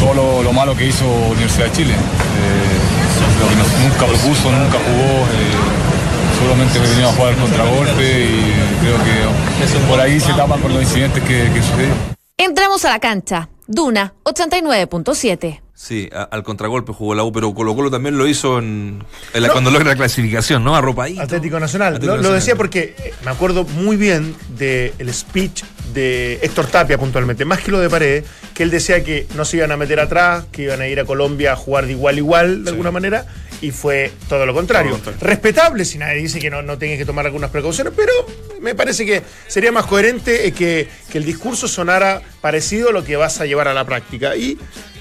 todo 0.00 0.14
lo, 0.14 0.42
lo 0.42 0.52
malo 0.52 0.74
que 0.76 0.86
hizo 0.86 1.04
Universidad 1.06 1.66
de 1.66 1.72
Chile. 1.72 1.92
Eh, 1.94 3.38
lo 3.40 3.48
que 3.48 3.54
nos- 3.56 3.78
nunca 3.80 4.06
propuso, 4.06 4.50
nunca 4.50 4.78
jugó, 4.82 5.24
eh, 5.30 6.40
solamente 6.42 6.78
venía 6.80 7.06
a 7.08 7.12
jugar 7.12 7.32
el 7.34 7.38
contragolpe 7.38 8.02
y 8.24 8.52
creo 8.82 8.96
que 9.04 9.78
por 9.88 10.00
ahí 10.00 10.18
se 10.18 10.32
tapan 10.32 10.60
con 10.60 10.72
los 10.72 10.82
incidentes 10.82 11.22
que, 11.22 11.48
que 11.54 11.62
sucedieron. 11.62 12.19
Entramos 12.42 12.86
a 12.86 12.88
la 12.88 13.00
cancha. 13.00 13.50
Duna 13.66 14.14
89.7. 14.24 15.60
Sí, 15.74 16.08
a- 16.10 16.22
al 16.22 16.42
contragolpe 16.42 16.94
jugó 16.94 17.14
la 17.14 17.22
U, 17.22 17.32
pero 17.32 17.52
Colo 17.52 17.74
Colo 17.76 17.90
también 17.90 18.16
lo 18.16 18.26
hizo 18.26 18.58
en, 18.58 19.04
en 19.34 19.42
la- 19.42 19.50
cuando 19.50 19.70
logra 19.70 19.90
la 19.90 19.96
clasificación, 19.96 20.64
¿no? 20.64 20.74
Arropadito. 20.74 21.20
Atlético 21.20 21.60
Nacional. 21.60 21.88
Atlético 21.96 22.06
lo, 22.12 22.16
lo 22.16 22.22
Nacional. 22.22 22.40
decía 22.40 22.56
porque 22.56 22.94
eh, 22.98 23.12
me 23.26 23.30
acuerdo 23.30 23.64
muy 23.64 23.96
bien 23.98 24.34
del 24.56 25.12
speech 25.12 25.64
de 25.92 26.38
Héctor 26.42 26.66
Tapia 26.68 26.96
puntualmente, 26.96 27.44
más 27.44 27.60
que 27.60 27.70
lo 27.72 27.78
de 27.78 27.90
Paredes, 27.90 28.24
que 28.54 28.62
él 28.62 28.70
decía 28.70 29.04
que 29.04 29.26
no 29.36 29.44
se 29.44 29.58
iban 29.58 29.70
a 29.72 29.76
meter 29.76 30.00
atrás, 30.00 30.46
que 30.50 30.62
iban 30.62 30.80
a 30.80 30.86
ir 30.88 30.98
a 30.98 31.04
Colombia 31.04 31.52
a 31.52 31.56
jugar 31.56 31.84
de 31.84 31.92
igual 31.92 32.14
a 32.14 32.18
igual, 32.18 32.64
de 32.64 32.70
alguna 32.70 32.90
manera, 32.90 33.26
y 33.60 33.70
fue 33.72 34.10
todo 34.28 34.46
lo 34.46 34.54
contrario. 34.54 34.90
Todo 34.92 34.98
lo 34.98 35.04
contrario. 35.04 35.28
Respetable 35.28 35.84
si 35.84 35.98
nadie 35.98 36.16
dice 36.22 36.38
que 36.38 36.50
no, 36.50 36.62
no 36.62 36.78
tengas 36.78 36.98
que 36.98 37.04
tomar 37.04 37.26
algunas 37.26 37.50
precauciones, 37.50 37.92
pero 37.96 38.12
me 38.60 38.74
parece 38.74 39.04
que 39.04 39.22
sería 39.48 39.70
más 39.72 39.86
coherente 39.86 40.46
eh, 40.46 40.52
que, 40.52 40.88
que 41.10 41.18
el 41.18 41.24
discurso 41.24 41.68
sonara 41.68 42.22
parecido 42.40 42.88
a 42.88 42.92
lo 42.92 43.04
que 43.04 43.16
vas 43.16 43.40
a 43.40 43.46
llevar 43.46 43.68
a 43.68 43.74
la 43.74 43.84
práctica. 43.84 44.34
Y 44.36 44.58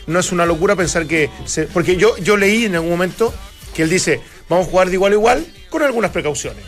no 0.07 0.19
es 0.19 0.31
una 0.31 0.45
locura 0.45 0.75
pensar 0.75 1.05
que... 1.05 1.29
se- 1.45 1.67
porque 1.67 1.95
yo, 1.95 2.17
yo 2.17 2.35
leí 2.37 2.65
en 2.65 2.75
algún 2.75 2.89
momento 2.91 3.33
que 3.75 3.83
él 3.83 3.89
dice, 3.89 4.19
vamos 4.49 4.67
a 4.67 4.69
jugar 4.71 4.87
de 4.89 4.93
igual 4.95 5.11
a 5.13 5.15
igual 5.15 5.45
con 5.69 5.83
algunas 5.83 6.11
precauciones. 6.11 6.63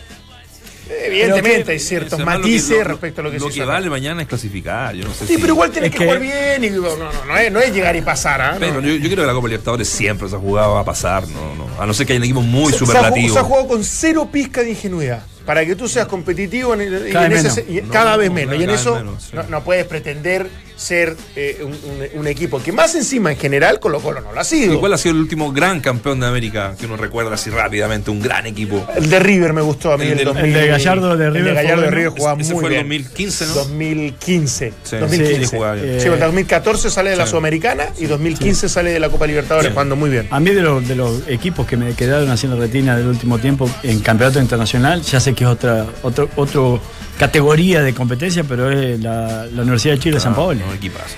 Evidentemente 1.06 1.72
hay 1.72 1.80
ciertos 1.80 2.14
Además, 2.14 2.36
lo 2.38 2.42
que- 2.44 2.50
matices 2.50 2.78
lo- 2.80 2.84
respecto 2.84 3.22
a 3.22 3.24
lo 3.24 3.32
que 3.32 3.40
Lo 3.40 3.48
se 3.48 3.54
que 3.54 3.60
hizo 3.60 3.68
vale 3.68 3.90
mañana 3.90 4.22
es 4.22 4.28
clasificar. 4.28 4.94
Yo 4.96 5.06
no 5.08 5.14
sé 5.14 5.26
Sí, 5.28 5.36
si- 5.36 5.42
pero 5.42 5.54
igual 5.54 5.72
tenés 5.72 5.88
Es 5.90 5.92
que, 5.94 5.98
que- 6.00 6.06
jugar 6.06 6.20
bien 6.20 6.64
y 6.64 6.70
no, 6.70 6.96
no, 6.96 7.10
no, 7.28 7.38
es, 7.38 7.52
no 7.52 7.60
es 7.60 7.74
llegar 7.74 7.96
y 7.96 8.02
pasar, 8.02 8.42
¿ah? 8.42 8.56
Pero 8.60 8.76
No. 8.76 8.82
yo, 8.82 8.94
yo 8.96 9.04
creo 9.10 9.18
que 9.24 9.28
la 9.28 9.34
Copa 9.34 9.48
Libertadores 9.48 9.88
siempre 9.90 10.28
se 10.30 10.36
ha 10.36 10.40
jugado 10.40 10.78
a 10.78 10.86
pasar, 10.86 11.28
no, 11.28 11.56
no. 11.56 11.82
A 11.82 11.86
no 11.86 11.94
ser 11.94 12.06
que 12.08 12.14
haya 12.14 12.20
un 12.20 12.26
equipo 12.26 12.42
muy 12.42 12.72
Se- 12.72 12.80
se 12.80 12.84
ha 12.84 12.88
jugado- 12.88 13.06
superlativo. 13.06 13.34
Se 13.34 13.40
ha 13.40 13.44
jugado 13.44 13.68
con 13.68 13.84
cero 13.84 14.30
pizca 14.32 14.62
de 14.64 14.70
ingenuidad. 14.72 15.24
Para 15.46 15.66
que 15.66 15.76
tú 15.76 15.88
seas 15.88 16.06
competitivo 16.06 16.76
en 16.76 16.82
el- 16.82 17.08
y 17.10 17.12
Cada 17.12 17.26
en 17.26 17.32
vez 17.32 17.46
ese- 17.46 17.64
menos. 17.64 17.78
y 17.84 17.88
No, 17.88 17.92
cada 17.94 18.16
vez 18.18 18.30
no, 18.30 18.36
menos. 18.36 18.56
Y 18.60 18.64
en 18.64 18.70
eso 18.70 18.96
menos, 18.96 19.24
sí. 19.24 19.30
no, 19.34 19.44
no 19.44 19.64
puedes 19.64 19.86
pretender 19.86 20.48
ser 20.82 21.16
eh, 21.36 21.60
un, 21.62 21.68
un- 21.74 22.20
un 22.22 22.28
equipo 22.28 22.62
que 22.62 22.72
más 22.72 22.96
encima 22.96 23.32
en 23.32 23.38
general 23.38 23.80
Colo 23.80 24.00
Colo 24.00 24.20
no 24.22 24.32
lo 24.34 24.40
ha 24.40 24.44
sido. 24.44 24.74
¿Y 24.74 24.78
cuál 24.80 24.94
ha 24.94 24.98
sido 24.98 25.14
el 25.16 25.22
último 25.22 25.52
gran 25.52 25.80
campeón 25.80 26.20
de 26.20 26.26
América 26.28 26.76
que 26.80 26.88
uno 26.88 26.98
recuerda 26.98 27.36
así 27.36 27.50
rápidamente? 27.52 28.10
Un 28.10 28.20
gran 28.22 28.46
equipo. 28.48 28.86
El 28.96 29.10
de 29.10 29.20
River 29.20 29.54
me 29.54 29.62
gustó 29.62 29.94
a 29.94 29.98
mí. 29.98 30.06
El 30.06 30.12
El, 30.14 30.18
del- 30.18 30.26
2000, 30.26 30.46
el 30.46 30.54
de 30.54 30.68
Gallardo 30.68 31.18
de 31.18 31.26
El 31.28 31.34
River 31.34 31.48
de 31.50 31.54
fue 31.54 31.64
Gallardo 31.64 31.82
de. 31.84 31.92
River 31.92 32.10
jugaba 32.10 32.42
Ese 32.42 32.54
muy 32.54 32.62
fue 32.62 32.70
el 32.70 32.86
bien. 32.86 33.04
2015, 33.04 33.46
¿no? 33.46 33.54
2015. 33.54 34.74
Sí. 34.84 34.98
2015. 34.98 35.46
Sí. 35.48 35.56
Eh, 35.62 36.00
Sí, 36.02 36.08
el 36.08 36.20
2014 36.20 36.90
sale 36.90 37.10
de 37.12 37.16
la 37.16 37.26
Sí. 37.26 37.30
Sudamericana 37.32 37.86
y 38.00 38.06
2015 38.06 38.68
sale 38.70 38.92
de 38.92 39.00
la 39.00 39.10
Copa 39.10 39.28
Libertadores, 39.28 39.68
Sí. 39.68 39.74
jugando 39.74 39.96
muy 39.96 40.10
bien. 40.10 40.28
A 40.32 40.40
mí 40.40 40.52
de, 40.52 40.62
los- 40.62 40.88
de 40.88 40.96
los 40.96 41.28
equipos 41.28 41.68
que 41.68 41.78
me 41.78 41.94
quedaron 41.94 42.30
haciendo 42.32 42.58
retina 42.60 42.98
del 42.98 43.08
último 43.08 43.38
tiempo 43.40 43.70
en 43.84 44.00
campeonato 44.00 44.40
internacional, 44.40 45.02
ya 45.02 45.20
sé 45.20 45.34
que 45.34 45.44
es 45.44 45.50
otra 45.50 45.86
otro, 46.02 46.30
otro 46.36 46.82
categoría 47.18 47.82
de 47.84 47.94
competencia, 47.94 48.44
pero 48.44 48.70
es 48.72 49.00
la, 49.00 49.46
la 49.46 49.62
Universidad 49.62 49.94
de 49.96 50.00
Chile 50.00 50.20
San 50.20 50.34
Paolo. 50.36 50.62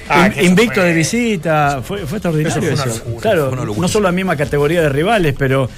Ah, 0.09 0.29
In- 0.39 0.47
Invicto 0.47 0.75
fue- 0.81 0.83
de 0.89 0.93
visita, 0.93 1.81
fue, 1.83 1.99
fue 2.05 2.17
extraordinario 2.17 2.49
Eso 2.51 2.61
fue 2.61 2.73
una 2.73 2.83
eso. 2.93 3.03
locura, 3.05 3.21
claro, 3.21 3.43
fue 3.45 3.53
una 3.53 3.63
locura. 3.65 3.81
no 3.81 3.87
solo 3.87 4.03
la 4.07 4.11
misma 4.11 4.35
categoría 4.35 4.81
de 4.81 4.89
rivales, 4.89 5.33
pero, 5.37 5.69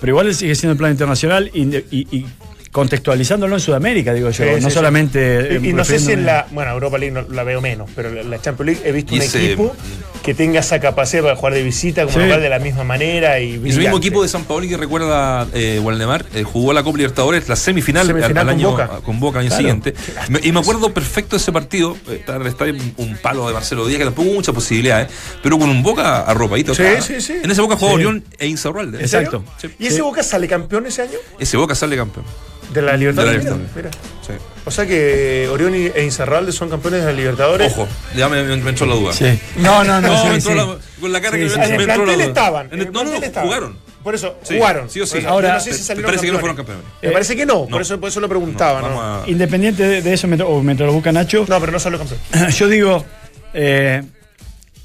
pero 0.00 0.10
igual 0.12 0.34
sigue 0.34 0.54
siendo 0.54 0.72
el 0.72 0.78
plan 0.78 0.90
internacional 0.92 1.50
y, 1.54 1.62
y- 1.90 2.06
y 2.10 2.26
contextualizándolo 2.72 3.54
en 3.56 3.60
Sudamérica, 3.60 4.14
digo 4.14 4.30
yo, 4.30 4.44
Sí, 4.44 4.60
no 4.62 4.68
sí, 4.68 4.74
solamente. 4.74 5.58
Y, 5.60 5.66
y 5.66 5.70
eh, 5.70 5.72
no 5.72 5.84
sé 5.84 5.98
si 5.98 6.12
en 6.12 6.24
la. 6.26 6.46
Bueno, 6.52 6.70
Europa 6.72 6.98
League 6.98 7.12
no, 7.12 7.22
la 7.34 7.42
veo 7.42 7.60
menos, 7.60 7.90
pero 7.96 8.10
la, 8.12 8.22
la 8.22 8.40
Champions 8.40 8.66
League 8.78 8.88
he 8.88 8.92
visto 8.92 9.14
Y 9.14 9.18
un 9.18 9.24
ese- 9.24 9.44
equipo 9.44 9.74
que 10.22 10.34
tenga 10.34 10.60
esa 10.60 10.78
capacidad 10.80 11.22
para 11.22 11.34
jugar 11.34 11.54
de 11.54 11.62
visita 11.62 12.04
como 12.04 12.14
Sí. 12.18 12.20
local 12.24 12.42
de 12.42 12.48
la 12.50 12.58
misma 12.58 12.84
manera. 12.84 13.40
Y, 13.40 13.52
Y 13.52 13.54
el 13.54 13.78
mismo 13.78 13.96
equipo 13.98 14.22
de 14.22 14.28
San 14.28 14.44
Paoli 14.44 14.68
que 14.68 14.76
recuerda 14.76 15.46
eh, 15.54 15.80
Waldemar 15.82 16.26
eh, 16.34 16.42
jugó 16.44 16.72
la 16.72 16.82
Copa 16.82 16.98
Libertadores, 16.98 17.48
la 17.48 17.56
semifinal, 17.56 18.06
Semifinal 18.06 18.30
al, 18.32 18.38
al 18.38 18.44
con 18.46 18.54
año 18.54 18.70
Boca. 18.70 18.88
con 19.04 19.18
Boca 19.18 19.38
al 19.38 19.46
año 19.46 19.48
Claro. 19.48 19.58
siguiente. 19.62 19.94
Me- 20.28 20.40
y 20.42 20.52
me 20.52 20.60
acuerdo 20.60 20.92
perfecto 20.92 21.36
de 21.36 21.40
ese 21.42 21.52
partido, 21.52 21.96
eh, 22.08 22.22
en 22.26 22.94
un 22.98 23.16
palo 23.16 23.48
de 23.48 23.54
Marcelo 23.54 23.86
Díaz, 23.86 23.98
que 23.98 24.04
tampoco 24.04 24.28
hubo 24.28 24.34
muchas 24.36 24.54
posibilidades, 24.54 25.08
pero 25.42 25.58
con 25.58 25.70
un 25.70 25.82
Boca 25.82 26.20
arropadito. 26.20 26.74
Sí, 26.74 26.82
acá. 26.84 27.00
sí, 27.00 27.20
sí. 27.20 27.34
En 27.42 27.50
ese 27.50 27.60
Boca 27.62 27.76
jugó 27.76 27.88
Sí. 27.92 27.94
Orión 27.96 28.22
e 28.38 28.46
Insaurralde. 28.46 28.98
¿En? 28.98 29.04
Exacto. 29.04 29.42
Sí. 29.60 29.68
¿Y 29.78 29.86
ese 29.86 29.96
Sí. 29.96 30.02
Boca 30.02 30.22
sale 30.22 30.46
campeón 30.46 30.86
ese 30.86 31.02
año? 31.02 31.18
Ese 31.38 31.56
Boca 31.56 31.74
sale 31.74 31.96
campeón. 31.96 32.26
De 32.72 32.82
la 32.82 32.96
Libertadores. 32.96 33.44
De 33.44 33.50
la 33.50 33.56
Libertadores. 33.56 33.76
mira. 33.76 33.90
Sí. 34.26 34.32
O 34.64 34.70
sea 34.70 34.86
que 34.86 35.48
Orión 35.50 35.74
y- 35.74 35.86
e 35.94 36.04
Incerralde 36.04 36.52
son 36.52 36.68
campeones 36.70 37.00
de 37.00 37.06
la 37.06 37.12
Libertadores. 37.12 37.72
Ojo, 37.72 37.88
ya 38.16 38.28
me, 38.28 38.42
me- 38.42 38.56
me 38.58 38.70
entró 38.70 38.86
la 38.86 38.94
duda. 38.94 39.12
Sí. 39.12 39.38
No, 39.56 39.82
no, 39.84 40.00
no. 40.00 40.08
No, 40.08 40.22
sí, 40.22 40.28
me 40.28 40.34
entró 40.36 40.52
sí. 40.52 40.56
la- 40.58 40.78
con 41.00 41.12
la 41.12 41.20
cara 41.20 41.36
Sí, 41.36 41.42
que 41.42 41.48
sí, 41.50 41.58
me, 41.58 41.64
En 41.64 41.70
me 41.70 41.76
el 41.76 41.90
entró 41.90 42.06
la 42.06 42.12
duda. 42.14 42.24
estaban. 42.24 42.66
En 42.66 42.80
el- 42.80 42.86
el 42.86 42.92
no, 42.92 43.04
no, 43.04 43.14
estaban. 43.14 43.48
jugaron. 43.48 43.78
Por 44.04 44.14
eso, 44.14 44.38
Sí, 44.42 44.56
jugaron. 44.56 44.88
sí 44.88 45.00
o 45.00 45.06
sí. 45.06 45.18
Eso, 45.18 45.28
Ahora, 45.28 45.54
no 45.54 45.60
sé 45.60 45.72
si 45.74 45.78
parece 45.78 45.94
que 45.94 46.00
no 46.02 46.06
campeones. 46.08 46.40
fueron 46.40 46.56
campeones. 46.56 46.84
Me 47.02 47.10
parece 47.10 47.36
que 47.36 47.44
no, 47.46 47.54
No. 47.54 47.66
por, 47.68 47.82
eso, 47.82 47.98
por 48.00 48.08
eso 48.08 48.20
lo 48.20 48.28
preguntaba. 48.28 48.80
No, 48.80 48.88
No, 48.88 48.96
vamos 48.96 49.26
a- 49.26 49.30
Independiente 49.30 49.82
de, 49.86 50.00
de 50.02 50.12
eso, 50.14 50.26
mientras- 50.26 50.48
o 50.48 50.62
mientras 50.62 50.86
lo 50.86 50.92
busca 50.94 51.12
Nacho, 51.12 51.44
No, 51.48 51.60
pero 51.60 51.72
no 51.72 51.78
salió 51.80 51.98
campeón. 51.98 52.20
yo 52.50 52.68
digo, 52.68 53.04
eh, 53.52 54.02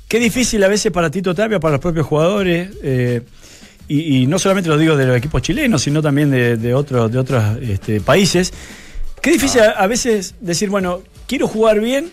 qué 0.07 0.19
difícil 0.19 0.63
a 0.63 0.67
veces 0.67 0.91
para 0.91 1.09
Tito 1.09 1.33
Tapia, 1.35 1.59
para 1.59 1.73
los 1.73 1.81
propios 1.81 2.05
jugadores, 2.05 2.69
eh, 2.83 3.21
y, 3.87 4.17
y 4.23 4.27
no 4.27 4.39
solamente 4.39 4.69
lo 4.69 4.77
digo 4.77 4.95
de 4.97 5.05
los 5.05 5.17
equipos 5.17 5.41
chilenos, 5.41 5.81
sino 5.81 6.01
también 6.01 6.31
de, 6.31 6.57
de 6.57 6.73
otros, 6.73 7.11
de 7.11 7.19
otros 7.19 7.43
este, 7.61 8.01
países, 8.01 8.53
qué 9.21 9.31
difícil 9.31 9.61
a, 9.61 9.71
a 9.71 9.87
veces 9.87 10.35
decir, 10.41 10.69
bueno, 10.69 11.01
quiero 11.27 11.47
jugar 11.47 11.79
bien 11.79 12.09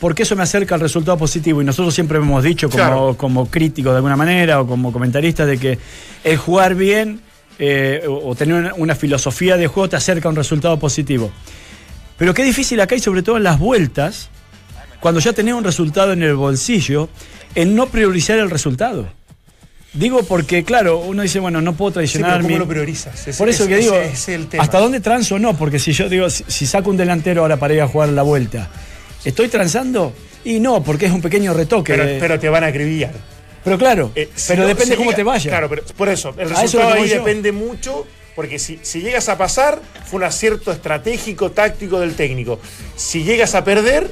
porque 0.00 0.22
eso 0.22 0.36
me 0.36 0.44
acerca 0.44 0.74
al 0.76 0.80
resultado 0.80 1.18
positivo. 1.18 1.60
Y 1.60 1.64
nosotros 1.64 1.92
siempre 1.94 2.18
hemos 2.18 2.44
dicho, 2.44 2.68
como, 2.70 2.76
Claro. 2.82 3.14
como 3.16 3.50
críticos 3.50 3.92
de 3.92 3.96
alguna 3.96 4.16
manera, 4.16 4.60
o 4.60 4.66
como 4.66 4.92
comentaristas, 4.92 5.46
de 5.46 5.58
que 5.58 5.78
el 6.22 6.36
jugar 6.36 6.74
bien 6.76 7.20
eh, 7.58 8.02
o, 8.06 8.28
o 8.30 8.34
tener 8.36 8.54
una, 8.54 8.74
una 8.74 8.94
filosofía 8.94 9.56
de 9.56 9.66
juego 9.66 9.88
te 9.88 9.96
acerca 9.96 10.28
a 10.28 10.30
un 10.30 10.36
resultado 10.36 10.78
positivo. 10.78 11.32
Pero 12.16 12.32
qué 12.32 12.44
difícil 12.44 12.80
acá 12.80 12.94
y 12.94 13.00
sobre 13.00 13.22
todo 13.22 13.36
en 13.38 13.42
las 13.42 13.58
vueltas, 13.58 14.28
cuando 15.00 15.20
ya 15.20 15.32
tenés 15.32 15.54
un 15.54 15.64
resultado 15.64 16.12
en 16.12 16.22
el 16.22 16.34
bolsillo, 16.36 17.08
el 17.56 17.74
no 17.74 17.86
priorizar 17.86 18.38
el 18.38 18.50
resultado. 18.50 19.08
Digo 19.98 20.22
porque, 20.22 20.62
claro, 20.64 20.98
uno 20.98 21.22
dice, 21.22 21.40
bueno, 21.40 21.60
no 21.60 21.74
puedo 21.74 21.90
Sí, 21.90 21.94
traicionar 21.94 22.36
pero 22.36 22.42
¿cómo 22.44 22.58
lo 22.58 22.68
priorizas? 22.68 23.36
Por 23.36 23.48
eso 23.48 23.66
que 23.66 23.76
digo, 23.78 23.94
ese- 23.96 24.04
ese 24.12 24.14
es 24.34 24.40
el 24.40 24.46
tema. 24.48 24.62
¿hasta 24.62 24.78
dónde 24.78 25.00
transo 25.00 25.38
no? 25.38 25.56
Porque 25.56 25.78
si 25.78 25.92
yo 25.92 26.08
digo, 26.08 26.30
si, 26.30 26.44
si 26.46 26.66
saco 26.66 26.90
un 26.90 26.96
delantero 26.96 27.42
ahora 27.42 27.56
para 27.56 27.74
ir 27.74 27.80
a 27.80 27.88
jugar 27.88 28.10
la 28.10 28.22
vuelta, 28.22 28.68
¿estoy 29.24 29.48
transando? 29.48 30.12
Y 30.44 30.60
no, 30.60 30.84
porque 30.84 31.06
es 31.06 31.12
un 31.12 31.20
pequeño 31.20 31.52
retoque. 31.52 31.94
Pero, 32.20 32.38
te 32.38 32.48
van 32.48 32.62
a 32.64 32.68
acribillar. 32.68 33.12
pero 33.64 33.76
claro, 33.76 34.12
Eh, 34.14 34.28
si 34.34 34.48
pero 34.48 34.62
no- 34.62 34.68
depende 34.68 34.92
si 34.92 34.96
cómo 34.96 35.10
llega- 35.10 35.16
te 35.16 35.22
vaya. 35.24 35.50
Claro, 35.50 35.68
pero 35.68 35.82
por 35.96 36.08
eso, 36.08 36.30
el 36.38 36.48
A 36.48 36.52
eso 36.52 36.62
resultado 36.62 36.92
que 36.94 37.00
ahí 37.00 37.08
depende 37.08 37.50
mucho, 37.52 38.06
porque 38.36 38.58
si, 38.60 38.78
si 38.82 39.00
llegas 39.00 39.28
a 39.28 39.36
pasar, 39.36 39.80
fue 40.06 40.18
un 40.18 40.24
acierto 40.24 40.70
estratégico, 40.70 41.50
táctico 41.50 41.98
del 41.98 42.14
técnico. 42.14 42.60
Si 42.94 43.24
llegas 43.24 43.56
a 43.56 43.64
perder, 43.64 44.08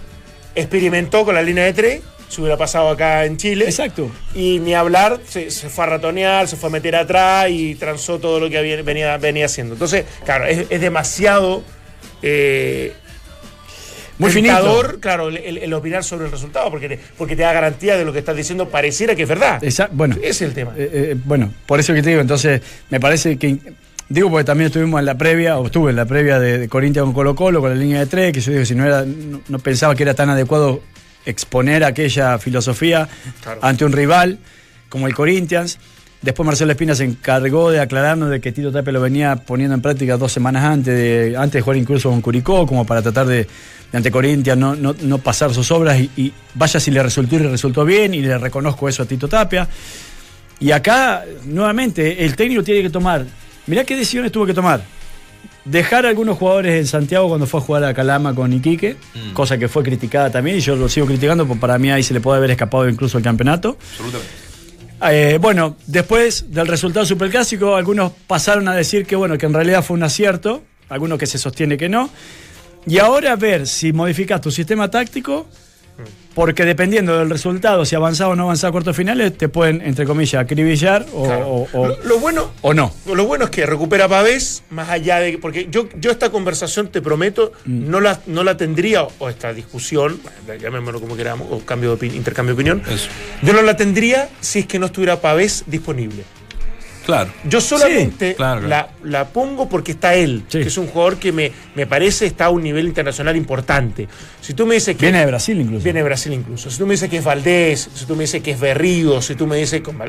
experimentó 0.57 1.25
con 1.25 1.35
la 1.37 1.43
línea 1.43 1.65
de 1.65 1.73
tres, 1.73 2.01
se 2.29 2.41
hubiera 2.41 2.57
pasado 2.57 2.89
acá 2.89 3.25
en 3.25 3.37
Chile. 3.37 3.65
Exacto. 3.67 4.11
Y 4.35 4.59
ni 4.59 4.75
hablar, 4.75 5.21
se, 5.27 5.51
se 5.51 5.69
fue 5.69 5.85
a 5.85 5.89
ratonear, 5.89 6.49
se 6.49 6.57
fue 6.57 6.69
a 6.69 6.73
meter 6.73 6.97
atrás 6.97 7.49
y 7.51 7.75
transó 7.77 8.19
todo 8.19 8.41
lo 8.41 8.51
que 8.51 8.59
había- 8.59 8.83
venía, 8.83 9.17
venía 9.19 9.47
haciendo. 9.47 9.75
Entonces, 9.75 10.05
claro, 10.25 10.45
es, 10.47 10.67
es 10.71 10.81
demasiado 10.81 11.63
eh, 12.23 12.93
Muy 14.19 14.31
finito. 14.31 14.95
claro, 15.01 15.29
el, 15.29 15.37
el- 15.37 15.59
el 15.59 15.75
opinar 15.75 16.03
sobre 16.03 16.25
el 16.27 16.31
resultado, 16.33 16.71
porque 16.71 16.89
te, 16.89 16.99
porque 17.19 17.37
te 17.37 17.43
da 17.43 17.53
garantía 17.53 17.97
de 17.97 18.05
lo 18.05 18.13
que 18.13 18.19
estás 18.21 18.35
diciendo, 18.37 18.69
pareciera 18.71 19.15
que 19.15 19.23
es 19.25 19.29
verdad. 19.29 19.63
Esa- 19.63 19.89
bueno, 19.93 20.17
Ese 20.17 20.29
es 20.29 20.43
el 20.43 20.55
tema. 20.55 20.73
Eh, 20.77 20.91
eh, 20.93 21.17
bueno, 21.25 21.53
por 21.67 21.79
eso 21.81 21.93
que 21.95 22.03
te 22.03 22.09
digo, 22.11 22.21
entonces 22.23 22.61
me 22.91 22.99
parece 23.01 23.37
que. 23.37 23.59
Digo 24.09 24.31
porque 24.31 24.45
también 24.45 24.67
estuvimos 24.69 25.01
en 25.01 25.05
la 25.07 25.19
previa, 25.19 25.59
o 25.59 25.67
estuve 25.67 25.91
en 25.91 25.97
la 25.97 26.05
previa 26.07 26.39
de, 26.39 26.59
de 26.59 26.69
Corinthians 26.69 27.05
con 27.07 27.13
Colo 27.13 27.35
Colo, 27.35 27.61
con 27.61 27.71
la 27.71 27.77
línea 27.77 27.99
de 27.99 28.07
tres, 28.07 28.33
que 28.33 28.41
yo 28.41 28.53
digo, 28.53 28.65
si 28.65 28.75
no 28.77 28.87
era, 28.87 29.05
no, 29.05 29.41
no 29.49 29.59
pensaba 29.59 29.97
que 29.97 30.05
era 30.05 30.15
tan 30.15 30.31
adecuado 30.31 30.81
exponer 31.27 31.85
aquella 31.85 32.39
filosofía 32.39 33.09
Claro. 33.43 33.61
ante 33.63 33.85
un 33.85 33.93
rival 33.93 34.39
como 34.89 35.07
el 35.07 35.15
Corinthians. 35.15 35.79
Después 36.23 36.47
Marcelo 36.47 36.73
Espina 36.73 36.95
se 36.95 37.05
encargó 37.05 37.71
de 37.71 37.79
aclararnos 37.81 38.31
de 38.31 38.41
que 38.41 38.51
Tito 38.51 38.73
Tapia 38.73 38.93
lo 38.93 39.01
venía 39.01 39.37
poniendo 39.37 39.75
en 39.75 39.83
práctica 39.83 40.17
dos 40.17 40.33
semanas 40.33 40.65
antes 40.65 40.97
de, 40.97 41.37
antes 41.37 41.53
de 41.53 41.61
jugar 41.61 41.77
incluso 41.77 42.09
con 42.09 42.21
Curicó, 42.23 42.67
como 42.67 42.87
para 42.87 43.03
tratar 43.03 43.27
de, 43.27 43.37
de 43.93 43.99
ante 43.99 44.11
Corinthians 44.11 44.59
no, 44.59 44.75
no, 44.75 44.95
no 45.03 45.19
pasar 45.19 45.53
sus 45.53 45.71
obras 45.71 46.01
y, 46.01 46.11
y 46.17 46.33
vaya 46.55 46.81
si 46.81 46.91
le 46.91 47.03
resultó 47.03 47.37
y 47.37 47.41
le 47.41 47.51
resultó 47.51 47.85
bien 47.85 48.15
y 48.15 48.23
le 48.23 48.39
reconozco 48.39 48.89
eso 48.89 49.03
a 49.03 49.07
Tito 49.07 49.29
Tapia. 49.29 49.69
Y 50.59 50.71
acá, 50.71 51.23
nuevamente, 51.45 52.25
el 52.25 52.35
técnico 52.35 52.63
tiene 52.63 52.83
que 52.83 52.91
tomar. 52.91 53.25
Mirá 53.67 53.85
qué 53.85 53.95
decisiones 53.95 54.33
tuvo 54.33 54.47
que 54.47 54.55
tomar. 54.55 54.81
Dejar 55.67 56.07
a 56.07 56.11
algunos 56.11 56.39
jugadores 56.39 56.79
en 56.79 56.87
Santiago 56.87 57.29
cuando 57.29 57.47
fue 57.47 57.61
a 57.61 57.63
jugar 57.63 57.85
a 57.85 57.93
Calama 57.93 58.35
con 58.35 58.53
Iquique, 58.53 58.97
Mm. 59.15 59.33
cosa 59.33 59.59
que 59.59 59.69
fue 59.69 59.83
criticada 59.83 60.31
también, 60.31 60.57
y 60.59 60.61
yo 60.61 60.77
lo 60.77 60.89
sigo 60.89 61.07
criticando, 61.07 61.47
porque 61.47 61.61
para 61.61 61.77
mí 61.79 61.91
ahí 61.91 62.03
se 62.05 62.15
le 62.15 62.21
puede 62.21 62.39
haber 62.39 62.53
escapado 62.53 62.89
incluso 62.89 63.19
el 63.19 63.25
campeonato. 63.25 63.77
Absolutamente. 63.91 64.31
Eh, 65.11 65.39
bueno, 65.41 65.77
después 65.87 66.51
del 66.53 66.67
resultado 66.69 67.05
superclásico, 67.05 67.75
algunos 67.77 68.13
pasaron 68.27 68.67
a 68.69 68.75
decir 68.75 69.05
que 69.07 69.17
bueno, 69.17 69.37
que 69.37 69.47
en 69.47 69.53
realidad 69.53 69.83
fue 69.85 69.95
un 69.97 70.03
acierto, 70.05 70.63
algunos 70.89 71.19
que 71.19 71.27
se 71.27 71.37
sostiene 71.37 71.77
que 71.77 71.89
no. 71.89 72.09
Y 72.87 72.99
ahora 72.99 73.35
ver 73.37 73.67
si 73.67 73.93
modificas 73.93 74.41
tu 74.41 74.51
sistema 74.53 74.89
táctico, 74.91 75.49
porque 76.35 76.65
dependiendo 76.67 77.19
del 77.19 77.31
resultado, 77.31 77.85
si 77.87 77.95
avanzás 77.97 78.27
o 78.29 78.37
no 78.37 78.43
avanzás 78.45 78.69
a 78.69 78.73
cuartos 78.73 78.95
finales, 78.95 79.37
te 79.39 79.49
pueden, 79.49 79.81
entre 79.81 80.05
comillas, 80.05 80.43
acribillar 80.43 81.07
o, 81.15 81.25
Claro. 81.25 81.49
o- 81.49 81.69
o- 81.73 81.87
lo, 81.89 82.05
lo 82.05 82.19
bueno, 82.19 82.51
o 82.61 82.75
no. 82.75 82.93
lo 83.07 83.25
bueno 83.25 83.45
es 83.47 83.51
que 83.51 83.65
recupera 83.65 84.07
Pavés, 84.07 84.63
más 84.71 84.91
allá 84.91 85.19
de. 85.21 85.39
Porque 85.39 85.69
yo, 85.71 85.89
yo 85.99 86.11
esta 86.11 86.31
conversación, 86.31 86.89
te 86.89 87.01
prometo, 87.01 87.53
Mm. 87.65 87.89
no, 87.91 88.01
la, 88.01 88.21
no 88.27 88.45
la 88.45 88.57
tendría, 88.57 89.05
o 89.19 89.29
esta 89.31 89.53
discusión, 89.55 90.21
llamémoslo 90.61 91.01
como 91.01 91.17
queramos, 91.17 91.49
o 91.51 91.61
cambio 91.61 91.97
de 91.97 92.07
opi- 92.09 92.15
intercambio 92.15 92.55
de 92.55 92.61
opinión, 92.61 92.83
Eso. 92.91 93.09
yo 93.43 93.53
no 93.55 93.63
la 93.63 93.77
tendría 93.77 94.29
si 94.41 94.59
es 94.61 94.67
que 94.67 94.79
no 94.79 94.87
estuviera 94.87 95.21
Pavés 95.23 95.65
disponible. 95.67 96.25
Claro. 97.07 97.31
Yo 97.45 97.61
solamente 97.61 98.31
Sí, 98.31 98.35
claro, 98.35 98.63
claro. 98.63 98.89
La, 99.03 99.09
la 99.19 99.29
pongo 99.29 99.69
porque 99.69 99.93
está 99.93 100.15
él, 100.17 100.43
Sí. 100.49 100.59
que 100.59 100.67
es 100.69 100.77
un 100.77 100.89
jugador 100.89 101.17
que 101.19 101.31
me, 101.33 101.53
me 101.75 101.87
parece 101.87 102.27
está 102.27 102.47
a 102.47 102.51
un 102.51 102.63
nivel 102.65 102.87
internacional 102.87 103.37
importante. 103.37 104.09
Si 104.41 104.53
tú 104.55 104.67
me 104.67 104.75
dices 104.75 104.97
que. 104.97 105.03
Viene 105.07 105.21
de 105.21 105.27
Brasil 105.27 105.61
incluso. 105.61 105.85
Viene 105.85 106.01
de 106.01 106.05
Brasil 106.05 106.33
incluso. 106.33 106.69
Si 106.71 106.79
tú 106.79 106.87
me 106.87 106.95
dices 106.95 107.09
que 107.09 107.19
es 107.19 107.25
Valdés, 107.25 107.89
si 107.95 108.05
tú 108.07 108.17
me 108.17 108.25
dices 108.25 108.43
que 108.43 108.51
es 108.51 108.61
Berrío, 108.61 109.23
si 109.23 109.35
tú 109.37 109.47
me 109.47 109.57
dices 109.57 109.81
a 109.87 110.03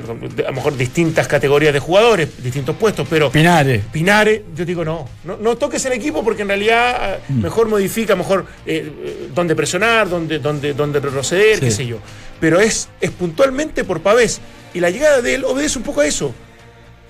lo 0.49 0.53
mejor 0.53 0.75
distintas 0.75 1.27
categorías 1.27 1.71
de 1.71 1.79
jugadores, 1.79 2.41
distintos 2.43 2.75
puestos, 2.75 3.07
pero 3.10 3.31
Pinares. 3.31 3.83
Pinares, 3.91 4.41
yo 4.55 4.65
digo 4.65 4.83
no, 4.83 5.07
no, 5.23 5.38
no 5.38 5.55
toques 5.55 5.86
el 5.86 5.93
equipo 5.93 6.23
porque 6.23 6.41
en 6.41 6.47
realidad 6.47 7.15
eh, 7.15 7.19
mejor 7.33 7.67
modifica, 7.67 8.15
mejor 8.15 8.45
eh, 8.65 8.91
eh, 9.05 9.29
dónde 9.36 9.55
presionar, 9.55 10.10
dónde, 10.10 10.39
dónde, 10.39 10.73
dónde 10.73 10.99
retroceder, 10.99 11.55
Sí. 11.55 11.62
qué 11.65 11.71
sé 11.71 11.86
yo. 11.86 11.97
Pero 12.39 12.60
es, 12.60 12.89
es 13.01 13.12
puntualmente 13.12 13.83
por 13.83 14.01
Pavés. 14.01 14.41
Y 14.73 14.79
la 14.79 14.89
llegada 14.89 15.21
de 15.21 15.36
él 15.36 15.43
obedece 15.43 15.77
un 15.77 15.83
poco 15.83 16.01
a 16.01 16.07
eso. 16.07 16.33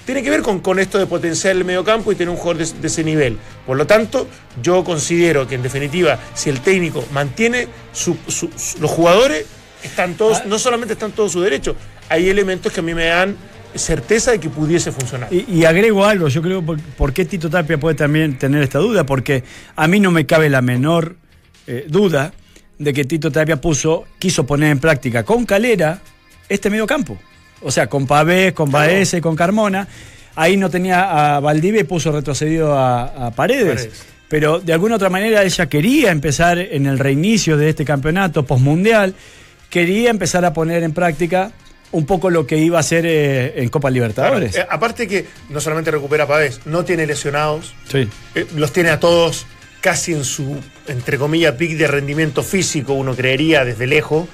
Tiene 0.08 0.24
que 0.24 0.30
ver 0.32 0.42
con, 0.42 0.62
con 0.62 0.80
esto 0.80 0.98
de 0.98 1.06
potenciar 1.06 1.56
el 1.56 1.66
mediocampo 1.66 2.12
y 2.12 2.16
tener 2.16 2.30
un 2.32 2.38
jugador 2.38 2.66
de, 2.66 2.80
de 2.82 2.88
ese 2.88 3.04
nivel. 3.04 3.38
Por 3.66 3.78
lo 3.78 3.86
tanto, 3.86 4.28
yo 4.64 4.84
considero 4.84 5.46
que 5.48 5.56
en 5.56 5.62
definitiva, 5.62 6.18
si 6.34 6.50
el 6.50 6.62
técnico 6.62 7.06
mantiene 7.12 7.68
su- 7.92 8.18
su- 8.28 8.50
su- 8.56 8.80
los 8.80 8.90
jugadores, 8.90 9.46
están 9.84 10.16
todos, 10.16 10.46
no 10.46 10.58
solamente 10.58 10.94
están 10.94 11.12
todos 11.12 11.34
sus 11.34 11.44
derechos, 11.44 11.76
hay 12.10 12.30
elementos 12.30 12.72
que 12.74 12.80
a 12.80 12.84
mí 12.84 12.94
me 12.96 13.06
dan 13.06 13.36
certeza 13.76 14.32
de 14.32 14.40
que 14.40 14.50
pudiese 14.50 14.92
funcionar. 14.94 15.32
Y, 15.32 15.46
y 15.54 15.66
agrego 15.66 16.06
algo, 16.06 16.30
yo 16.30 16.42
creo, 16.42 16.62
por, 16.66 16.80
por 16.80 17.12
qué 17.14 17.26
Tito 17.26 17.50
Tapia 17.50 17.78
puede 17.78 17.96
también 17.96 18.38
tener 18.40 18.64
esta 18.64 18.80
duda? 18.80 19.06
Porque 19.06 19.44
a 19.76 19.88
mí 19.88 20.00
no 20.00 20.10
me 20.10 20.26
cabe 20.26 20.50
la 20.50 20.62
menor 20.62 21.18
eh, 21.68 21.86
duda 21.90 22.34
de 22.80 22.94
que 22.94 23.04
Tito 23.04 23.30
Tapia 23.32 23.60
puso, 23.60 24.06
quiso 24.20 24.46
poner 24.46 24.72
en 24.72 24.80
práctica 24.80 25.24
con 25.24 25.46
Calera 25.46 26.00
este 26.48 26.70
medio 26.70 26.88
campo. 26.88 27.18
O 27.62 27.72
sea, 27.72 27.88
con 27.88 28.06
Pavés, 28.08 28.54
con 28.54 28.70
Baeze, 28.72 29.22
con 29.22 29.36
Carmona. 29.36 29.88
Ahí 30.36 30.56
no 30.58 30.70
tenía 30.70 31.36
a 31.36 31.40
Valdivia 31.40 31.82
y 31.82 31.86
puso 31.86 32.12
retrocedido 32.12 32.78
a, 32.78 33.28
a 33.28 33.32
Paredes. 33.32 33.76
Paredes. 33.88 34.06
Pero 34.30 34.60
de 34.60 34.74
alguna 34.74 34.96
otra 34.96 35.10
manera 35.10 35.44
ella 35.44 35.68
quería 35.68 36.12
empezar 36.12 36.60
en 36.60 36.86
el 36.86 37.00
reinicio 37.00 37.58
de 37.58 37.70
este 37.70 37.86
campeonato 37.86 38.44
postmundial, 38.46 39.16
quería 39.70 40.10
empezar 40.10 40.44
a 40.46 40.54
poner 40.54 40.84
en 40.84 40.94
práctica 40.94 41.52
un 41.94 42.06
poco 42.06 42.30
lo 42.30 42.46
que 42.46 42.58
iba 42.58 42.78
a 42.78 42.82
hacer 42.82 43.06
eh, 43.08 43.54
en 43.64 43.70
Copa 43.70 43.90
Libertadores. 43.90 44.52
Claro, 44.52 44.66
eh, 44.70 44.70
aparte 44.76 45.08
que 45.08 45.26
no 45.50 45.62
solamente 45.62 45.90
recupera 45.92 46.26
a 46.26 46.28
Pavés, 46.28 46.60
no 46.66 46.84
tiene 46.84 47.08
lesionados, 47.08 47.74
Sí. 47.90 48.08
eh, 48.36 48.46
los 48.56 48.74
tiene 48.74 48.90
a 48.90 49.00
todos 49.00 49.46
casi 49.80 50.12
en 50.14 50.26
su, 50.26 50.58
entre 50.88 51.18
comillas, 51.18 51.56
pic 51.56 51.78
de 51.78 51.88
rendimiento 51.88 52.44
físico, 52.44 52.94
uno 52.94 53.16
creería 53.16 53.64
desde 53.64 53.88
lejos, 53.88 54.28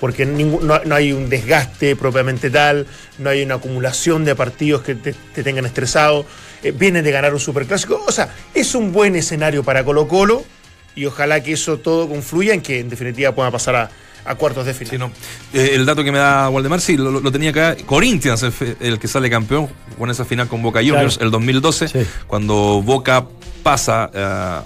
porque 0.00 0.24
no, 0.26 0.80
no 0.84 0.94
hay 0.94 1.12
un 1.12 1.28
desgaste 1.28 1.94
propiamente 1.94 2.50
tal, 2.50 2.86
no 3.18 3.30
hay 3.30 3.42
una 3.42 3.56
acumulación 3.56 4.24
de 4.24 4.34
partidos 4.34 4.82
que 4.82 4.94
te, 4.94 5.12
te 5.12 5.42
tengan 5.42 5.66
estresado, 5.66 6.24
eh, 6.62 6.72
vienen 6.72 7.04
de 7.04 7.10
ganar 7.12 7.32
un 7.34 7.40
superclásico, 7.40 8.02
o 8.06 8.10
sea, 8.12 8.30
es 8.54 8.74
un 8.74 8.92
buen 8.92 9.14
escenario 9.14 9.62
para 9.62 9.84
Colo 9.84 10.08
Colo 10.08 10.42
y 10.96 11.04
ojalá 11.06 11.42
que 11.42 11.52
eso 11.52 11.78
todo 11.78 12.08
confluya 12.08 12.54
en 12.54 12.62
que 12.62 12.80
en 12.80 12.88
definitiva 12.88 13.32
pueda 13.34 13.50
pasar 13.50 13.76
a, 13.76 13.90
a 14.24 14.34
cuartos 14.34 14.66
de 14.66 14.74
final. 14.74 14.90
Sí, 14.90 14.98
no. 14.98 15.12
Eh, 15.52 15.70
el 15.74 15.86
dato 15.86 16.02
que 16.02 16.10
me 16.12 16.18
da 16.18 16.48
Waldemar, 16.50 16.80
sí, 16.80 16.96
lo, 16.96 17.10
lo 17.20 17.30
tenía 17.32 17.50
acá. 17.50 17.76
Corinthians, 17.86 18.42
el, 18.42 18.52
el 18.80 18.98
que 18.98 19.06
sale 19.08 19.30
campeón 19.30 19.68
con 19.98 20.10
esa 20.10 20.24
final 20.24 20.48
con 20.48 20.62
Boca 20.62 20.80
Juniors 20.80 21.14
Claro. 21.18 21.26
el 21.26 21.30
2012, 21.30 21.88
Sí. 21.88 21.98
cuando 22.26 22.82
Boca 22.82 23.26
pasa 23.62 24.10
eh, 24.12 24.18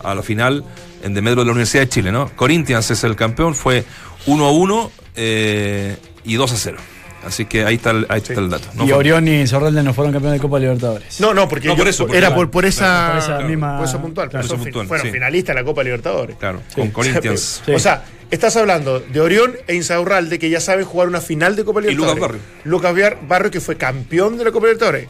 a 0.03 0.14
la 0.14 0.23
final 0.23 0.64
en 1.05 1.14
Demetro 1.14 1.40
de 1.43 1.47
la 1.47 1.53
Universidad 1.53 1.83
de 1.85 1.88
Chile, 1.88 2.11
¿no? 2.12 2.29
Corinthians 2.35 2.90
es 2.90 3.05
el 3.05 3.14
campeón, 3.14 3.55
fue 3.55 3.85
1 4.27 4.45
a 4.45 4.51
1 4.53 4.90
eh, 5.17 5.97
y 6.25 6.35
2 6.35 6.53
a 6.53 6.57
0. 6.57 6.79
Así 7.27 7.47
que 7.47 7.64
ahí 7.64 7.77
está 7.77 7.90
el, 7.93 8.05
ahí 8.11 8.19
está 8.21 8.35
el 8.35 8.51
dato. 8.51 8.69
No 8.75 8.85
y 8.85 8.88
fue- 8.88 8.99
Orión 8.99 9.27
y 9.27 9.47
Sorrelde 9.47 9.83
no 9.83 9.95
fueron 9.95 10.12
campeones 10.12 10.38
de 10.40 10.43
Copa 10.43 10.59
Libertadores. 10.59 11.19
No, 11.21 11.33
no, 11.33 11.49
porque 11.49 11.69
No, 11.69 11.75
yo- 11.75 11.79
por 11.79 11.88
eso, 11.88 12.05
porque 12.05 12.19
era 12.19 12.27
claro, 12.29 12.43
por, 12.43 12.51
por 12.51 12.64
esa, 12.67 13.09
por 13.12 13.19
esa 13.19 13.40
misma- 13.40 13.79
por 13.79 13.87
esa 13.88 14.03
puntual, 14.03 14.29
esa 14.29 14.43
fin- 14.43 14.59
puntual, 14.59 14.87
fueron 14.88 15.07
sí. 15.07 15.12
finalistas 15.12 15.55
de 15.57 15.61
la 15.62 15.64
Copa 15.64 15.83
Libertadores. 15.85 16.37
Claro, 16.37 16.61
con 16.75 16.90
Corinthians. 16.90 17.62
Sí. 17.67 17.73
O 17.73 17.79
sea, 17.79 18.05
estás 18.31 18.57
hablando 18.57 19.01
de 19.01 19.21
Orión 19.21 19.55
e 19.67 19.75
Insaurralde 19.75 20.38
que 20.38 20.51
ya 20.51 20.61
saben 20.61 20.85
jugar 20.85 21.09
una 21.09 21.23
final 21.23 21.57
de 21.57 21.64
Copa 21.64 21.81
Y 21.81 21.85
Libertadores. 21.85 22.17
Lucas 22.21 22.93
Barrio. 22.93 23.11
Lucas 23.11 23.21
Barrio 23.27 23.51
que 23.51 23.61
fue 23.62 23.77
campeón 23.77 24.37
de 24.37 24.45
la 24.45 24.53
Copa 24.53 24.67
Libertadores. 24.67 25.09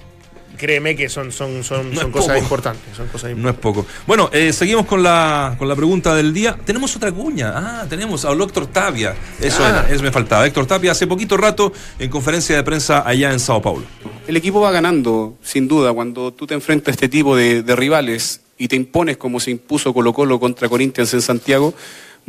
Créeme 0.56 0.94
que 0.94 1.08
son, 1.08 1.32
son, 1.32 1.64
son, 1.64 1.90
No 1.92 2.00
son 2.00 2.06
es 2.10 2.12
cosas 2.12 2.28
poco. 2.28 2.38
importantes. 2.38 2.96
Son 2.96 3.06
cosas 3.08 3.36
No 3.36 3.48
es 3.50 3.56
poco. 3.56 3.84
Bueno, 4.06 4.30
eh, 4.32 4.52
seguimos 4.52 4.86
con 4.86 5.02
la, 5.02 5.56
con 5.58 5.68
la 5.68 5.74
pregunta 5.76 6.14
del 6.14 6.32
día. 6.32 6.56
Tenemos 6.64 6.94
otra 6.96 7.10
cuña. 7.12 7.52
Ah, 7.54 7.86
tenemos 7.88 8.24
a 8.24 8.32
Héctor 8.32 8.66
Tapia. 8.68 9.14
Eso 9.40 9.64
Ah. 9.64 9.68
era, 9.68 9.88
eso 9.94 10.02
me 10.02 10.10
faltaba. 10.12 10.46
Héctor 10.46 10.66
Tapia 10.66 10.92
hace 10.92 11.06
poquito 11.06 11.36
rato 11.36 11.72
en 11.98 12.08
conferencia 12.10 12.54
de 12.56 12.62
prensa 12.62 13.02
allá 13.06 13.32
en 13.32 13.40
Sao 13.40 13.60
Paulo. 13.60 13.84
El 14.26 14.36
equipo 14.36 14.60
va 14.60 14.70
ganando, 14.70 15.36
sin 15.42 15.68
duda, 15.68 15.92
cuando 15.92 16.32
tú 16.32 16.46
te 16.46 16.54
enfrentas 16.54 16.88
a 16.88 16.90
este 16.92 17.08
tipo 17.08 17.36
de, 17.36 17.62
de 17.62 17.76
rivales 17.76 18.40
y 18.56 18.68
te 18.68 18.76
impones 18.76 19.16
como 19.16 19.40
se 19.40 19.50
impuso 19.50 19.92
Colo 19.92 20.12
Colo 20.12 20.38
contra 20.38 20.68
Corinthians 20.68 21.12
en 21.14 21.20
Santiago, 21.22 21.74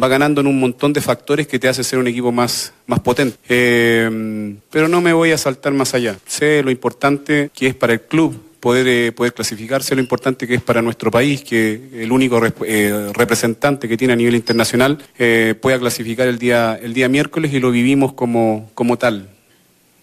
va 0.02 0.08
ganando 0.08 0.42
en 0.42 0.48
un 0.48 0.60
montón 0.60 0.94
de 0.94 1.02
factores 1.02 1.48
que 1.48 1.60
te 1.60 1.68
hace 1.68 1.84
ser 1.84 2.00
un 2.00 2.08
equipo 2.08 2.32
más, 2.32 2.74
más 2.88 3.00
potente. 3.00 3.38
Eh, 3.50 4.56
pero 4.70 4.88
no 4.88 5.02
me 5.02 5.14
voy 5.14 5.32
a 5.32 5.38
saltar 5.38 5.74
más 5.74 5.94
allá. 5.94 6.18
Sé 6.26 6.64
lo 6.64 6.72
importante 6.72 7.50
que 7.54 7.68
es 7.68 7.76
para 7.76 7.94
el 7.94 8.02
club 8.02 8.40
poder, 8.66 8.88
eh, 8.88 9.12
poder 9.12 9.32
clasificarse, 9.32 9.94
lo 9.94 10.02
importante 10.02 10.48
que 10.48 10.56
es 10.56 10.62
para 10.64 10.82
nuestro 10.82 11.12
país, 11.12 11.44
que 11.44 11.80
el 11.94 12.12
único 12.12 12.42
eh, 12.66 13.12
representante 13.14 13.88
que 13.88 13.96
tiene 13.96 14.14
a 14.14 14.16
nivel 14.16 14.34
internacional 14.34 14.98
eh, 15.20 15.54
pueda 15.62 15.78
clasificar 15.78 16.28
el 16.28 16.40
día, 16.40 16.80
el 16.82 16.96
día 16.96 17.08
miércoles 17.08 17.54
y 17.54 17.60
lo 17.60 17.70
vivimos 17.70 18.14
como, 18.14 18.72
como 18.74 18.98
tal. 18.98 19.30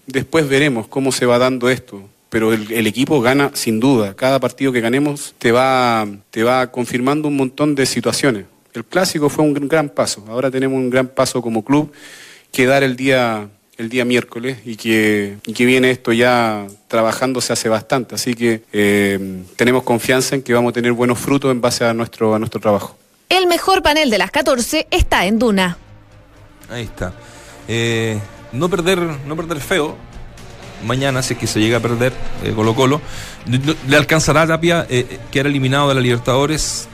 Después 0.07 0.47
veremos 0.47 0.87
cómo 0.87 1.11
se 1.11 1.25
va 1.25 1.39
dando 1.39 1.69
esto. 1.69 2.03
Pero 2.29 2.53
el, 2.53 2.71
el 2.71 2.87
equipo 2.87 3.19
gana 3.19 3.51
sin 3.53 3.81
duda. 3.81 4.15
Cada 4.15 4.39
partido 4.39 4.71
que 4.71 4.79
ganemos 4.79 5.35
te 5.39 5.51
va, 5.51 6.07
te 6.31 6.43
va 6.43 6.71
confirmando 6.71 7.27
un 7.27 7.35
montón 7.35 7.75
de 7.75 7.85
situaciones. 7.85 8.45
El 8.73 8.85
clásico 8.85 9.29
fue 9.29 9.43
un 9.43 9.53
gran 9.67 9.89
paso. 9.89 10.25
Ahora 10.27 10.49
tenemos 10.49 10.77
un 10.77 10.89
gran 10.89 11.07
paso 11.07 11.41
como 11.41 11.63
club 11.63 11.91
que 12.51 12.65
dar 12.65 12.83
el 12.83 12.95
día, 12.95 13.47
el 13.77 13.89
día 13.89 14.05
miércoles 14.05 14.57
y 14.65 14.75
que, 14.75 15.37
y 15.45 15.53
que 15.53 15.65
viene 15.65 15.91
esto 15.91 16.11
ya 16.11 16.65
trabajándose 16.87 17.53
hace 17.53 17.69
bastante. 17.69 18.15
Así 18.15 18.33
que 18.33 18.63
eh, 18.73 19.43
tenemos 19.55 19.83
confianza 19.83 20.35
en 20.35 20.41
que 20.41 20.53
vamos 20.53 20.71
a 20.71 20.73
tener 20.73 20.91
buenos 20.93 21.19
frutos 21.19 21.51
en 21.51 21.61
base 21.61 21.85
a 21.85 21.93
nuestro, 21.93 22.33
a 22.33 22.39
nuestro 22.39 22.59
trabajo. 22.59 22.97
El 23.29 23.47
mejor 23.47 23.81
panel 23.81 24.09
de 24.09 24.17
las 24.17 24.31
14 24.31 24.87
está 24.91 25.25
en 25.25 25.39
Duna. 25.39 25.77
Ahí 26.69 26.83
está. 26.83 27.13
Eh, 27.67 28.19
no 28.53 28.69
perder, 28.69 28.99
no 28.99 29.35
perder 29.35 29.59
feo. 29.59 29.95
Mañana, 30.85 31.21
si 31.23 31.33
es 31.33 31.39
que 31.39 31.47
se 31.47 31.59
llega 31.59 31.77
a 31.77 31.79
perder 31.79 32.13
eh, 32.43 32.51
Colo 32.53 32.75
Colo, 32.75 33.01
le 33.87 33.97
alcanzará 33.97 34.41
a 34.41 34.47
Tapia 34.47 34.85
eh, 34.89 35.07
eh, 35.09 35.19
quedar 35.31 35.47
eliminado 35.47 35.89
de 35.89 35.95
la 35.95 36.01
Libertadores 36.01 36.87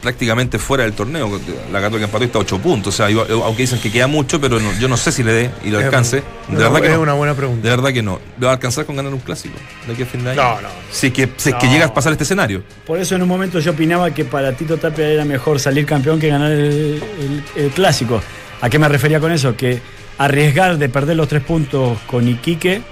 prácticamente 0.00 0.58
fuera 0.58 0.84
del 0.84 0.92
torneo. 0.94 1.40
La 1.72 1.80
Católica 1.80 2.06
empató 2.06 2.24
y 2.24 2.26
está 2.26 2.38
a 2.38 2.42
8 2.42 2.58
puntos. 2.58 2.94
O 2.94 2.96
sea, 2.96 3.06
aunque 3.44 3.62
dicen 3.62 3.80
que 3.80 3.90
queda 3.92 4.06
mucho, 4.06 4.40
pero 4.40 4.58
no- 4.58 4.72
yo 4.78 4.88
no 4.88 4.96
sé 4.96 5.12
si 5.12 5.22
le 5.22 5.32
dé 5.32 5.50
y 5.64 5.70
lo 5.70 5.78
Es 5.78 5.84
alcance. 5.86 6.22
De 6.48 6.56
verdad 6.56 6.80
que 6.80 6.86
es 6.88 6.94
no. 6.94 7.00
una 7.02 7.12
buena 7.14 7.34
pregunta. 7.34 7.62
De 7.68 7.76
verdad 7.76 7.92
que 7.92 8.02
no. 8.02 8.18
¿Le 8.38 8.46
va 8.46 8.52
a 8.52 8.54
alcanzar 8.54 8.86
con 8.86 8.96
ganar 8.96 9.12
un 9.12 9.20
clásico 9.20 9.54
de 9.86 9.92
aquí 9.92 10.02
a 10.02 10.06
fin 10.06 10.24
de 10.24 10.30
año? 10.30 10.42
No, 10.42 10.60
no. 10.62 10.68
Si 10.90 11.08
es 11.08 11.12
que, 11.12 11.28
si 11.36 11.50
es 11.50 11.54
que 11.56 11.66
llega 11.68 11.86
a 11.86 11.94
pasar 11.94 12.12
este 12.12 12.24
escenario. 12.24 12.62
Por 12.86 12.98
eso 12.98 13.14
en 13.14 13.22
un 13.22 13.28
momento 13.28 13.60
yo 13.60 13.72
opinaba 13.72 14.10
que 14.12 14.24
para 14.24 14.52
Tito 14.52 14.76
Tapia 14.78 15.06
era 15.08 15.24
mejor 15.24 15.60
salir 15.60 15.84
campeón 15.86 16.18
que 16.18 16.28
ganar 16.28 16.50
el, 16.52 17.02
el- 17.02 17.44
el 17.64 17.70
clásico. 17.70 18.22
¿A 18.62 18.68
qué 18.70 18.78
me 18.78 18.88
refería 18.88 19.20
con 19.20 19.32
eso? 19.32 19.56
Que 19.56 19.80
arriesgar 20.18 20.76
de 20.78 20.88
perder 20.88 21.16
los 21.16 21.28
tres 21.28 21.42
puntos 21.42 21.98
con 22.06 22.28
Iquique 22.28 22.82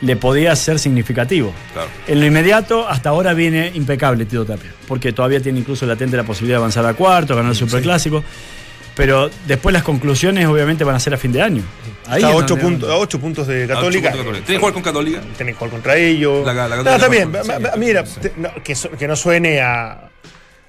le 0.00 0.16
podía 0.16 0.54
ser 0.56 0.78
significativo. 0.78 1.52
Claro. 1.72 1.88
En 2.06 2.20
lo 2.20 2.26
inmediato, 2.26 2.88
hasta 2.88 3.08
ahora 3.10 3.34
viene 3.34 3.72
impecable 3.74 4.24
Tito 4.26 4.44
Tapia, 4.44 4.70
porque 4.86 5.12
todavía 5.12 5.40
tiene 5.40 5.58
incluso 5.58 5.86
latente 5.86 6.16
la 6.16 6.24
posibilidad 6.24 6.56
de 6.58 6.62
avanzar 6.62 6.86
a 6.86 6.94
cuarto, 6.94 7.34
ganar 7.34 7.50
el 7.52 7.56
superclásico. 7.56 8.22
Pero 8.94 9.30
después 9.46 9.72
las 9.72 9.84
conclusiones 9.84 10.46
obviamente 10.46 10.82
van 10.82 10.96
a 10.96 11.00
ser 11.00 11.14
a 11.14 11.16
fin 11.16 11.30
de 11.30 11.40
año. 11.40 11.62
Ahí 12.08 12.16
Está 12.16 12.28
a 12.28 12.30
es 12.30 12.36
8 12.36 12.46
donde- 12.56 12.62
puntos, 12.64 12.90
a 12.90 12.96
ocho 12.96 13.20
puntos 13.20 13.46
de 13.46 13.66
Católica. 13.68 14.10
Tiene 14.10 14.44
que 14.44 14.58
jugar 14.58 14.72
con 14.72 14.82
Católica. 14.82 15.20
Que 15.38 15.52
jugar 15.52 15.70
contra 15.70 15.96
ellos. 15.96 16.44
La- 16.44 16.52
la 16.54 16.76
No, 16.76 16.82
Católica 16.82 16.94
está 16.96 17.08
bien. 17.08 17.30
con- 17.32 17.62
ma- 17.62 17.70
sí, 17.72 17.78
mira, 17.78 18.06
sí. 18.06 18.20
te- 18.20 18.32
no, 18.36 18.50
que, 18.98 19.06
no 19.06 19.14
suene 19.14 19.60
a, 19.60 20.10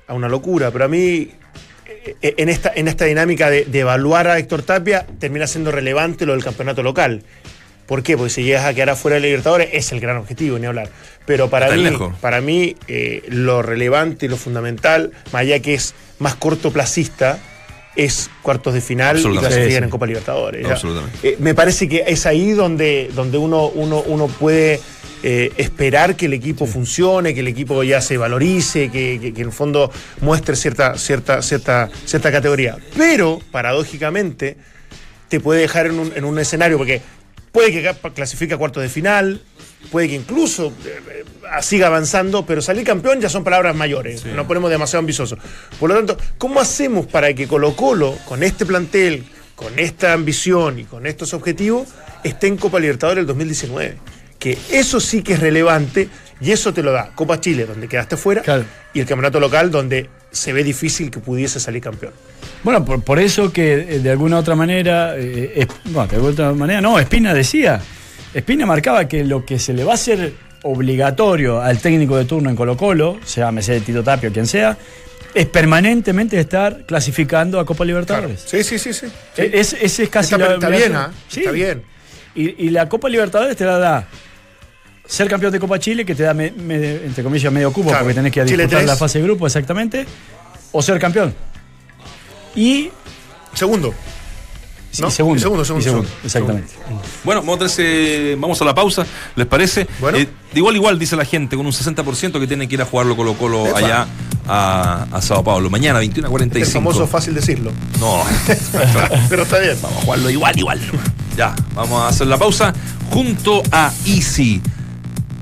a 0.07 0.13
una 0.13 0.27
locura, 0.29 0.69
pero 0.69 0.85
a 0.85 0.87
mí, 0.87 1.31
eh, 1.87 2.15
eh, 2.21 2.33
en 2.37 2.49
esta, 2.49 2.71
en 2.75 2.87
esta 2.87 3.05
dinámica 3.05 3.49
de, 3.49 3.65
de 3.65 3.79
evaluar 3.79 4.27
a 4.27 4.37
Héctor 4.37 4.61
Tapia, 4.61 5.07
termina 5.19 5.47
siendo 5.47 5.71
relevante 5.71 6.27
lo 6.27 6.33
del 6.33 6.43
campeonato 6.43 6.83
local. 6.83 7.23
¿Por 7.89 8.03
qué? 8.03 8.15
Porque 8.15 8.29
si 8.29 8.43
llegas 8.43 8.63
a 8.65 8.73
quedar 8.73 8.91
afuera 8.91 9.15
de 9.15 9.21
la 9.21 9.25
Libertadores, 9.25 9.67
es 9.73 9.91
el 9.91 9.99
gran 9.99 10.15
objetivo, 10.17 10.57
ni 10.59 10.65
hablar. 10.67 10.89
Pero 11.25 11.49
para 11.49 11.65
Está 11.65 11.75
mí, 11.77 11.83
lejos. 11.83 12.13
para 12.21 12.39
mí 12.39 12.75
eh, 12.87 13.23
lo 13.29 13.61
relevante 13.63 14.27
y 14.27 14.29
lo 14.29 14.37
fundamental, 14.37 15.11
más 15.33 15.41
allá 15.41 15.59
que 15.59 15.73
es 15.73 15.95
más 16.19 16.35
cortoplacista, 16.35 17.39
es 17.95 18.29
cuartos 18.43 18.75
de 18.75 18.81
final 18.81 19.17
y 19.19 19.23
clasificar 19.37 19.83
en 19.83 19.89
Copa 19.89 20.05
Libertadores. 20.05 20.65
Eh, 21.23 21.35
me 21.39 21.53
parece 21.55 21.89
que 21.89 22.03
es 22.07 22.25
ahí 22.25 22.51
donde, 22.51 23.09
donde 23.15 23.37
uno, 23.39 23.67
uno, 23.67 24.01
uno 24.05 24.27
puede 24.27 24.79
eh, 25.23 25.51
esperar 25.57 26.15
que 26.15 26.27
el 26.27 26.33
equipo 26.33 26.65
funcione, 26.67 27.33
que 27.33 27.39
el 27.41 27.47
equipo 27.47 27.83
ya 27.83 27.99
se 28.01 28.17
valorice, 28.17 28.89
que, 28.91 29.17
que- 29.19 29.33
que 29.33 29.41
en 29.41 29.47
el 29.47 29.53
fondo 29.53 29.91
muestre 30.21 30.55
cierta, 30.55 30.95
cierta, 30.97 31.41
cierta, 31.41 31.89
cierta 32.05 32.31
categoría. 32.31 32.77
Pero, 32.95 33.39
paradójicamente, 33.51 34.55
te 35.27 35.39
puede 35.39 35.61
dejar 35.61 35.87
en 35.87 35.99
un, 35.99 36.13
en 36.15 36.23
un 36.23 36.39
escenario, 36.39 36.77
porque 36.77 37.01
puede 37.51 37.71
que 37.71 37.93
clasifique 38.13 38.53
a 38.53 38.57
cuartos 38.57 38.83
de 38.83 38.89
final, 38.89 39.41
puede 39.91 40.09
que 40.09 40.15
incluso 40.15 40.73
eh, 40.85 40.99
eh, 41.09 41.23
siga 41.61 41.87
avanzando, 41.87 42.45
pero 42.45 42.61
salir 42.61 42.83
campeón 42.85 43.21
ya 43.21 43.29
son 43.29 43.43
palabras 43.43 43.75
mayores, 43.75 44.25
no 44.25 44.47
ponemos 44.47 44.69
demasiado 44.69 44.99
ambiciosos. 44.99 45.39
Por 45.79 45.89
lo 45.89 45.95
tanto, 45.95 46.17
¿cómo 46.37 46.59
hacemos 46.59 47.07
para 47.07 47.33
que 47.33 47.47
Colo 47.47 47.75
Colo, 47.75 48.17
con 48.25 48.43
este 48.43 48.65
plantel, 48.65 49.23
con 49.55 49.77
esta 49.79 50.13
ambición 50.13 50.79
y 50.79 50.83
con 50.85 51.05
estos 51.05 51.33
objetivos, 51.33 51.87
esté 52.23 52.47
en 52.47 52.57
Copa 52.57 52.79
Libertadores 52.79 53.21
el 53.21 53.27
2019? 53.27 53.97
Que 54.37 54.57
eso 54.71 54.99
sí 54.99 55.21
que 55.21 55.33
es 55.33 55.39
relevante 55.39 56.07
y 56.39 56.51
eso 56.51 56.73
te 56.73 56.81
lo 56.81 56.91
da 56.93 57.11
Copa 57.15 57.41
Chile, 57.41 57.65
donde 57.65 57.87
quedaste 57.89 58.15
fuera, 58.15 58.41
Claro. 58.41 58.63
y 58.93 59.01
el 59.01 59.05
campeonato 59.05 59.39
local, 59.41 59.69
donde 59.69 60.09
se 60.31 60.53
ve 60.53 60.63
difícil 60.63 61.09
que 61.11 61.19
pudiese 61.19 61.59
salir 61.59 61.81
campeón. 61.81 62.13
Bueno, 62.63 62.83
por, 62.85 63.01
por 63.03 63.19
eso 63.19 63.51
que 63.51 63.73
eh, 63.73 63.99
de 63.99 64.11
alguna 64.11 64.37
otra 64.37 64.55
manera, 64.55 65.15
eh, 65.17 65.53
es- 65.55 65.67
bueno, 65.85 66.07
de 66.07 66.15
alguna 66.15 66.33
otra 66.33 66.53
manera, 66.53 66.81
no, 66.81 66.99
Espina 66.99 67.33
decía, 67.33 67.81
Espina 68.33 68.65
marcaba 68.65 69.07
que 69.07 69.23
lo 69.23 69.45
que 69.45 69.57
se 69.59 69.73
le 69.73 69.83
va 69.83 69.93
a 69.93 69.95
hacer 69.95 70.33
obligatorio 70.63 71.61
al 71.61 71.79
técnico 71.79 72.17
de 72.17 72.25
turno 72.25 72.49
en 72.49 72.55
Colo 72.55 72.75
Colo, 72.77 73.19
sea 73.25 73.51
Messi 73.51 73.79
Tito 73.79 74.03
Tapio, 74.03 74.31
quien 74.31 74.45
sea, 74.47 74.77
es 75.33 75.45
permanentemente 75.45 76.39
estar 76.39 76.85
clasificando 76.85 77.59
a 77.59 77.65
Copa 77.65 77.85
Libertadores. 77.85 78.43
Sí, 78.45 78.63
sí, 78.63 78.79
sí, 78.79 78.93
sí. 78.93 79.07
Sí. 79.35 79.41
E- 79.41 79.51
Es, 79.59 79.73
ese 79.79 80.03
es 80.03 80.09
casi 80.09 80.33
Está, 80.33 80.47
la 80.49 80.53
está 80.55 80.69
bien. 80.69 80.95
¿ah? 80.95 81.11
Sí. 81.27 81.41
Está 81.41 81.51
bien. 81.51 81.83
Y, 82.35 82.65
y 82.65 82.69
la 82.71 82.89
Copa 82.89 83.09
Libertadores 83.09 83.55
te 83.55 83.65
la 83.65 83.77
da 83.77 84.07
ser 85.09 85.27
campeón 85.27 85.51
de 85.51 85.59
Copa 85.59 85.79
Chile, 85.79 86.05
que 86.05 86.13
te 86.13 86.21
da, 86.23 86.33
me- 86.35 86.51
me- 86.51 86.75
entre 87.05 87.23
comillas, 87.23 87.51
medio 87.51 87.73
cubo, 87.73 87.89
Claro. 87.89 88.03
porque 88.05 88.13
tenés 88.13 88.31
que 88.31 88.43
disputar 88.45 88.83
la 88.83 88.95
fase 88.95 89.17
de 89.19 89.23
grupo, 89.25 89.47
exactamente, 89.47 90.05
o 90.71 90.81
ser 90.83 90.99
campeón. 90.99 91.33
Y, 92.55 92.89
Segundo. 93.53 93.93
sí, 94.91 95.01
¿No? 95.01 95.09
segundo. 95.09 95.37
Y 95.37 95.41
segundo, 95.41 95.65
segundo, 95.65 95.81
y 95.81 95.83
segundo, 95.89 96.07
segundo. 96.07 96.25
exactamente. 96.25 96.73
Bueno, 97.23 97.41
vamos 97.41 97.61
a, 97.61 97.65
hacer 97.65 97.85
ese- 97.85 98.35
vamos 98.35 98.61
a 98.61 98.65
la 98.65 98.75
pausa, 98.75 99.05
¿les 99.35 99.47
parece? 99.47 99.87
Bueno. 99.99 100.17
Eh, 100.19 100.27
igual, 100.53 100.75
igual, 100.75 100.99
dice 100.99 101.15
la 101.15 101.25
gente, 101.25 101.55
con 101.57 101.65
un 101.65 101.71
60% 101.73 102.39
que 102.39 102.45
tiene 102.47 102.67
que 102.67 102.75
ir 102.75 102.81
a 102.81 102.85
jugarlo 102.85 103.15
Colo 103.15 103.33
Colo 103.35 103.65
Epa. 103.67 103.79
allá 103.79 104.07
a, 104.47 105.07
a 105.11 105.21
Sao 105.21 105.43
Paulo. 105.43 105.69
Mañana, 105.71 105.99
21 105.99 106.27
a 106.27 106.29
45. 106.29 106.67
El 106.67 106.83
famoso 106.85 107.07
fácil 107.07 107.33
decirlo. 107.33 107.71
No, 107.99 108.23
Pero 109.29 109.43
está 109.43 109.57
bien. 109.59 109.77
vamos 109.81 109.97
a 109.97 110.01
jugarlo 110.01 110.29
igual, 110.29 110.57
igual. 110.57 110.79
Ya, 111.35 111.55
vamos 111.73 112.01
a 112.03 112.07
hacer 112.09 112.27
la 112.27 112.37
pausa 112.37 112.73
junto 113.11 113.63
a 113.71 113.91
Easy. 114.05 114.61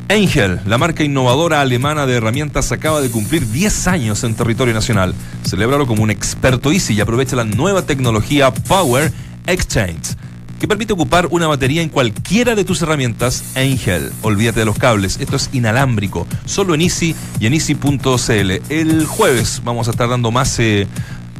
Angel, 0.09 0.61
la 0.65 0.77
marca 0.77 1.03
innovadora 1.03 1.59
alemana 1.59 2.05
de 2.05 2.15
herramientas, 2.15 2.71
acaba 2.71 3.01
de 3.01 3.11
cumplir 3.11 3.49
10 3.51 3.87
años 3.87 4.23
en 4.23 4.35
territorio 4.35 4.73
nacional. 4.73 5.13
Celébralo 5.45 5.85
como 5.85 6.03
un 6.03 6.11
experto 6.11 6.71
Easy 6.71 6.93
y 6.93 7.01
aprovecha 7.01 7.35
la 7.35 7.43
nueva 7.43 7.81
tecnología 7.81 8.53
Power 8.53 9.11
Exchange, 9.47 10.15
que 10.61 10.67
permite 10.67 10.93
ocupar 10.93 11.27
una 11.31 11.47
batería 11.47 11.81
en 11.81 11.89
cualquiera 11.89 12.55
de 12.55 12.63
tus 12.63 12.81
herramientas 12.81 13.43
Angel. 13.55 14.13
Olvídate 14.21 14.61
de 14.61 14.65
los 14.65 14.77
cables, 14.77 15.17
esto 15.19 15.35
es 15.35 15.49
inalámbrico, 15.51 16.25
solo 16.45 16.73
en 16.73 16.81
Easy 16.81 17.13
y 17.41 17.47
en 17.47 17.53
Easy.cl. 17.53 18.51
El 18.69 19.05
jueves 19.05 19.61
vamos 19.65 19.89
a 19.89 19.91
estar 19.91 20.07
dando 20.07 20.31
más 20.31 20.57
eh, 20.59 20.87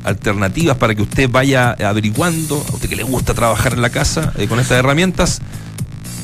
alternativas 0.04 0.76
para 0.76 0.94
que 0.94 1.04
usted 1.04 1.30
vaya 1.30 1.72
averiguando, 1.72 2.66
a 2.70 2.74
usted 2.74 2.90
que 2.90 2.98
le 2.98 3.04
gusta 3.04 3.34
trabajar 3.34 3.74
en 3.74 3.82
la 3.82 3.92
casa 3.92 4.34
eh, 4.38 4.48
con 4.48 4.60
estas 4.60 4.80
herramientas. 4.80 5.40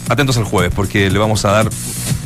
Atentos 0.10 0.36
al 0.36 0.44
jueves 0.44 0.74
porque 0.76 1.10
le 1.10 1.18
vamos 1.18 1.46
a 1.46 1.52
dar 1.52 1.70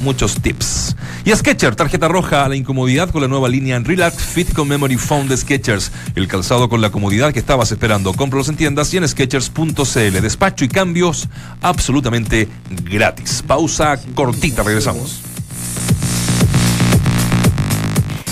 muchos 0.02 0.42
tips. 0.42 0.96
Y 1.26 1.36
Sketcher, 1.36 1.76
tarjeta 1.76 2.08
roja 2.08 2.46
a 2.46 2.50
la 2.50 2.56
incomodidad 2.56 3.10
con 3.10 3.22
la 3.22 3.28
nueva 3.28 3.50
línea 3.50 3.80
Relax 3.80 4.18
Fit 4.24 4.54
con 4.54 4.68
Memory 4.68 4.98
Foam 4.98 5.28
de 5.28 5.38
Sketchers. 5.38 5.92
El 6.16 6.28
calzado 6.28 6.70
con 6.70 6.82
la 6.82 6.90
comodidad 6.90 7.34
que 7.34 7.40
estabas 7.40 7.72
esperando. 7.72 8.14
Cómpralos 8.14 8.50
en 8.50 8.56
tiendas 8.56 8.94
y 8.94 8.98
en 8.98 9.08
Sketchers.cl. 9.08 10.22
Despacho 10.22 10.66
y 10.66 10.68
cambios 10.70 11.28
absolutamente 11.62 12.48
gratis. 12.90 13.44
Pausa 13.46 14.00
cortita, 14.16 14.64
regresamos. 14.64 15.22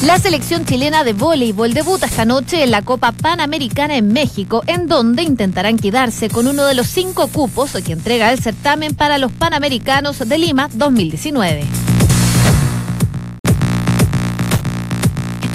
La 0.06 0.20
selección 0.20 0.66
chilena 0.66 1.04
de 1.04 1.14
voleibol 1.14 1.74
debuta 1.74 2.06
esta 2.06 2.26
noche 2.26 2.64
en 2.64 2.70
la 2.70 2.84
Copa 2.84 3.12
Panamericana 3.12 3.98
en 3.98 4.14
México, 4.14 4.62
en 4.68 4.86
donde 4.86 5.24
intentarán 5.24 5.78
quedarse 5.78 6.30
con 6.30 6.46
uno 6.46 6.64
de 6.66 6.76
los 6.76 6.86
cinco 6.86 7.28
cupos 7.28 7.72
que 7.84 7.94
entrega 7.94 8.32
el 8.32 8.40
certamen 8.40 8.94
para 8.94 9.18
los 9.18 9.32
Panamericanos 9.32 10.20
de 10.20 10.38
Lima 10.38 10.70
2019. 10.72 11.64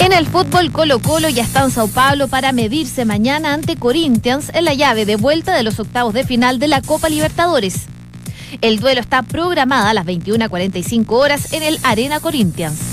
En 0.00 0.12
el 0.12 0.26
fútbol 0.26 0.72
Colo 0.72 0.98
Colo 0.98 1.28
ya 1.28 1.44
está 1.44 1.62
en 1.62 1.70
Sao 1.70 1.86
Paulo 1.86 2.26
para 2.26 2.50
medirse 2.50 3.04
mañana 3.04 3.54
ante 3.54 3.76
Corinthians 3.76 4.50
en 4.52 4.64
la 4.64 4.74
llave 4.74 5.06
de 5.06 5.14
vuelta 5.14 5.54
de 5.54 5.62
los 5.62 5.78
octavos 5.78 6.12
de 6.12 6.24
final 6.24 6.58
de 6.58 6.66
la 6.66 6.82
Copa 6.82 7.08
Libertadores. 7.08 7.82
El 8.62 8.80
duelo 8.80 9.00
está 9.00 9.22
programada 9.22 9.90
a 9.90 9.94
las 9.94 10.06
21.45 10.06 11.04
horas 11.10 11.52
en 11.52 11.62
el 11.62 11.78
Arena 11.84 12.18
Corinthians. 12.18 12.89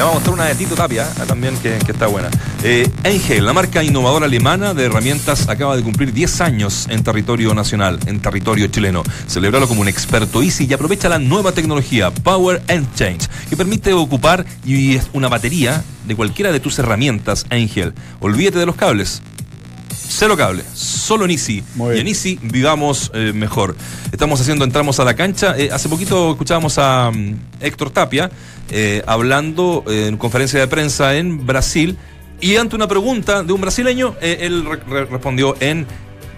Le 0.00 0.04
vamos 0.04 0.16
a 0.16 0.18
mostrar 0.20 0.34
una 0.34 0.44
de 0.46 0.54
Tito 0.54 0.74
Tapia, 0.74 1.04
eh, 1.04 1.26
también 1.26 1.54
que, 1.58 1.76
está 1.76 2.06
buena. 2.06 2.30
Eh, 2.62 2.88
Engel, 3.04 3.44
la 3.44 3.52
marca 3.52 3.82
innovadora 3.82 4.24
alemana 4.24 4.72
de 4.72 4.86
herramientas, 4.86 5.46
acaba 5.46 5.76
de 5.76 5.82
cumplir 5.82 6.14
10 6.14 6.40
años 6.40 6.86
en 6.88 7.04
territorio 7.04 7.52
nacional, 7.52 8.00
en 8.06 8.18
territorio 8.18 8.68
chileno. 8.68 9.02
Celebralo 9.26 9.68
como 9.68 9.82
un 9.82 9.88
experto 9.88 10.42
Easy 10.42 10.64
y 10.64 10.72
aprovecha 10.72 11.10
la 11.10 11.18
nueva 11.18 11.52
tecnología 11.52 12.10
Power 12.10 12.62
and 12.68 12.94
Change, 12.94 13.28
que 13.50 13.58
permite 13.58 13.92
ocupar 13.92 14.46
y 14.64 14.96
es 14.96 15.10
una 15.12 15.28
batería 15.28 15.84
de 16.06 16.16
cualquiera 16.16 16.50
de 16.50 16.60
tus 16.60 16.78
herramientas 16.78 17.44
Engel. 17.50 17.92
Olvídate 18.20 18.58
de 18.58 18.64
los 18.64 18.76
cables. 18.76 19.20
Cero 20.12 20.36
cable, 20.36 20.64
solo 20.74 21.24
en 21.24 21.30
Easy. 21.30 21.62
Y 21.96 22.00
en 22.00 22.08
Easy 22.08 22.38
vivamos 22.42 23.10
eh, 23.14 23.32
mejor. 23.32 23.76
Estamos 24.10 24.40
haciendo 24.40 24.64
Entramos 24.64 24.98
a 24.98 25.04
la 25.04 25.14
cancha. 25.14 25.56
Eh, 25.56 25.70
hace 25.72 25.88
poquito 25.88 26.32
escuchábamos 26.32 26.78
a 26.78 27.10
mm, 27.12 27.34
Héctor 27.60 27.90
Tapia 27.90 28.28
eh, 28.70 29.02
hablando 29.06 29.84
en 29.86 30.16
conferencia 30.16 30.58
de 30.58 30.66
prensa 30.66 31.14
en 31.16 31.46
Brasil 31.46 31.96
y 32.40 32.56
ante 32.56 32.74
una 32.74 32.88
pregunta 32.88 33.42
de 33.44 33.52
un 33.52 33.60
brasileño, 33.60 34.16
él 34.20 34.64
re- 34.64 34.80
re- 34.88 35.04
respondió 35.06 35.54
en 35.60 35.86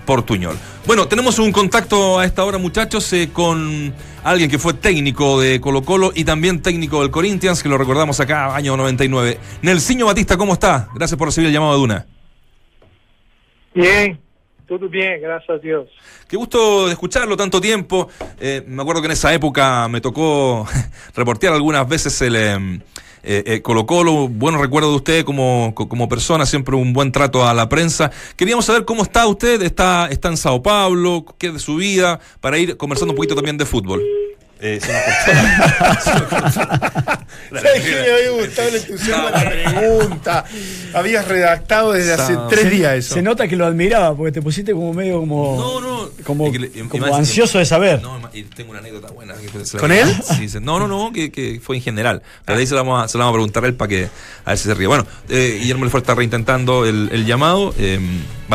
portuñol. 0.04 0.56
Bueno, 0.86 1.08
tenemos 1.08 1.38
un 1.38 1.50
contacto 1.50 2.18
a 2.18 2.26
esta 2.26 2.44
hora, 2.44 2.58
muchachos, 2.58 3.10
eh, 3.14 3.30
con 3.32 3.94
alguien 4.22 4.50
que 4.50 4.58
fue 4.58 4.74
técnico 4.74 5.40
de 5.40 5.60
Colo 5.60 5.82
Colo 5.82 6.12
y 6.14 6.24
también 6.24 6.60
técnico 6.60 7.00
del 7.00 7.10
Corinthians, 7.10 7.62
que 7.62 7.68
lo 7.70 7.78
recordamos 7.78 8.20
acá, 8.20 8.54
año 8.54 8.76
99. 8.76 9.38
Nelsinho 9.62 10.06
Batista, 10.06 10.36
¿cómo 10.36 10.52
está? 10.52 10.88
Gracias 10.94 11.16
por 11.16 11.28
recibir 11.28 11.46
el 11.48 11.54
llamado 11.54 11.72
de 11.72 11.78
Duna. 11.78 12.06
Bien, 13.74 14.18
todo 14.68 14.88
bien, 14.88 15.20
gracias 15.20 15.50
a 15.50 15.58
Dios. 15.58 15.88
Qué 16.28 16.36
gusto 16.36 16.90
escucharlo 16.90 17.36
tanto 17.36 17.60
tiempo. 17.60 18.08
Eh, 18.40 18.62
me 18.66 18.82
acuerdo 18.82 19.00
que 19.02 19.06
en 19.06 19.12
esa 19.12 19.32
época 19.34 19.88
me 19.88 20.00
tocó 20.00 20.66
reportear 21.14 21.52
algunas 21.54 21.86
veces 21.88 22.20
el 22.22 22.36
eh, 22.36 22.80
eh, 23.22 23.42
eh, 23.46 23.62
Colo 23.62 23.86
Colo. 23.86 24.28
Buenos 24.28 24.60
recuerdos 24.60 24.92
de 24.92 24.96
usted 24.96 25.24
como, 25.24 25.72
co- 25.74 25.88
como 25.88 26.08
persona, 26.08 26.46
siempre 26.46 26.74
un 26.76 26.92
buen 26.92 27.12
trato 27.12 27.46
a 27.46 27.54
la 27.54 27.68
prensa. 27.68 28.10
Queríamos 28.36 28.64
saber 28.64 28.84
cómo 28.84 29.02
está 29.02 29.26
usted. 29.26 29.62
Está, 29.62 30.08
está 30.10 30.28
en 30.28 30.36
Sao 30.36 30.62
Paulo, 30.62 31.24
qué 31.38 31.48
es 31.48 31.54
de 31.54 31.60
su 31.60 31.76
vida, 31.76 32.20
para 32.40 32.58
ir 32.58 32.76
conversando 32.76 33.12
un 33.12 33.16
poquito 33.16 33.34
también 33.34 33.56
de 33.58 33.66
fútbol. 33.66 34.02
Eh, 34.64 34.78
se 34.80 34.92
nos 34.92 35.02
cortó. 36.28 36.52
¿Sabes 37.50 37.82
qué 37.82 37.90
me 37.90 38.12
había 38.12 38.30
gustado 38.30 38.68
el 38.68 38.74
entusiasmo 38.76 39.26
de 39.26 39.32
la 39.32 39.50
pregunta? 39.50 40.44
Habías 40.94 41.26
redactado 41.26 41.92
desde 41.92 42.12
hace 42.14 42.36
tres 42.48 42.62
Se- 42.62 42.70
días 42.70 42.94
eso. 42.94 43.14
Se 43.14 43.22
nota 43.22 43.48
que 43.48 43.56
lo 43.56 43.66
admiraba, 43.66 44.16
porque 44.16 44.30
te 44.32 44.40
pusiste 44.40 44.72
como 44.72 44.94
medio 44.94 45.18
como, 45.20 45.56
No, 45.56 45.80
no. 45.80 46.10
como, 46.24 46.46
Y 46.48 46.52
que 46.52 46.58
le- 46.60 46.70
como 46.88 47.14
ansioso 47.14 47.58
de 47.58 47.66
saber. 47.66 48.00
No, 48.02 48.20
y 48.32 48.44
tengo 48.44 48.70
una 48.70 48.78
anécdota 48.78 49.08
buena. 49.10 49.34
que 49.34 49.78
¿Con 49.78 49.90
él? 49.92 50.08
Sí, 50.38 50.48
se- 50.48 50.60
no, 50.60 50.78
no, 50.78 50.86
no, 50.86 51.12
que, 51.12 51.32
que 51.32 51.60
fue 51.62 51.76
en 51.76 51.82
general. 51.82 52.22
Pero 52.44 52.58
ahí 52.58 52.66
se 52.66 52.74
la, 52.74 52.82
vamos 52.82 53.04
a, 53.04 53.08
se 53.08 53.18
la 53.18 53.24
vamos 53.24 53.34
a 53.34 53.38
preguntar 53.38 53.64
a 53.64 53.66
él 53.66 53.74
para 53.74 53.88
que 53.88 54.08
a 54.44 54.50
ver 54.50 54.58
si 54.58 54.64
se 54.68 54.74
ríe. 54.74 54.86
Bueno, 54.86 55.06
eh, 55.28 55.58
Guillermo 55.60 55.84
Lefort 55.84 56.04
está 56.04 56.14
reintentando 56.14 56.86
el, 56.86 57.08
el 57.12 57.26
llamado. 57.26 57.74
eh, 57.78 57.98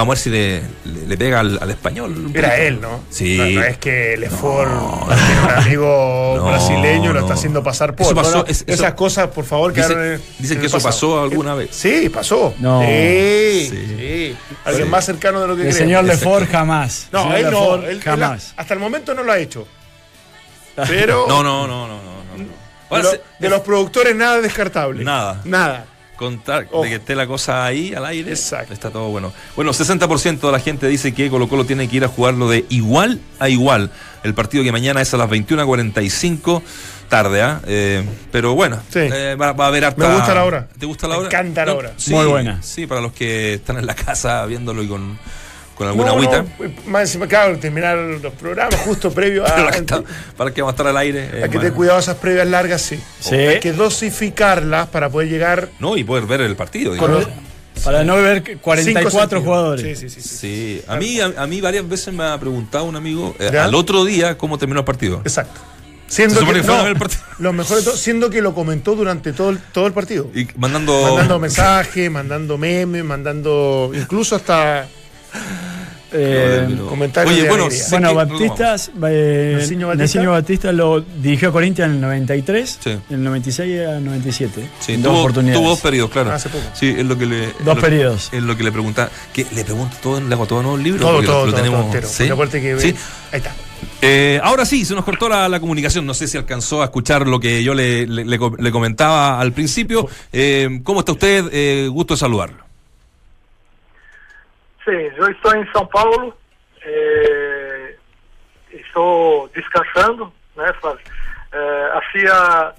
vamos 0.02 0.14
a 0.14 0.16
ver 0.16 0.18
si 0.24 0.30
le, 0.30 0.62
le- 0.86 1.08
le 1.08 1.18
pega 1.18 1.40
al, 1.42 1.58
al 1.62 1.70
español. 1.72 2.32
Era 2.34 2.58
él, 2.58 2.80
¿no? 2.82 3.02
Sí. 3.10 3.38
No, 3.38 3.46
no 3.62 3.64
es 3.66 3.78
que 3.78 4.16
Lefort 4.18 4.70
tiene 5.08 5.42
un 5.44 5.50
amigo 5.52 6.34
No, 6.38 6.46
brasileño, 6.46 7.14
lo 7.14 7.20
no. 7.20 7.26
está 7.26 7.34
haciendo 7.34 7.64
pasar 7.64 7.96
por. 7.96 8.06
Eso 8.06 8.16
pasó, 8.16 8.32
No, 8.32 8.38
no, 8.38 8.46
es- 8.46 8.62
eso- 8.62 8.72
esas 8.74 8.94
cosas, 8.94 9.28
por 9.28 9.46
favor, 9.46 9.74
quedaron 9.74 10.04
en- 10.14 10.22
dicen 10.40 10.58
en 10.58 10.62
que 10.62 10.68
eso 10.68 10.78
pasado. 10.78 10.92
pasó 10.94 11.22
alguna 11.24 11.54
vez. 11.56 11.70
Sí, 11.72 12.10
pasó. 12.10 12.54
No. 12.60 12.82
Sí, 12.82 13.68
Sí. 13.70 13.96
sí. 13.98 14.38
Alguien 14.66 14.86
Sí. 14.86 14.92
más 14.92 15.06
cercano 15.06 15.42
de 15.42 15.48
lo 15.48 15.56
que 15.56 15.68
El 15.68 15.74
señor. 15.74 16.04
Lefort 16.04 16.50
jamás. 16.50 17.08
No, 17.12 17.36
él 17.36 17.44
no. 17.44 17.50
Lefort 17.52 17.84
él- 17.84 17.90
él 17.90 18.02
jamás. 18.02 18.54
hasta 18.58 18.74
el 18.74 18.80
momento 18.80 19.14
no 19.14 19.24
lo 19.24 19.32
ha 19.32 19.38
hecho. 19.40 19.68
Pero 20.88 21.26
No, 21.30 21.44
no, 21.44 21.68
no, 21.68 21.88
no, 21.88 21.98
no. 21.98 22.38
no. 22.38 22.98
de, 22.98 23.04
lo- 23.04 23.22
de 23.40 23.50
los 23.50 23.62
productores 23.62 24.16
nada 24.16 24.40
descartable. 24.42 25.04
Nada. 25.04 25.42
Nada. 25.44 25.86
Contar 26.18 26.68
Ojo. 26.72 26.84
de 26.84 26.90
que 26.90 26.96
esté 26.96 27.16
la 27.16 27.26
cosa 27.28 27.64
ahí 27.66 27.94
al 27.94 28.06
aire. 28.06 28.32
Exacto. 28.32 28.74
Está 28.74 28.90
todo 28.90 29.10
bueno. 29.10 29.32
Bueno, 29.56 29.72
60% 29.72 30.40
de 30.40 30.52
la 30.52 30.60
gente 30.60 30.88
dice 30.88 31.14
que 31.14 31.30
Colo 31.30 31.48
Colo 31.48 31.66
tiene 31.66 31.88
que 31.88 31.98
ir 31.98 32.04
a 32.04 32.08
jugarlo 32.10 32.50
de 32.50 32.66
igual 32.70 33.20
a 33.40 33.48
igual. 33.50 33.92
El 34.24 34.34
partido 34.34 34.64
que 34.64 34.72
mañana 34.72 35.00
es 35.02 35.14
a 35.14 35.18
las 35.18 35.30
21.45. 35.30 36.62
Tarde, 37.10 37.42
¿ah? 37.42 37.62
Eh, 37.66 38.04
pero 38.34 38.54
bueno, 38.54 38.82
Sí. 38.92 39.00
eh, 39.00 39.36
va, 39.40 39.54
va 39.54 39.66
a 39.66 39.68
haber 39.70 39.86
harta... 39.86 40.06
Me 40.10 40.14
gusta 40.14 40.36
la 40.36 40.44
hora. 40.44 40.68
¿Te 40.78 40.86
gusta 40.86 41.08
la 41.08 41.14
Me 41.16 41.20
hora? 41.22 41.28
encanta 41.30 41.66
la 41.66 41.72
No, 41.72 41.78
hora. 41.78 41.94
sí, 41.96 42.12
Muy 42.14 42.26
buena. 42.26 42.62
Sí, 42.62 42.86
para 42.86 43.00
los 43.00 43.14
que 43.14 43.54
están 43.54 43.78
en 43.78 43.86
la 43.86 43.96
casa 43.96 44.46
viéndolo 44.46 44.84
y 44.84 44.88
con, 44.90 45.18
con 45.78 45.88
alguna 45.88 46.08
No, 46.08 46.14
agüita. 46.14 46.42
no, 46.44 46.70
más 46.88 47.02
encima, 47.04 47.28
claro, 47.28 47.58
terminar 47.60 47.98
los 47.98 48.34
programas 48.34 48.76
justo 48.82 49.12
previo 49.12 49.44
a, 49.48 49.54
Pero 49.54 49.66
la 49.66 49.72
que 49.72 49.78
está- 49.78 50.04
para 50.36 50.52
que 50.52 50.62
va 50.62 50.70
a 50.70 50.72
estar 50.72 50.88
al 50.88 50.98
aire. 50.98 51.20
eh, 51.20 51.26
hay 51.26 51.32
que 51.34 51.40
bueno. 51.48 51.60
tener 51.62 51.74
cuidado 51.74 52.00
esas 52.00 52.16
previas 52.18 52.48
largas, 52.48 52.82
sí. 52.82 53.00
Sí. 53.20 53.36
Hay 53.36 53.60
que 53.60 53.74
dosificarlas 53.74 54.88
para 54.88 55.10
poder 55.10 55.30
llegar 55.30 55.70
No, 55.80 55.96
y 55.98 56.04
poder 56.04 56.26
ver 56.26 56.42
el 56.42 56.56
partido. 56.56 56.96
con 56.98 57.08
digamos. 57.14 57.28
Para 57.84 58.04
no 58.04 58.16
ver 58.16 58.44
cinco 58.44 58.62
44 58.64 59.20
sentidos. 59.20 59.44
jugadores. 59.44 60.00
Sí, 60.00 60.10
sí, 60.10 60.22
sí. 60.22 60.28
sí. 60.28 60.38
Sí, 60.38 60.82
a 60.88 60.96
mí, 60.96 61.20
a, 61.20 61.32
a 61.38 61.46
mí 61.46 61.62
varias 61.62 61.88
veces 61.88 62.12
me 62.12 62.24
ha 62.24 62.38
preguntado 62.40 62.86
un 62.86 62.96
amigo 62.96 63.36
eh, 63.40 63.56
al 63.58 63.76
otro 63.76 64.04
día 64.04 64.36
cómo 64.38 64.58
terminó 64.58 64.80
el 64.80 64.86
partido. 64.86 65.22
Exacto. 65.24 65.60
Siendo 66.08 66.40
que, 66.40 66.54
que 66.54 66.64
no, 66.64 66.74
a 66.74 66.82
ver 66.84 66.94
el 66.94 66.98
partido. 66.98 67.22
lo 67.38 67.54
mejor 67.54 67.78
de 67.78 67.84
todo, 67.84 67.96
siendo 67.98 68.30
que 68.32 68.42
lo 68.42 68.56
comentó 68.56 68.96
durante 68.96 69.32
todo 69.34 69.52
el, 69.52 69.60
todo 69.60 69.86
el 69.86 69.94
partido. 69.94 70.28
Y 70.34 70.48
mandando. 70.56 71.00
Mandando 71.04 71.38
mensajes, 71.38 72.10
mandando 72.10 72.58
memes, 72.58 73.04
mandando 73.04 73.92
incluso 73.94 74.36
hasta 74.38 74.88
Eh, 76.14 76.66
Oye, 77.26 77.44
de 77.44 77.50
bueno, 77.50 77.68
Bueno, 77.90 78.14
Batistas, 78.16 78.92
eh, 79.10 79.56
Nelsinho 79.58 80.32
Batista. 80.32 80.72
Lo 80.72 81.02
dirigió 81.02 81.50
a 81.50 81.52
Corinthians 81.52 81.90
en 81.90 81.96
el 81.96 82.02
93, 82.02 82.80
Sí. 82.82 82.90
en 82.92 83.02
el 83.10 83.24
96 83.26 83.88
a 83.88 84.00
97. 84.00 84.70
Sí, 84.80 84.94
en 84.94 85.02
dos 85.02 85.12
tuvo, 85.12 85.20
oportunidades. 85.20 85.60
tuvo 85.60 85.70
dos 85.72 85.82
periodos, 85.82 86.10
claro. 86.12 86.32
Hace 86.32 86.48
poco. 86.48 86.64
Sí, 86.74 86.96
es 86.98 87.06
lo 87.06 87.18
que 87.18 87.26
le. 87.26 87.48
Dos 87.48 87.76
lo- 87.76 87.82
periodos. 87.82 88.30
Es 88.32 88.42
lo 88.42 88.56
que 88.56 88.64
le 88.64 88.72
pregunta. 88.72 89.10
Que 89.34 89.46
le 89.54 89.66
pregunto 89.66 89.98
todo, 90.02 90.22
le 90.22 90.34
hago 90.34 90.46
todo 90.46 90.62
nuevo 90.62 90.78
el 90.78 90.84
libro. 90.84 91.02
todo, 91.02 91.22
todo, 91.22 91.46
lo, 91.46 91.52
todo, 91.52 91.56
tenemos. 91.58 91.80
todo 91.82 91.86
entero. 91.88 92.08
¿sí? 92.08 92.16
Porque 92.20 92.32
aparte 92.32 92.62
que 92.62 92.80
Sí. 92.80 92.88
ahí 93.34 93.40
está. 93.40 93.54
Eh, 94.02 94.40
ahora 94.42 94.66
sí, 94.66 94.86
se 94.86 94.96
nos 94.96 95.04
cortó 95.04 95.28
la, 95.28 95.50
la 95.50 95.60
comunicación. 95.60 96.06
No 96.06 96.14
sé 96.14 96.30
si 96.30 96.38
alcanzó 96.38 96.82
a 96.82 96.86
escuchar 96.86 97.28
lo 97.28 97.42
que 97.42 97.62
yo 97.66 97.74
le, 97.74 98.08
le- 98.08 98.24
le 98.26 98.72
comentaba 98.72 99.42
al 99.42 99.52
principio. 99.52 100.08
Eh, 100.32 100.80
¿Cómo 100.84 101.02
está 101.02 101.12
usted? 101.12 101.50
Eh, 101.52 101.90
gusto 101.92 102.14
de 102.14 102.20
saludarlo. 102.20 102.66
Sim, 104.88 105.12
eu 105.18 105.30
estou 105.30 105.54
em 105.54 105.70
São 105.74 105.86
Paulo, 105.86 106.34
eh, 106.82 107.96
estou 108.72 109.50
descansando, 109.50 110.32
né? 110.56 110.72
Faz, 110.82 110.98
eh, 111.52 111.92
havia 111.94 112.74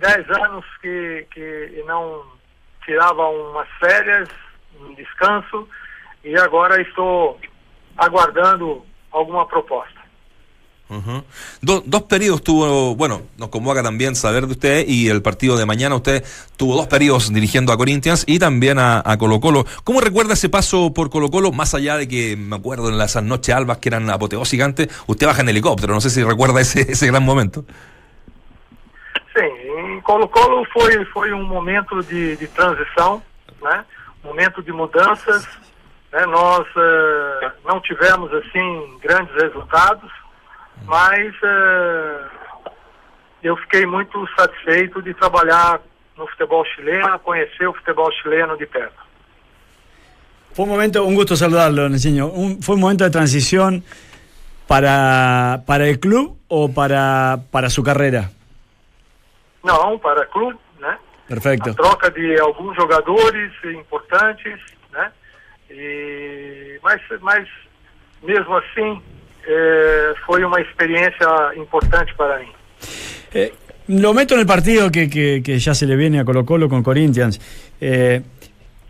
10 0.00 0.30
anos 0.30 0.64
que, 0.82 1.28
que 1.30 1.84
não 1.86 2.26
tirava 2.84 3.28
umas 3.28 3.68
férias, 3.78 4.28
um 4.80 4.92
descanso, 4.94 5.68
e 6.24 6.36
agora 6.36 6.82
estou 6.82 7.38
aguardando 7.96 8.84
alguma 9.12 9.46
proposta. 9.46 9.97
Ujú. 10.90 11.22
Do- 11.60 11.82
dos 11.84 12.02
periodos 12.04 12.42
tuvo, 12.42 12.96
bueno, 12.96 13.20
nos 13.36 13.50
convoca 13.50 13.82
también 13.82 14.16
saber 14.16 14.46
de 14.46 14.52
usted 14.52 14.84
y 14.88 15.08
el 15.08 15.20
partido 15.20 15.56
de 15.58 15.66
mañana 15.66 15.94
usted 15.94 16.24
tuvo 16.56 16.76
dos 16.76 16.86
periodos 16.86 17.30
dirigiendo 17.32 17.72
a 17.72 17.76
Corinthians 17.76 18.24
y 18.26 18.38
también 18.38 18.78
a, 18.78 19.02
a 19.04 19.18
Colo 19.18 19.38
Colo. 19.38 19.66
¿Cómo 19.84 20.00
recuerda 20.00 20.32
ese 20.32 20.48
paso 20.48 20.94
por 20.94 21.10
Colo 21.10 21.30
Colo? 21.30 21.52
Más 21.52 21.74
allá 21.74 21.96
de 21.98 22.08
que 22.08 22.36
me 22.36 22.56
acuerdo 22.56 22.88
en 22.88 22.98
esas 23.00 23.22
noches 23.22 23.54
albas 23.54 23.78
que 23.78 23.90
eran 23.90 24.08
apoteósicas 24.08 24.74
usted 25.06 25.26
baja 25.26 25.42
en 25.42 25.50
helicóptero, 25.50 25.92
no 25.92 26.00
sé 26.00 26.08
si 26.10 26.22
recuerda 26.24 26.60
ese, 26.60 26.90
ese 26.92 27.06
gran 27.06 27.22
momento. 27.22 27.64
Sim, 29.34 29.70
em 29.78 30.00
Colo-Colo 30.00 30.64
foi, 30.72 31.04
foi 31.06 31.32
um 31.32 31.44
momento 31.44 32.02
de, 32.02 32.36
de 32.36 32.48
transição, 32.48 33.22
né? 33.62 33.84
momento 34.24 34.62
de 34.62 34.72
mudanças. 34.72 35.46
Né? 36.12 36.24
Nós 36.26 36.66
eh, 36.76 37.50
não 37.66 37.80
tivemos 37.82 38.30
grandes 39.02 39.34
resultados, 39.34 40.10
mas 40.86 41.34
eh, 41.42 42.20
eu 43.42 43.56
fiquei 43.56 43.86
muito 43.86 44.26
satisfeito 44.36 45.02
de 45.02 45.14
trabalhar 45.14 45.80
no 46.16 46.26
futebol 46.26 46.64
chileno, 46.64 47.18
conhecer 47.20 47.66
o 47.66 47.74
futebol 47.74 48.10
chileno 48.12 48.56
de 48.56 48.66
perto. 48.66 49.08
Fue 50.52 50.64
un 50.64 50.70
momento, 50.70 51.04
un 51.04 51.14
gusto 51.14 51.36
saludarlo, 51.36 51.88
Nelsinho. 51.88 52.26
Un, 52.28 52.60
fue 52.60 52.74
un 52.74 52.80
momento 52.80 53.04
de 53.04 53.10
transición 53.10 53.84
para, 54.66 55.62
para 55.66 55.86
el 55.86 56.00
club 56.00 56.36
o 56.48 56.72
para, 56.72 57.38
para 57.50 57.70
su 57.70 57.82
carrera. 57.82 58.30
Não, 59.62 59.98
para 59.98 60.26
clube, 60.26 60.58
né? 60.80 60.98
Perfecto. 61.28 61.70
a 61.70 61.74
troca 61.74 62.10
de 62.10 62.40
alguns 62.40 62.74
jogadores 62.76 63.52
importantes, 63.64 64.58
né? 64.90 65.12
E, 65.70 66.78
mas, 66.82 67.00
mas 67.20 67.48
mesmo 68.22 68.56
assim 68.56 69.02
eh, 69.48 70.12
foi 70.26 70.44
uma 70.44 70.60
experiência 70.60 71.26
importante 71.56 72.14
para 72.14 72.38
mim. 72.38 72.52
Eh, 73.32 73.52
lo 73.88 74.12
meto 74.12 74.34
en 74.34 74.40
el 74.40 74.46
partido 74.46 74.90
que, 74.90 75.08
que- 75.08 75.42
que 75.42 75.58
ya 75.58 75.74
se 75.74 75.86
le 75.86 75.96
viene 75.96 76.20
a 76.20 76.24
Colo 76.24 76.44
Colo 76.44 76.68
con 76.68 76.82
Corinthians. 76.82 77.40
Eh, 77.80 78.20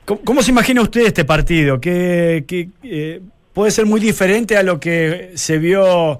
¿cómo, 0.04 0.20
cómo 0.24 0.42
se 0.42 0.50
imagina 0.50 0.82
usted 0.82 1.02
este 1.06 1.24
partido? 1.24 1.80
¿Qué, 1.80 2.44
qué, 2.48 2.68
eh, 2.82 3.20
¿Puede 3.54 3.70
ser 3.70 3.86
muy 3.86 4.00
diferente 4.00 4.56
a 4.56 4.62
lo 4.62 4.78
que 4.78 5.32
se 5.34 5.59
vio 5.59 6.18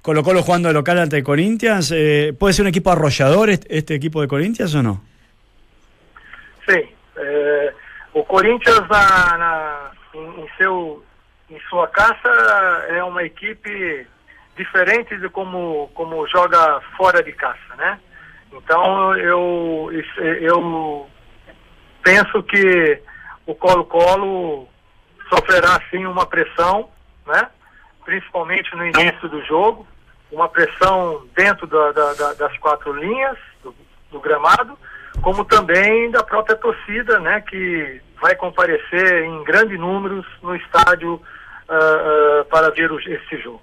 Colo 0.00 0.22
Colo 0.22 0.42
jugando 0.42 0.68
de 0.68 0.74
local 0.74 0.98
ante 0.98 1.22
Corinthians? 1.22 1.92
Eh, 1.94 2.32
¿Puede 2.38 2.54
ser 2.54 2.62
un 2.64 2.68
equipo 2.68 2.90
arrollador 2.90 3.50
este, 3.50 3.76
este 3.76 3.94
equipo 3.94 4.20
de 4.20 4.28
Corinthians 4.28 4.74
o 4.74 4.82
no? 4.82 5.02
Sim, 6.66 6.82
eh, 7.20 7.70
o 8.14 8.24
Corinthians 8.24 8.82
na, 8.88 9.36
na- 9.38 9.90
em, 10.14 10.42
em 10.42 10.46
seu, 10.58 11.02
em 11.54 11.60
sua 11.68 11.86
casa 11.88 12.28
é 12.88 13.02
uma 13.04 13.22
equipe 13.22 14.06
diferente 14.56 15.16
de 15.18 15.28
como, 15.28 15.90
como 15.94 16.26
joga 16.28 16.80
fora 16.96 17.22
de 17.22 17.32
casa, 17.32 17.58
né? 17.76 17.98
Então 18.52 19.16
eu, 19.16 19.90
eu 20.40 21.06
penso 22.02 22.42
que 22.42 23.00
o 23.46 23.54
Colo-Colo 23.54 24.68
sofrerá 25.28 25.80
sim 25.90 26.06
uma 26.06 26.26
pressão, 26.26 26.88
né? 27.26 27.48
Principalmente 28.04 28.74
no 28.76 28.84
início 28.86 29.28
do 29.28 29.42
jogo, 29.44 29.86
uma 30.30 30.48
pressão 30.48 31.26
dentro 31.34 31.66
da- 31.66 31.92
da- 31.92 32.14
da- 32.14 32.32
das 32.34 32.56
quatro 32.58 32.92
linhas 32.94 33.36
do, 33.62 33.74
do 34.10 34.20
gramado, 34.20 34.78
como 35.22 35.44
também 35.44 36.10
da 36.10 36.22
própria 36.22 36.56
torcida, 36.56 37.18
né? 37.20 37.40
Que 37.42 38.00
vai 38.20 38.34
comparecer 38.36 39.24
em 39.24 39.42
grandes 39.44 39.78
números 39.78 40.26
no 40.42 40.54
estádio 40.56 41.20
ah, 41.72 41.78
ah, 41.80 42.44
para 42.50 42.70
ver 42.70 42.90
o- 42.92 42.98
esse 43.00 43.42
jogo. 43.42 43.60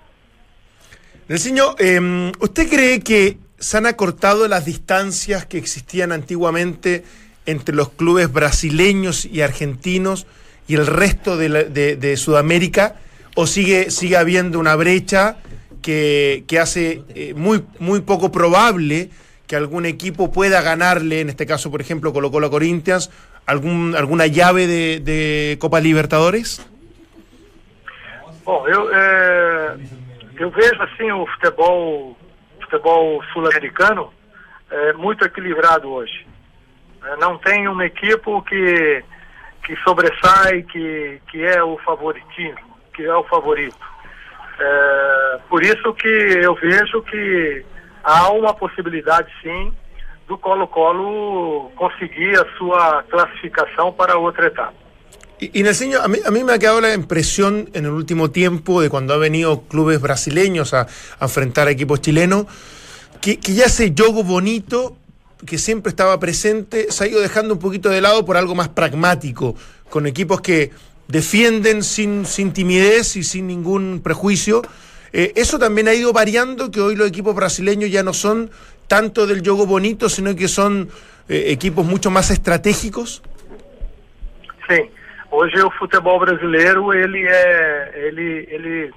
Nelsinho, 1.27 1.75
eh, 1.77 2.31
¿usted 2.39 2.67
cree 2.69 3.01
que 3.01 3.37
se 3.59 3.77
han 3.77 3.85
acortado 3.85 4.47
las 4.47 4.65
distancias 4.65 5.45
que 5.45 5.57
existían 5.57 6.11
antiguamente 6.11 7.03
entre 7.45 7.75
los 7.75 7.89
clubes 7.89 8.31
brasileños 8.31 9.25
y 9.25 9.41
argentinos 9.41 10.25
y 10.67 10.75
el 10.75 10.87
resto 10.87 11.37
de, 11.37 11.49
la- 11.49 11.63
de- 11.63 11.95
Sudamérica? 12.17 12.95
¿O 13.35 13.45
sigue, 13.47 13.91
sigue 13.91 14.17
habiendo 14.17 14.59
una 14.59 14.75
brecha 14.75 15.37
que, 15.81 16.43
que 16.47 16.59
hace 16.59 17.03
eh, 17.15 17.33
muy, 17.35 17.63
muy 17.79 18.01
poco 18.01 18.31
probable 18.31 19.09
que 19.47 19.55
algún 19.55 19.85
equipo 19.85 20.31
pueda 20.31 20.61
ganarle, 20.61 21.21
en 21.21 21.29
este 21.29 21.45
caso, 21.45 21.71
por 21.71 21.79
ejemplo, 21.81 22.11
Colo 22.13 22.31
Colo 22.31 22.49
Corinthians, 22.51 23.09
algún, 23.45 23.95
alguna 23.95 24.27
llave 24.27 24.67
de 24.67 25.57
Copa 25.59 25.79
Libertadores? 25.79 26.61
Bom, 28.49 28.67
eu, 28.67 28.91
é, 28.91 29.77
eu 30.39 30.49
vejo 30.49 30.81
assim 30.81 31.11
o 31.11 31.23
futebol, 31.27 32.17
futebol 32.59 33.23
sul-americano 33.25 34.11
é, 34.71 34.93
muito 34.93 35.23
equilibrado 35.23 35.87
hoje. 35.87 36.25
É, 37.05 37.15
não 37.17 37.37
tem 37.37 37.67
uma 37.67 37.85
equipe 37.85 38.41
que, 38.47 39.03
que 39.63 39.75
sobressai, 39.83 40.63
que, 40.63 41.21
que 41.29 41.43
é 41.43 41.63
o 41.63 41.77
favoritismo, 41.85 42.75
que 42.95 43.03
é 43.03 43.15
o 43.15 43.23
favorito. 43.25 43.77
É, 44.59 45.39
por 45.47 45.61
isso 45.61 45.93
que 45.93 46.07
eu 46.07 46.55
vejo 46.55 47.03
que 47.03 47.63
há 48.03 48.31
uma 48.31 48.55
possibilidade 48.55 49.31
sim 49.43 49.71
do 50.27 50.39
Colo-Colo 50.39 51.69
conseguir 51.75 52.35
a 52.39 52.57
sua 52.57 53.03
classificação 53.03 53.93
para 53.93 54.17
outra 54.17 54.47
etapa. 54.47 54.88
Y, 55.39 55.59
y 55.59 55.63
Nelsinho, 55.63 56.01
a 56.01 56.07
mí, 56.07 56.19
a 56.25 56.31
mí 56.31 56.43
me 56.43 56.53
ha 56.53 56.59
quedado 56.59 56.81
la 56.81 56.93
impresión 56.93 57.69
en 57.73 57.85
el 57.85 57.91
último 57.91 58.29
tiempo 58.29 58.81
de 58.81 58.89
cuando 58.89 59.13
ha 59.13 59.17
venido 59.17 59.61
clubes 59.61 60.01
brasileños 60.01 60.73
a, 60.73 60.87
enfrentar 61.21 61.67
a 61.67 61.71
equipos 61.71 62.01
chilenos, 62.01 62.45
que, 63.21 63.37
ya 63.37 63.65
ese 63.65 63.93
juego 63.97 64.23
bonito 64.23 64.97
que 65.45 65.57
siempre 65.57 65.89
estaba 65.89 66.19
presente 66.19 66.91
se 66.91 67.03
ha 67.03 67.07
ido 67.07 67.21
dejando 67.21 67.53
un 67.53 67.59
poquito 67.59 67.89
de 67.89 68.01
lado 68.01 68.25
por 68.25 68.35
algo 68.35 68.55
más 68.55 68.67
pragmático, 68.67 69.55
con 69.89 70.05
equipos 70.05 70.41
que 70.41 70.71
defienden 71.07 71.83
sin, 71.83 72.25
sin 72.25 72.51
timidez 72.51 73.15
y 73.15 73.23
sin 73.23 73.47
ningún 73.47 74.01
prejuicio. 74.03 74.61
Eh, 75.13 75.31
eso 75.35 75.57
también 75.57 75.87
ha 75.87 75.93
ido 75.93 76.11
variando, 76.11 76.69
que 76.69 76.81
hoy 76.81 76.95
los 76.97 77.07
equipos 77.07 77.33
brasileños 77.33 77.89
ya 77.89 78.03
no 78.03 78.13
son 78.13 78.51
tanto 78.87 79.25
del 79.25 79.39
juego 79.41 79.65
bonito, 79.65 80.09
sino 80.09 80.35
que 80.35 80.49
son 80.49 80.89
eh, 81.29 81.45
equipos 81.47 81.85
mucho 81.85 82.11
más 82.11 82.29
estratégicos. 82.29 83.21
Sim. 84.67 84.98
Hoje 85.31 85.61
o 85.61 85.71
futebol 85.71 86.19
brasileiro 86.19 86.93
ele 86.93 87.27
é 87.27 87.91
ele 87.95 88.47
ele 88.49 88.93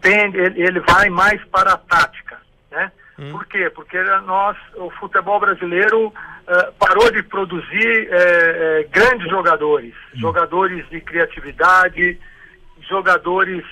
tende 0.00 0.38
ele, 0.38 0.62
ele 0.62 0.80
vai 0.80 1.08
mais 1.10 1.44
para 1.46 1.72
a 1.72 1.76
tática, 1.76 2.38
né? 2.70 2.92
Por 3.32 3.46
quê? 3.46 3.70
Porque 3.70 4.00
nós 4.26 4.56
o 4.74 4.90
futebol 4.90 5.40
brasileiro 5.40 6.12
eh, 6.46 6.72
parou 6.78 7.10
de 7.10 7.22
produzir 7.22 8.08
eh, 8.10 8.12
eh, 8.12 8.88
grandes 8.90 9.28
jogadores, 9.30 9.94
jogadores 10.14 10.86
de 10.90 11.00
criatividade, 11.00 12.20
jogadores 12.88 13.64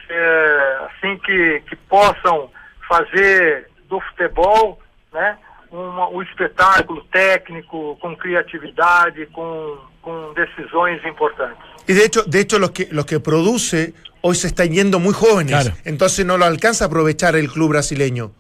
assim 0.87 1.17
que 1.19 1.61
que 1.69 1.77
possam 1.77 2.51
fazer 2.89 3.69
do 3.89 4.01
futebol, 4.01 4.81
né? 5.13 5.39
Uma- 5.75 6.09
um 6.09 6.23
espetáculo 6.23 7.03
técnico, 7.13 7.97
com 8.01 8.17
criatividade, 8.17 9.27
com, 9.27 9.77
com 10.01 10.33
decisões 10.35 11.05
importantes. 11.05 11.65
Y 11.87 11.93
de 11.95 12.05
hecho, 12.05 12.23
de 12.25 12.41
hecho 12.41 12.59
los 12.59 12.71
que 12.71 12.89
los 12.91 13.05
que 13.05 13.21
produce 13.21 13.93
hoy 14.23 14.35
se 14.37 14.47
están 14.47 14.71
yendo 14.73 14.99
muy 14.99 15.13
jóvenes, 15.13 15.53
Claro. 15.65 15.77
entonces 15.85 16.25
no 16.25 16.39
lo 16.39 16.45
alcanza 16.47 16.85
a 16.85 16.89
aprovechar 16.89 17.37
el 17.37 17.49
club 17.51 17.71
brasileño. 17.71 18.31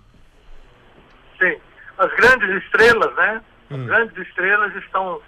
Sim, 1.39 1.55
as 1.99 2.11
grandes 2.17 2.51
estrelas, 2.65 3.15
né? 3.17 3.41
As 3.71 3.87
grandes 3.87 4.17
estrelas 4.27 4.75
estão 4.77 5.21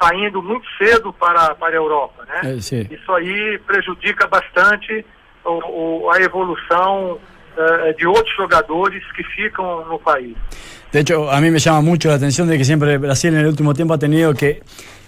saindo 0.00 0.42
muito 0.42 0.66
cedo 0.78 1.12
para, 1.12 1.54
para 1.54 1.72
a 1.72 1.76
Europa, 1.76 2.24
né? 2.26 2.60
Sí. 2.60 2.86
Isso 2.90 3.12
aí 3.12 3.58
prejudica 3.66 4.26
bastante 4.26 5.04
o, 5.44 6.04
o- 6.06 6.10
a 6.10 6.20
evolução 6.20 7.18
de 7.96 8.06
outros 8.06 8.34
jogadores 8.36 9.02
que 9.14 9.22
ficam 9.24 9.84
no 9.86 9.98
país. 9.98 10.36
De 10.92 11.00
hecho, 11.00 11.30
a 11.30 11.40
mí 11.40 11.50
me 11.50 11.58
llama 11.58 11.80
mucho 11.80 12.08
la 12.08 12.14
atención 12.14 12.48
de 12.48 12.56
que 12.56 12.64
siempre 12.64 12.98
Brasil 12.98 13.34
en 13.34 13.40
el 13.40 13.46
último 13.46 13.74
tiempo 13.74 13.94
ha 13.94 13.98
tenido 13.98 14.32
que 14.34 14.62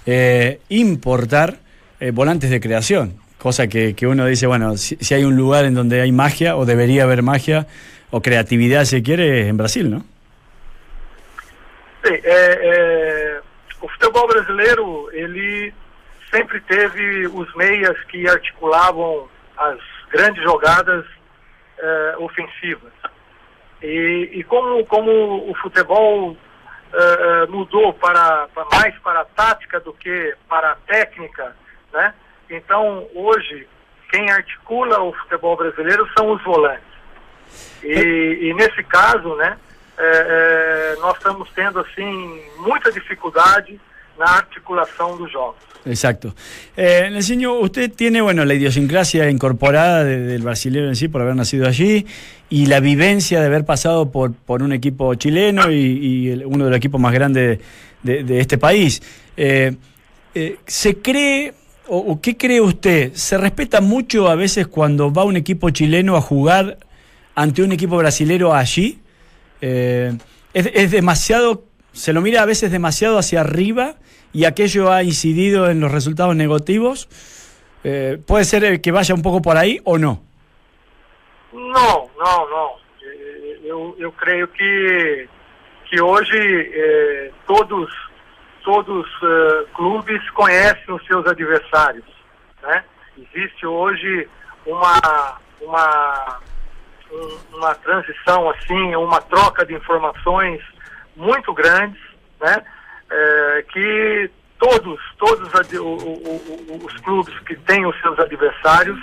eh, 0.04 0.60
importar 0.68 1.58
eh, 2.00 2.10
volantes 2.10 2.50
de 2.50 2.60
creación. 2.60 3.14
Cosa 3.38 3.68
que, 3.68 3.94
que 3.94 4.06
uno 4.06 4.26
dice, 4.26 4.46
bueno, 4.46 4.76
si, 4.76 4.96
si 4.96 5.14
hay 5.14 5.24
un 5.24 5.36
lugar 5.36 5.64
en 5.64 5.74
donde 5.74 6.00
hay 6.00 6.10
magia, 6.10 6.56
o 6.56 6.64
debería 6.64 7.04
haber 7.04 7.22
magia, 7.22 7.66
o 8.10 8.20
creatividad, 8.20 8.84
si 8.84 9.02
quiere, 9.02 9.48
en 9.48 9.56
Brasil, 9.56 9.90
¿no? 9.90 10.04
É, 12.04 12.20
é, 12.24 13.40
o 13.80 13.88
futebol 13.88 14.28
brasileiro, 14.28 15.08
ele 15.12 15.74
sempre 16.30 16.60
teve 16.60 17.26
os 17.26 17.52
meias 17.54 17.98
que 18.04 18.28
articulavam 18.28 19.28
as 19.56 19.78
grandes 20.10 20.42
jogadas 20.44 21.04
é, 21.78 22.14
ofensivas. 22.18 22.92
E, 23.82 24.30
e 24.32 24.44
como, 24.44 24.84
como 24.86 25.50
o 25.50 25.54
futebol 25.56 26.36
é, 26.92 27.46
mudou 27.46 27.92
para, 27.94 28.48
para 28.48 28.64
mais 28.72 28.98
para 28.98 29.20
a 29.20 29.24
tática 29.24 29.80
do 29.80 29.92
que 29.92 30.34
para 30.48 30.72
a 30.72 30.76
técnica, 30.76 31.54
né? 31.92 32.14
Então, 32.48 33.06
hoje, 33.14 33.68
quem 34.10 34.30
articula 34.30 35.02
o 35.02 35.12
futebol 35.12 35.56
brasileiro 35.56 36.08
são 36.16 36.30
os 36.32 36.42
volantes. 36.42 36.84
E, 37.82 38.38
e 38.42 38.54
nesse 38.54 38.82
caso, 38.84 39.34
né, 39.34 39.58
nós 41.00 41.16
estamos 41.16 41.50
tendo 41.54 41.80
assim 41.80 42.44
muita 42.58 42.92
dificuldade 42.92 43.80
na 44.18 44.26
articulação 44.26 45.16
dos 45.16 45.30
jogos. 45.30 45.66
Exacto. 45.86 46.34
Eh, 46.76 47.08
Nelsinho, 47.10 47.60
usted 47.60 47.92
tiene, 47.92 48.20
bueno, 48.20 48.44
la 48.44 48.54
idiosincrasia 48.54 49.30
incorporada 49.30 50.02
de- 50.02 50.18
del 50.18 50.42
brasileño 50.42 50.88
en 50.88 50.96
sí 50.96 51.06
por 51.06 51.22
haber 51.22 51.36
nacido 51.36 51.66
allí 51.66 52.04
y 52.50 52.66
la 52.66 52.80
vivencia 52.80 53.40
de 53.40 53.46
haber 53.46 53.64
pasado 53.64 54.10
por, 54.10 54.34
por 54.34 54.62
un 54.62 54.72
equipo 54.72 55.14
chileno 55.14 55.70
y, 55.70 56.42
uno 56.44 56.64
de 56.64 56.70
los 56.70 56.76
equipos 56.76 57.00
más 57.00 57.12
grandes 57.12 57.60
de, 58.02 58.40
este 58.40 58.58
país. 58.58 59.00
Eh, 59.36 59.76
eh, 60.34 60.58
¿Se 60.66 60.96
cree, 60.96 61.54
o, 61.86 62.20
qué 62.20 62.36
cree 62.36 62.60
usted, 62.60 63.12
se 63.14 63.38
respeta 63.38 63.80
mucho 63.80 64.28
a 64.28 64.34
veces 64.34 64.66
cuando 64.66 65.12
va 65.12 65.24
un 65.24 65.36
equipo 65.36 65.70
chileno 65.70 66.16
a 66.16 66.20
jugar 66.20 66.78
ante 67.36 67.62
un 67.62 67.70
equipo 67.70 67.96
brasilero 67.96 68.54
allí? 68.54 68.98
Eh, 69.60 70.16
es 70.52 70.90
demasiado, 70.90 71.64
se 71.92 72.12
lo 72.12 72.22
mira 72.22 72.42
a 72.42 72.46
veces 72.46 72.70
demasiado 72.70 73.18
hacia 73.18 73.40
arriba 73.40 73.96
y 74.32 74.44
aquello 74.44 74.92
ha 74.92 75.02
incidido 75.02 75.68
en 75.70 75.80
los 75.80 75.90
resultados 75.92 76.34
negativos. 76.36 77.08
Eh, 77.84 78.18
puede 78.26 78.44
ser 78.44 78.80
que 78.80 78.90
vaya 78.92 79.14
un 79.14 79.22
poco 79.22 79.40
por 79.42 79.56
ahí 79.56 79.80
o 79.84 79.96
no. 79.98 80.22
Não, 81.52 82.10
não, 82.18 82.50
não. 82.50 82.76
Eh, 83.02 83.60
Eu, 83.64 83.96
eu 83.98 84.12
creio 84.12 84.46
que, 84.48 85.28
que 85.86 86.00
hoje 86.00 86.36
eh, 86.38 87.30
todos, 87.46 87.90
todos 88.64 89.06
eh, 89.22 89.64
clubes 89.74 90.22
conhecem 90.30 90.94
os 90.94 91.04
seus 91.06 91.26
adversários. 91.26 92.04
Né? 92.62 92.84
Existe 93.18 93.66
hoje 93.66 94.28
uma, 94.64 95.38
uma, 95.60 96.38
um- 97.12 97.56
uma 97.56 97.74
transição, 97.76 98.48
assim, 98.50 98.94
uma 98.94 99.20
troca 99.22 99.64
de 99.66 99.74
informações 99.74 100.60
muito 101.16 101.52
grandes, 101.54 102.00
né? 102.40 102.62
Eh, 103.10 103.64
que 103.72 104.30
todos, 104.58 104.98
todos 105.18 105.54
ad- 105.54 105.78
o- 105.78 105.84
o- 105.96 106.72
o- 106.72 106.84
os 106.86 106.96
clubes 107.02 107.38
que 107.40 107.54
têm 107.56 107.86
os 107.86 107.98
seus 108.00 108.18
adversários 108.18 108.98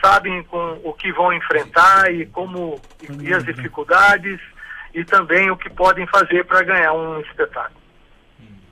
sabem 0.00 0.42
com 0.44 0.80
o 0.84 0.92
que 0.92 1.10
vão 1.12 1.32
enfrentar 1.32 2.12
e 2.12 2.26
como 2.26 2.80
e, 3.02 3.28
e 3.28 3.34
as 3.34 3.44
dificuldades 3.44 4.40
e 4.94 5.04
também 5.04 5.50
o 5.50 5.56
que 5.56 5.68
podem 5.70 6.06
fazer 6.06 6.44
para 6.44 6.62
ganhar 6.62 6.92
um 6.92 7.20
espetáculo. 7.20 7.80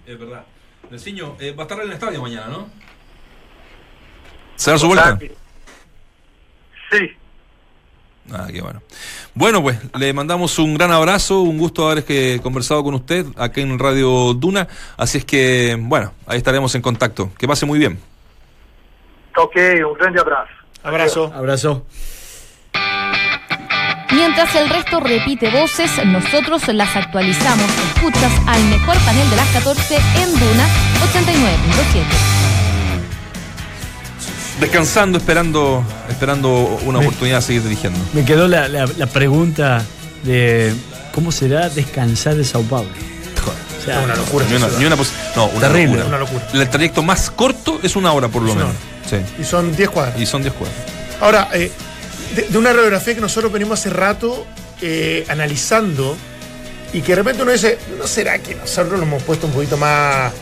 Es 0.06 0.16
verdad. 0.16 0.44
Nelsinho, 0.88 1.36
eh, 1.40 1.52
va 1.52 1.62
a 1.62 1.64
estar 1.64 1.78
en 1.78 1.86
el 1.88 1.92
estadio 1.92 2.22
mañana, 2.22 2.46
¿no? 2.46 2.70
¿Se 4.54 4.70
da 4.70 4.78
su 4.78 4.86
vuelta? 4.86 5.04
Sabe? 5.18 5.34
Ah, 8.32 8.48
qué 8.52 8.60
bueno. 8.60 8.82
Bueno, 9.34 9.62
pues 9.62 9.78
le 9.98 10.12
mandamos 10.12 10.58
un 10.58 10.74
gran 10.74 10.90
abrazo, 10.90 11.40
un 11.42 11.58
gusto 11.58 11.88
haber 11.88 12.04
que 12.04 12.40
conversado 12.42 12.82
con 12.82 12.94
usted 12.94 13.26
acá 13.36 13.60
en 13.60 13.78
Radio 13.78 14.34
Duna. 14.34 14.66
Así 14.96 15.18
es 15.18 15.24
que, 15.24 15.76
bueno, 15.78 16.12
ahí 16.26 16.38
estaremos 16.38 16.74
en 16.74 16.82
contacto. 16.82 17.30
Que 17.38 17.46
pase 17.46 17.66
muy 17.66 17.78
bien. 17.78 17.98
Ok, 19.36 19.56
um 19.86 19.94
grande 19.94 20.20
abraço. 20.20 20.52
Abrazo. 20.82 21.32
Abrazo. 21.34 21.86
Mientras 24.12 24.54
el 24.54 24.68
resto 24.70 25.00
repite 25.00 25.50
voces, 25.50 25.90
nosotros 26.06 26.66
las 26.68 26.96
actualizamos. 26.96 27.70
Escuchas 27.94 28.32
al 28.46 28.64
mejor 28.64 28.96
panel 29.04 29.28
de 29.30 29.36
las 29.36 29.48
14 29.48 29.96
en 29.96 30.32
Duna 30.32 30.66
89.7. 31.12 32.35
Descansando, 34.60 35.18
esperando, 35.18 35.84
esperando 36.08 36.50
una 36.86 36.98
oportunidad 37.00 37.36
de 37.36 37.42
seguir 37.42 37.62
dirigiendo. 37.62 37.98
Me 38.14 38.24
quedó 38.24 38.48
la, 38.48 38.68
la- 38.68 38.86
la 38.96 39.06
pregunta 39.06 39.84
de 40.22 40.74
cómo 41.12 41.30
será 41.30 41.68
descansar 41.68 42.34
de 42.36 42.44
Sao 42.44 42.62
Paulo. 42.62 42.88
O 42.88 43.84
sea, 43.84 44.00
Una 44.00 44.16
locura. 44.16 44.46
Ni 44.48 44.56
una, 44.56 44.68
ni 44.78 44.84
una 44.86 44.96
no, 45.36 45.46
una 45.46 45.60
Terrible. 45.68 45.98
locura. 45.98 46.06
Una 46.06 46.18
locura. 46.18 46.48
El 46.54 46.68
trayecto 46.70 47.02
más 47.02 47.30
corto 47.30 47.78
es 47.82 47.94
una 47.96 48.12
hora 48.12 48.28
por 48.28 48.42
lo 48.42 48.54
menos. 48.54 48.72
Sí. 49.08 49.16
Y 49.40 49.44
son 49.44 49.76
10 49.76 49.90
cuadras. 49.90 50.18
Y 50.20 50.26
son 50.26 50.42
10 50.42 50.54
cuadras. 50.54 50.78
Ahora, 51.20 51.48
eh, 51.52 51.70
de, 52.34 52.42
de 52.42 52.58
una 52.58 52.72
radiografía 52.72 53.14
que 53.14 53.20
nosotros 53.20 53.52
venimos 53.52 53.78
hace 53.78 53.90
rato 53.90 54.44
eh, 54.82 55.24
analizando 55.28 56.16
y 56.92 57.00
que 57.02 57.12
de 57.12 57.16
repente 57.16 57.42
uno 57.42 57.52
dice, 57.52 57.78
¿no 57.98 58.06
será 58.08 58.38
que 58.38 58.54
nosotros 58.56 58.92
nos 58.98 59.02
hemos 59.02 59.22
puesto 59.22 59.46
un 59.46 59.52
poquito 59.52 59.76
más, 59.76 60.32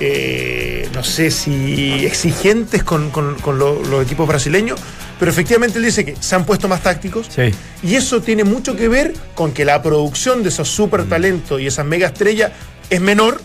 eh, 0.00 0.88
no 0.94 1.02
sé 1.04 1.30
si 1.30 2.04
exigentes 2.06 2.82
con, 2.84 3.10
con- 3.10 3.36
con 3.36 3.58
lo- 3.58 3.82
los 3.82 4.04
equipos 4.04 4.26
brasileños? 4.28 4.78
Pero 5.18 5.30
efectivamente 5.30 5.78
él 5.78 5.84
dice 5.84 6.04
que 6.04 6.14
se 6.20 6.34
han 6.34 6.44
puesto 6.44 6.68
más 6.68 6.82
tácticos 6.82 7.26
sí. 7.34 7.50
y 7.82 7.94
eso 7.94 8.20
tiene 8.20 8.44
mucho 8.44 8.76
que 8.76 8.88
ver 8.88 9.14
con 9.34 9.52
que 9.52 9.64
la 9.64 9.82
producción 9.82 10.42
de 10.42 10.50
esos 10.50 10.68
super 10.68 11.04
talentos 11.08 11.60
y 11.60 11.66
esas 11.66 11.86
mega 11.86 12.08
estrellas 12.08 12.52
es 12.90 13.00
menor 13.00 13.40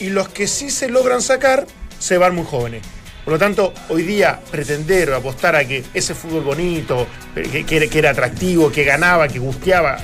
y 0.00 0.10
los 0.10 0.28
que 0.28 0.46
sí 0.46 0.70
se 0.70 0.88
logran 0.90 1.22
sacar 1.22 1.66
se 1.98 2.18
van 2.18 2.34
muy 2.34 2.44
jóvenes. 2.44 2.82
Por 3.24 3.32
lo 3.32 3.38
tanto, 3.38 3.72
hoy 3.88 4.02
día 4.02 4.38
pretender 4.50 5.08
o 5.08 5.16
apostar 5.16 5.56
a 5.56 5.64
que 5.66 5.82
ese 5.94 6.14
fútbol 6.14 6.44
bonito, 6.44 7.06
que, 7.34 7.64
que 7.64 7.76
era, 7.78 7.86
que 7.86 7.98
era 7.98 8.10
atractivo, 8.10 8.70
que 8.70 8.84
ganaba, 8.84 9.28
que 9.28 9.38
gustaba, 9.38 9.96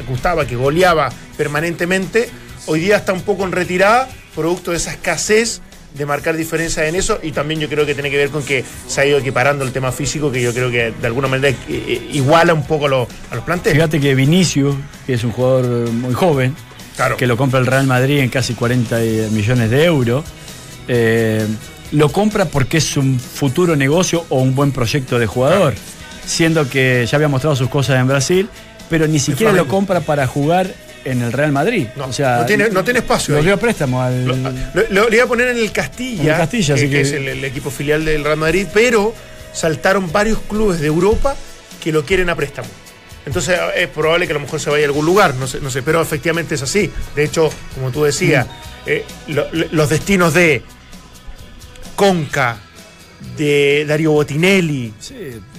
que 0.47 0.57
goleaba 0.57 1.11
permanentemente, 1.37 2.31
hoy 2.67 2.81
día 2.81 2.97
está 2.97 3.13
un 3.13 3.21
poco 3.21 3.45
en 3.45 3.53
retirada, 3.53 4.09
producto 4.35 4.71
de 4.71 4.79
esa 4.79 4.93
escasez 4.93 5.61
de 5.95 6.07
marcar 6.07 6.37
diferencias 6.37 6.87
en 6.87 6.95
eso 6.95 7.19
y 7.23 7.33
también 7.33 7.61
yo 7.61 7.69
creo 7.69 7.85
que 7.85 7.95
tiene 7.95 8.11
que 8.11 8.17
ver 8.17 8.31
con 8.31 8.43
que 8.45 8.65
se 8.87 9.01
ha 9.01 9.07
ido 9.07 9.19
equiparando 9.19 9.65
el 9.65 9.73
tema 9.73 9.91
físico 9.93 10.31
que 10.31 10.41
yo 10.41 10.53
creo 10.55 10.71
que 10.71 10.93
de 10.93 11.07
alguna 11.07 11.27
manera 11.29 11.49
eh, 11.49 11.57
eh, 11.69 12.09
iguala 12.13 12.55
un 12.55 12.65
poco 12.65 12.87
a 12.87 12.89
los, 12.89 13.09
a 13.31 13.35
los 13.35 13.45
planteles. 13.45 13.77
Fíjate 13.77 13.99
que 14.01 14.15
Vinicius, 14.15 14.77
que 15.07 15.15
es 15.15 15.25
un 15.25 15.33
jugador 15.33 15.89
eh, 15.89 15.91
muy 15.91 16.15
joven, 16.15 16.55
Claro. 16.97 17.17
que 17.17 17.27
lo 17.27 17.37
compra 17.37 17.59
el 17.61 17.67
Real 17.67 17.87
Madrid 17.87 18.19
en 18.19 18.29
casi 18.29 18.53
40 18.55 18.99
millones 19.31 19.71
de 19.71 19.85
euros, 19.85 20.23
eh, 20.87 21.47
lo 21.93 22.11
compra 22.13 22.45
porque 22.45 22.77
es 22.79 22.97
un 22.97 23.19
futuro 23.19 23.75
negocio 23.75 24.27
o 24.29 24.41
un 24.41 24.55
buen 24.55 24.71
proyecto 24.71 25.19
de 25.19 25.27
jugador, 25.27 25.75
siendo 26.27 26.69
que 26.69 27.07
ya 27.11 27.17
había 27.17 27.29
mostrado 27.29 27.57
sus 27.57 27.69
cosas 27.69 27.99
en 28.01 28.07
Brasil, 28.07 28.49
pero 28.91 29.07
ni 29.07 29.19
siquiera 29.19 29.53
lo 29.53 29.67
compra 29.67 30.01
para 30.01 30.27
jugar 30.27 30.75
en 31.05 31.23
el 31.23 31.33
Real 31.33 31.53
Madrid. 31.53 31.87
No, 31.97 32.07
o 32.07 32.13
sea, 32.13 32.39
no 32.39 32.47
tiene- 32.47 32.69
no 32.71 32.85
tiene 32.85 33.01
espacio 33.01 33.35
Lo 33.37 33.43
dio 33.43 33.55
a 33.55 33.57
préstamo 33.57 34.03
al. 34.03 34.25
Lo, 34.27 34.35
lo- 34.91 35.09
lo 35.09 35.15
iba 35.15 35.25
a 35.25 35.27
poner 35.27 35.49
en 35.49 35.59
el 35.59 35.73
Castilla, 35.73 36.23
En 36.23 36.29
el 36.31 36.37
Castilla, 36.37 36.75
que, 36.75 36.81
así 36.81 36.91
que 36.91 36.97
que- 36.97 37.01
es 37.03 37.13
el, 37.13 37.29
el 37.29 37.45
equipo 37.45 37.71
filial 37.71 38.05
del 38.05 38.23
Real 38.25 38.37
Madrid, 38.37 38.67
pero 38.73 39.15
saltaron 39.53 40.13
varios 40.13 40.39
clubes 40.49 40.81
de 40.81 40.87
Europa 40.87 41.35
que 41.83 41.91
lo 41.93 42.05
quieren 42.05 42.29
a 42.31 42.37
préstamo. 42.37 42.69
Entonces 43.27 43.59
es 43.77 43.89
probable 43.89 44.27
que 44.27 44.33
a 44.33 44.35
lo 44.35 44.41
mejor 44.41 44.61
se 44.61 44.71
vaya 44.71 44.85
a 44.85 44.89
algún 44.89 45.05
lugar, 45.05 45.35
no 45.35 45.47
sé, 45.47 45.61
no 45.61 45.71
sé 45.71 45.83
pero 45.83 46.01
efectivamente 46.01 46.55
es 46.55 46.63
así. 46.63 46.91
De 47.15 47.25
hecho, 47.25 47.51
como 47.75 47.91
tú 47.91 48.05
decías, 48.05 48.47
Mm. 48.47 48.51
eh, 48.87 49.05
lo- 49.29 49.47
lo- 49.53 49.67
los 49.73 49.89
destinos 49.91 50.33
de 50.35 50.63
Conca, 51.97 52.59
de 53.37 53.85
Darío 53.87 54.13
Botinelli, 54.13 54.93
Sí, 54.99 55.15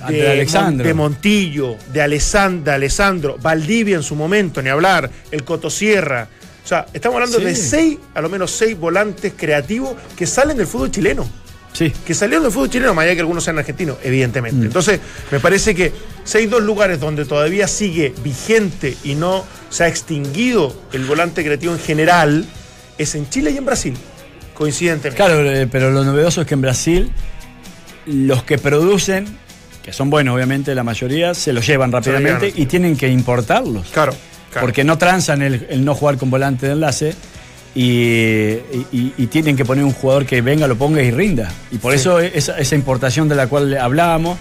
de, 0.08 0.94
Montillo, 0.94 1.76
de 1.92 2.02
Alessandro, 2.02 2.74
Alessandro, 2.74 3.38
Valdivia 3.42 3.96
en 3.96 4.04
su 4.04 4.16
momento, 4.16 4.62
ni 4.62 4.70
hablar, 4.70 5.10
el 5.32 5.44
Cotosierra. 5.44 6.28
O 6.64 6.68
sea, 6.68 6.86
estamos 6.94 7.16
hablando 7.16 7.40
Sí. 7.40 7.46
de 7.46 7.56
seis, 7.56 7.98
a 8.14 8.22
lo 8.22 8.30
menos 8.30 8.52
seis 8.52 8.78
volantes 8.78 9.34
creativos 9.36 9.96
que 10.16 10.28
salen 10.28 10.58
del 10.58 10.68
fútbol 10.68 10.92
chileno. 10.92 11.28
Sí. 11.74 11.90
que 12.06 12.14
salieron 12.14 12.44
del 12.44 12.52
fútbol 12.52 12.70
chileno, 12.70 12.94
más 12.94 13.06
allá 13.06 13.14
que 13.14 13.22
algunos 13.22 13.46
sean 13.46 13.58
argentinos, 13.58 13.96
evidentemente. 14.04 14.58
Mm. 14.60 14.64
Entonces, 14.66 15.00
me 15.32 15.40
parece 15.40 15.74
que 15.74 15.94
si 16.26 16.40
hay 16.40 16.46
dos 16.48 16.62
lugares 16.62 17.00
donde 17.00 17.24
todavía 17.24 17.66
sigue 17.66 18.14
vigente 18.22 18.98
y 19.06 19.16
no 19.16 19.46
se 19.70 19.86
ha 19.86 19.88
extinguido 19.88 20.76
el 20.92 21.06
volante 21.06 21.46
creativo 21.46 21.72
en 21.72 21.80
general, 21.80 22.46
es 22.98 23.16
en 23.16 23.30
Chile 23.30 23.52
y 23.52 23.58
en 23.58 23.66
Brasil, 23.66 23.94
coincidentemente. 24.54 25.16
Claro, 25.16 25.50
eh, 25.50 25.66
pero 25.72 25.92
lo 25.92 26.04
novedoso 26.04 26.42
es 26.42 26.48
que 26.48 26.56
en 26.56 26.62
Brasil 26.62 27.12
los 28.06 28.44
que 28.44 28.58
producen, 28.58 29.26
que 29.84 29.94
son 29.94 30.10
buenos 30.10 30.36
obviamente 30.36 30.74
la 30.76 30.84
mayoría, 30.84 31.34
se 31.34 31.54
los 31.54 31.66
llevan 31.66 31.92
rápidamente 31.92 32.52
y 32.56 32.66
tienen 32.66 32.96
que 32.98 33.08
importarlos. 33.08 33.88
Claro, 33.90 34.14
claro. 34.52 34.66
Porque 34.68 34.84
no 34.84 34.98
transan 34.98 35.42
el, 35.42 35.68
el 35.70 35.84
no 35.86 35.96
jugar 35.96 36.18
con 36.18 36.30
volante 36.30 36.66
de 36.68 36.74
enlace 36.74 37.16
y, 37.74 37.82
y- 38.92 39.14
y 39.18 39.28
tienen 39.28 39.56
que 39.56 39.66
poner 39.66 39.84
un 39.86 39.94
jugador 39.94 40.26
que 40.26 40.42
venga, 40.42 40.68
lo 40.68 40.76
ponga 40.78 41.02
y 41.02 41.12
rinda. 41.12 41.52
Y 41.72 41.78
por 41.78 41.94
Sí. 41.94 42.00
eso 42.00 42.20
esa, 42.20 42.58
esa 42.58 42.76
importación 42.76 43.30
de 43.30 43.36
la 43.36 43.48
cual 43.48 43.78
hablábamos, 43.78 44.38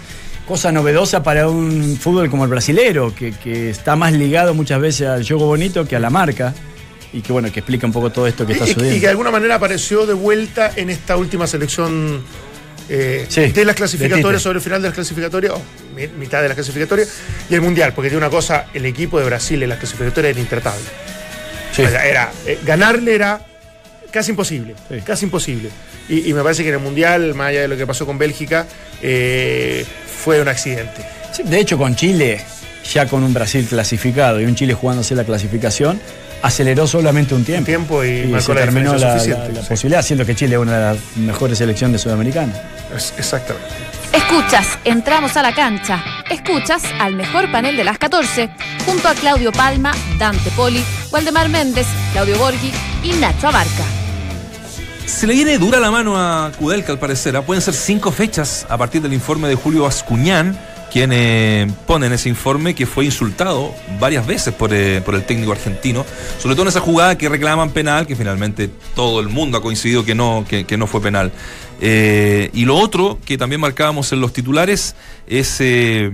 cosa 0.47 0.71
novedosa 0.71 1.23
para 1.23 1.47
un 1.47 1.97
fútbol 1.99 2.29
como 2.29 2.43
el 2.43 2.49
brasilero, 2.49 3.13
que, 3.15 3.31
que 3.31 3.69
está 3.69 3.95
más 3.95 4.13
ligado 4.13 4.53
muchas 4.53 4.81
veces 4.81 5.07
al 5.07 5.25
juego 5.25 5.45
bonito 5.45 5.87
que 5.87 5.95
a 5.95 5.99
la 5.99 6.09
marca. 6.09 6.53
Y 7.13 7.21
que 7.21 7.33
bueno, 7.33 7.51
que 7.51 7.59
explica 7.59 7.85
un 7.85 7.91
poco 7.91 8.09
todo 8.09 8.25
esto 8.25 8.45
que 8.45 8.53
está 8.53 8.63
y, 8.63 8.67
sucediendo. 8.69 8.95
y 8.97 8.99
que 9.01 9.05
de 9.07 9.11
alguna 9.11 9.31
manera 9.31 9.55
apareció 9.55 10.05
de 10.05 10.13
vuelta 10.13 10.71
en 10.77 10.89
esta 10.89 11.17
última 11.17 11.45
selección 11.45 12.21
eh, 12.89 13.25
Sí, 13.29 13.47
de 13.51 13.65
las 13.65 13.75
clasificatorias, 13.75 14.41
sobre 14.41 14.57
el 14.57 14.63
final 14.63 14.81
de 14.81 14.87
las 14.89 14.95
clasificatorias, 14.95 15.53
o 15.53 15.61
mi- 15.95 16.07
mitad 16.07 16.41
de 16.41 16.47
las 16.49 16.55
clasificatorias, 16.55 17.09
y 17.49 17.53
el 17.55 17.61
Mundial, 17.61 17.93
porque 17.93 18.09
tiene 18.09 18.23
una 18.25 18.29
cosa, 18.31 18.65
el 18.73 18.85
equipo 18.85 19.19
de 19.19 19.25
Brasil 19.25 19.61
en 19.63 19.69
las 19.69 19.77
clasificatorias 19.79 20.31
era 20.31 20.39
intratable. 20.39 20.83
Sí. 21.75 21.85
Sea, 21.85 22.05
era, 22.05 22.31
eh, 22.45 22.59
ganarle 22.65 23.15
era 23.15 23.41
casi 24.11 24.31
imposible, 24.31 24.75
Sí. 24.89 24.97
casi 25.05 25.25
imposible. 25.25 25.69
Y, 26.09 26.29
y 26.29 26.33
me 26.33 26.43
parece 26.43 26.63
que 26.63 26.69
en 26.69 26.75
el 26.75 26.81
Mundial, 26.81 27.33
más 27.33 27.47
allá 27.49 27.61
de 27.61 27.67
lo 27.69 27.77
que 27.77 27.87
pasó 27.87 28.05
con 28.05 28.17
Bélgica, 28.17 28.67
eh, 29.01 29.85
fue 30.23 30.41
un 30.41 30.47
accidente. 30.49 31.05
De 31.45 31.59
hecho, 31.59 31.77
con 31.77 31.95
Chile, 31.95 32.41
ya 32.93 33.07
con 33.07 33.23
un 33.23 33.33
Brasil 33.33 33.65
clasificado 33.69 34.41
y 34.41 34.45
un 34.45 34.55
Chile 34.55 34.73
jugándose 34.73 35.15
la 35.15 35.23
clasificación, 35.23 36.01
aceleró 36.41 36.87
solamente 36.87 37.33
un 37.35 37.43
tiempo. 37.43 37.65
tiempo 37.65 38.03
y 38.03 38.23
se 38.41 38.53
la 38.53 38.61
terminó 38.61 38.95
la, 38.95 39.13
suficiente, 39.13 39.47
la- 39.49 39.53
la 39.55 39.61
sí. 39.61 39.69
posibilidad, 39.69 40.01
siendo 40.01 40.25
que 40.25 40.35
Chile 40.35 40.55
es 40.55 40.61
una 40.61 40.77
de 40.77 40.81
las 40.95 40.97
mejores 41.17 41.57
selecciones 41.57 42.01
sudamericanas. 42.01 42.57
Es- 42.95 43.13
Exactamente. 43.17 43.67
Escuchas, 44.13 44.67
entramos 44.83 45.37
a 45.37 45.41
la 45.41 45.53
cancha. 45.55 46.03
Escuchas 46.29 46.83
al 46.99 47.15
mejor 47.15 47.49
panel 47.51 47.77
de 47.77 47.83
las 47.85 47.97
14, 47.97 48.49
junto 48.85 49.07
a 49.07 49.13
Claudio 49.13 49.51
Palma, 49.53 49.91
Dante 50.17 50.51
Poli, 50.51 50.83
Waldemar 51.11 51.47
Méndez, 51.47 51.87
Claudio 52.11 52.37
Borghi 52.37 52.71
y 53.03 53.13
Nacho 53.13 53.47
Abarca. 53.47 53.83
Se 55.05 55.27
le 55.27 55.33
viene 55.33 55.57
dura 55.57 55.79
la 55.79 55.91
mano 55.91 56.15
a 56.17 56.51
Kudelka 56.57 56.91
al 56.91 56.99
parecer. 56.99 57.35
¿ah? 57.35 57.41
Pueden 57.41 57.61
ser 57.61 57.73
cinco 57.73 58.11
fechas 58.11 58.65
a 58.69 58.77
partir 58.77 59.01
del 59.01 59.13
informe 59.13 59.47
de 59.47 59.55
Julio 59.55 59.83
Bascuñán, 59.83 60.57
quien 60.91 61.73
pone 61.87 62.07
en 62.07 62.13
ese 62.13 62.29
informe 62.29 62.75
que 62.75 62.85
fue 62.85 63.05
insultado 63.05 63.73
varias 63.99 64.27
veces 64.27 64.53
por, 64.53 64.73
eh, 64.73 65.01
por 65.01 65.15
el 65.15 65.23
técnico 65.23 65.51
argentino, 65.51 66.05
sobre 66.37 66.55
todo 66.55 66.63
en 66.63 66.69
esa 66.69 66.81
jugada 66.81 67.17
que 67.17 67.29
reclaman 67.29 67.71
penal, 67.71 68.05
que 68.05 68.15
finalmente 68.15 68.69
todo 68.95 69.19
el 69.21 69.29
mundo 69.29 69.57
ha 69.57 69.61
coincidido 69.61 70.03
que 70.03 70.15
no, 70.15 70.45
que 70.47 70.77
no 70.77 70.87
fue 70.87 71.01
penal. 71.01 71.31
Eh, 71.83 72.51
y 72.53 72.65
lo 72.65 72.75
otro 72.77 73.17
que 73.25 73.39
también 73.39 73.59
marcábamos 73.59 74.11
en 74.13 74.21
los 74.21 74.31
titulares 74.31 74.95
es 75.25 75.57
eh, 75.61 76.11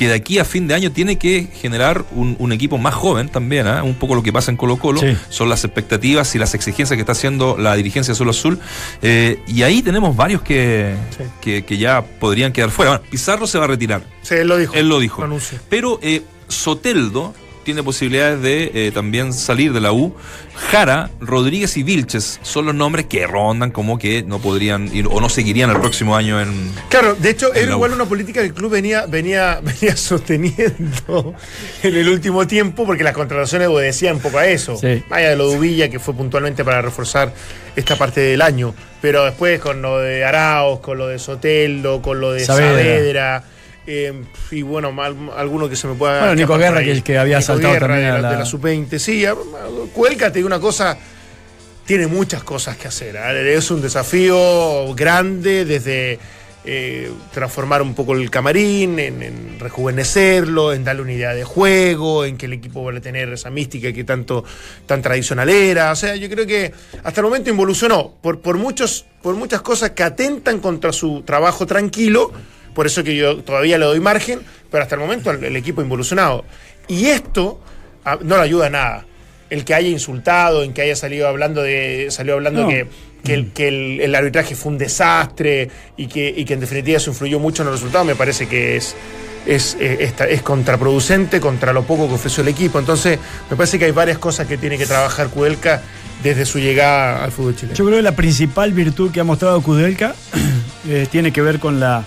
que 0.00 0.08
de 0.08 0.14
aquí 0.14 0.38
a 0.38 0.46
fin 0.46 0.66
de 0.66 0.72
año 0.72 0.90
tiene 0.92 1.18
que 1.18 1.46
generar 1.52 2.06
un, 2.12 2.34
un 2.38 2.52
equipo 2.52 2.78
más 2.78 2.94
joven 2.94 3.28
también, 3.28 3.66
¿ah? 3.66 3.82
un 3.82 3.94
poco 3.96 4.14
lo 4.14 4.22
que 4.22 4.32
pasa 4.32 4.50
en 4.50 4.56
Colo 4.56 4.78
Colo, 4.78 4.98
Sí. 4.98 5.14
son 5.28 5.50
las 5.50 5.62
expectativas 5.66 6.34
y 6.34 6.38
las 6.38 6.54
exigencias 6.54 6.96
que 6.96 7.00
está 7.02 7.12
haciendo 7.12 7.58
la 7.58 7.76
dirigencia 7.76 8.12
Azul 8.12 8.30
Azul. 8.30 8.58
Eh, 9.02 9.42
y 9.46 9.62
ahí 9.62 9.82
tenemos 9.82 10.16
varios 10.16 10.40
que, 10.40 10.94
Sí. 11.18 11.24
que, 11.42 11.64
que 11.66 11.76
ya 11.76 12.02
podrían 12.02 12.50
quedar 12.50 12.70
fuera. 12.70 12.92
Bueno, 12.92 13.04
Pizarro 13.10 13.46
se 13.46 13.58
va 13.58 13.64
a 13.64 13.68
retirar, 13.68 14.02
Sí, 14.22 14.36
él 14.36 14.48
lo 14.48 14.56
dijo. 14.56 14.72
él 14.74 14.88
lo 14.88 15.00
dijo. 15.00 15.22
Pero 15.68 15.98
eh, 16.02 16.22
Soteldo 16.48 17.34
tiene 17.64 17.82
posibilidades 17.82 18.40
de 18.42 18.70
eh, 18.74 18.90
también 18.92 19.32
salir 19.32 19.72
de 19.72 19.80
la 19.80 19.92
U. 19.92 20.14
Jara, 20.70 21.10
Rodríguez 21.20 21.76
y 21.76 21.82
Vilches 21.82 22.38
son 22.42 22.66
los 22.66 22.74
nombres 22.74 23.06
que 23.06 23.26
rondan 23.26 23.70
como 23.70 23.98
que 23.98 24.22
no 24.22 24.40
podrían 24.40 24.94
ir 24.94 25.06
o 25.10 25.20
no 25.20 25.28
seguirían 25.28 25.70
el 25.70 25.80
próximo 25.80 26.16
año 26.16 26.40
en... 26.40 26.70
Claro, 26.88 27.14
de 27.14 27.30
hecho, 27.30 27.54
era 27.54 27.72
igual 27.72 27.92
una 27.92 28.04
política 28.04 28.40
que 28.40 28.48
el 28.48 28.54
club 28.54 28.70
venía, 28.70 29.06
venía, 29.06 29.60
venía 29.62 29.96
sosteniendo 29.96 31.34
en 31.82 31.96
el 31.96 32.08
último 32.08 32.46
tiempo, 32.46 32.84
porque 32.84 33.04
las 33.04 33.14
contrataciones 33.14 33.68
obedecían 33.68 34.16
un 34.16 34.22
poco 34.22 34.38
a 34.38 34.46
eso. 34.46 34.76
Sí. 34.76 35.02
Vaya 35.08 35.30
de 35.30 35.36
lo 35.36 35.50
de 35.50 35.58
Uvilla, 35.58 35.88
que 35.88 35.98
fue 35.98 36.14
puntualmente 36.14 36.64
para 36.64 36.82
reforzar 36.82 37.32
esta 37.76 37.96
parte 37.96 38.20
del 38.20 38.42
año. 38.42 38.74
Pero 39.00 39.24
después 39.24 39.60
con 39.60 39.80
lo 39.80 39.98
de 39.98 40.24
Araos, 40.24 40.80
con 40.80 40.98
lo 40.98 41.08
de 41.08 41.18
Soteldo, 41.18 42.02
con 42.02 42.20
lo 42.20 42.32
de 42.32 42.44
Saavedra. 42.44 42.82
Saavedra. 42.82 43.44
Eh, 43.92 44.12
y 44.52 44.62
bueno, 44.62 44.92
mal- 44.92 45.30
alguno 45.36 45.68
que 45.68 45.74
se 45.76 45.86
me 45.88 45.94
pueda. 45.94 46.20
Bueno, 46.20 46.34
Nico 46.36 46.56
Guerra, 46.56 46.82
que- 46.84 47.02
que 47.02 47.18
había 47.18 47.38
Nico 47.38 47.46
saltado 47.46 47.72
Guerra 47.74 47.86
también 47.88 48.04
de 48.06 48.10
a 48.10 48.14
la, 48.14 48.20
la- 48.22 48.30
de 48.32 48.38
la 48.38 48.44
sub-20. 48.46 48.98
Sí, 48.98 49.24
a- 49.26 49.32
a- 49.32 49.36
Cuelca, 49.92 50.30
te 50.30 50.38
digo 50.38 50.46
una 50.46 50.60
cosa, 50.60 50.96
tiene 51.86 52.06
muchas 52.06 52.42
cosas 52.44 52.76
que 52.76 52.86
hacer. 52.88 53.16
¿eh? 53.16 53.54
Es 53.54 53.70
un 53.70 53.80
desafío 53.82 54.94
grande 54.94 55.64
desde 55.64 56.18
eh, 56.62 57.10
transformar 57.32 57.80
un 57.80 57.94
poco 57.94 58.14
el 58.14 58.30
camarín, 58.30 58.98
en, 58.98 59.22
en 59.22 59.58
rejuvenecerlo, 59.58 60.72
en 60.74 60.84
darle 60.84 61.00
una 61.02 61.12
idea 61.12 61.32
de 61.34 61.42
juego, 61.42 62.24
en 62.26 62.36
que 62.36 62.44
el 62.46 62.52
equipo 62.52 62.82
vuelva 62.82 62.98
a 62.98 63.02
tener 63.02 63.32
esa 63.32 63.48
mística 63.50 63.92
que 63.94 64.04
tanto 64.04 64.44
tan 64.86 65.00
tradicional 65.00 65.48
era. 65.48 65.90
O 65.90 65.96
sea, 65.96 66.16
yo 66.16 66.28
creo 66.28 66.46
que 66.46 66.70
hasta 67.02 67.20
el 67.22 67.24
momento 67.24 67.48
involucionó 67.50 68.12
por, 68.22 68.40
por, 68.40 68.58
muchos, 68.58 69.06
por 69.22 69.34
muchas 69.36 69.62
cosas 69.62 69.90
que 69.92 70.02
atentan 70.02 70.60
contra 70.60 70.92
su 70.92 71.22
trabajo 71.22 71.66
tranquilo. 71.66 72.30
Por 72.74 72.86
eso 72.86 73.02
que 73.04 73.16
yo 73.16 73.38
todavía 73.38 73.78
le 73.78 73.84
doy 73.86 74.00
margen, 74.00 74.40
pero 74.70 74.82
hasta 74.82 74.94
el 74.94 75.00
momento 75.00 75.30
el, 75.30 75.42
el 75.44 75.56
equipo 75.56 75.82
involucionado. 75.82 76.44
Y 76.88 77.06
esto 77.06 77.60
ah, 78.04 78.18
no 78.22 78.36
le 78.36 78.42
ayuda 78.42 78.66
a 78.66 78.70
nada 78.70 79.06
el 79.50 79.64
que 79.64 79.74
haya 79.74 79.88
insultado, 79.88 80.62
en 80.62 80.72
que 80.72 80.82
haya 80.82 80.94
salido 80.94 81.26
hablando 81.26 81.62
de 81.62 82.06
salió 82.10 82.34
hablando 82.34 82.62
No. 82.62 82.68
que, 82.68 82.86
que, 83.24 83.34
el, 83.34 83.50
que 83.52 83.66
el, 83.68 84.00
el 84.00 84.14
arbitraje 84.14 84.54
fue 84.54 84.70
un 84.72 84.78
desastre 84.78 85.68
y 85.96 86.06
que, 86.06 86.32
y 86.36 86.44
que 86.44 86.54
en 86.54 86.60
definitiva 86.60 86.98
eso 86.98 87.10
influyó 87.10 87.40
mucho 87.40 87.62
en 87.62 87.66
los 87.70 87.80
resultados, 87.80 88.06
me 88.06 88.14
parece 88.14 88.46
que 88.46 88.76
es, 88.76 88.94
es, 89.46 89.76
eh, 89.80 89.96
esta- 90.00 90.28
es 90.28 90.42
contraproducente 90.42 91.40
contra 91.40 91.72
lo 91.72 91.82
poco 91.82 92.06
que 92.06 92.14
ofreció 92.14 92.42
el 92.42 92.48
equipo. 92.48 92.78
Entonces, 92.78 93.18
me 93.50 93.56
parece 93.56 93.76
que 93.80 93.86
hay 93.86 93.90
varias 93.90 94.18
cosas 94.18 94.46
que 94.46 94.56
tiene 94.56 94.78
que 94.78 94.86
trabajar 94.86 95.28
Cudelca 95.30 95.82
desde 96.22 96.46
su 96.46 96.60
llegada 96.60 97.24
al 97.24 97.32
fútbol 97.32 97.56
chileno. 97.56 97.74
Yo 97.76 97.84
creo 97.84 97.96
que 97.98 98.02
la 98.02 98.14
principal 98.14 98.72
virtud 98.72 99.10
que 99.10 99.18
ha 99.18 99.24
mostrado 99.24 99.60
Kudelka 99.62 100.14
eh, 100.88 101.08
tiene 101.10 101.32
que 101.32 101.42
ver 101.42 101.58
con 101.58 101.80
la 101.80 102.04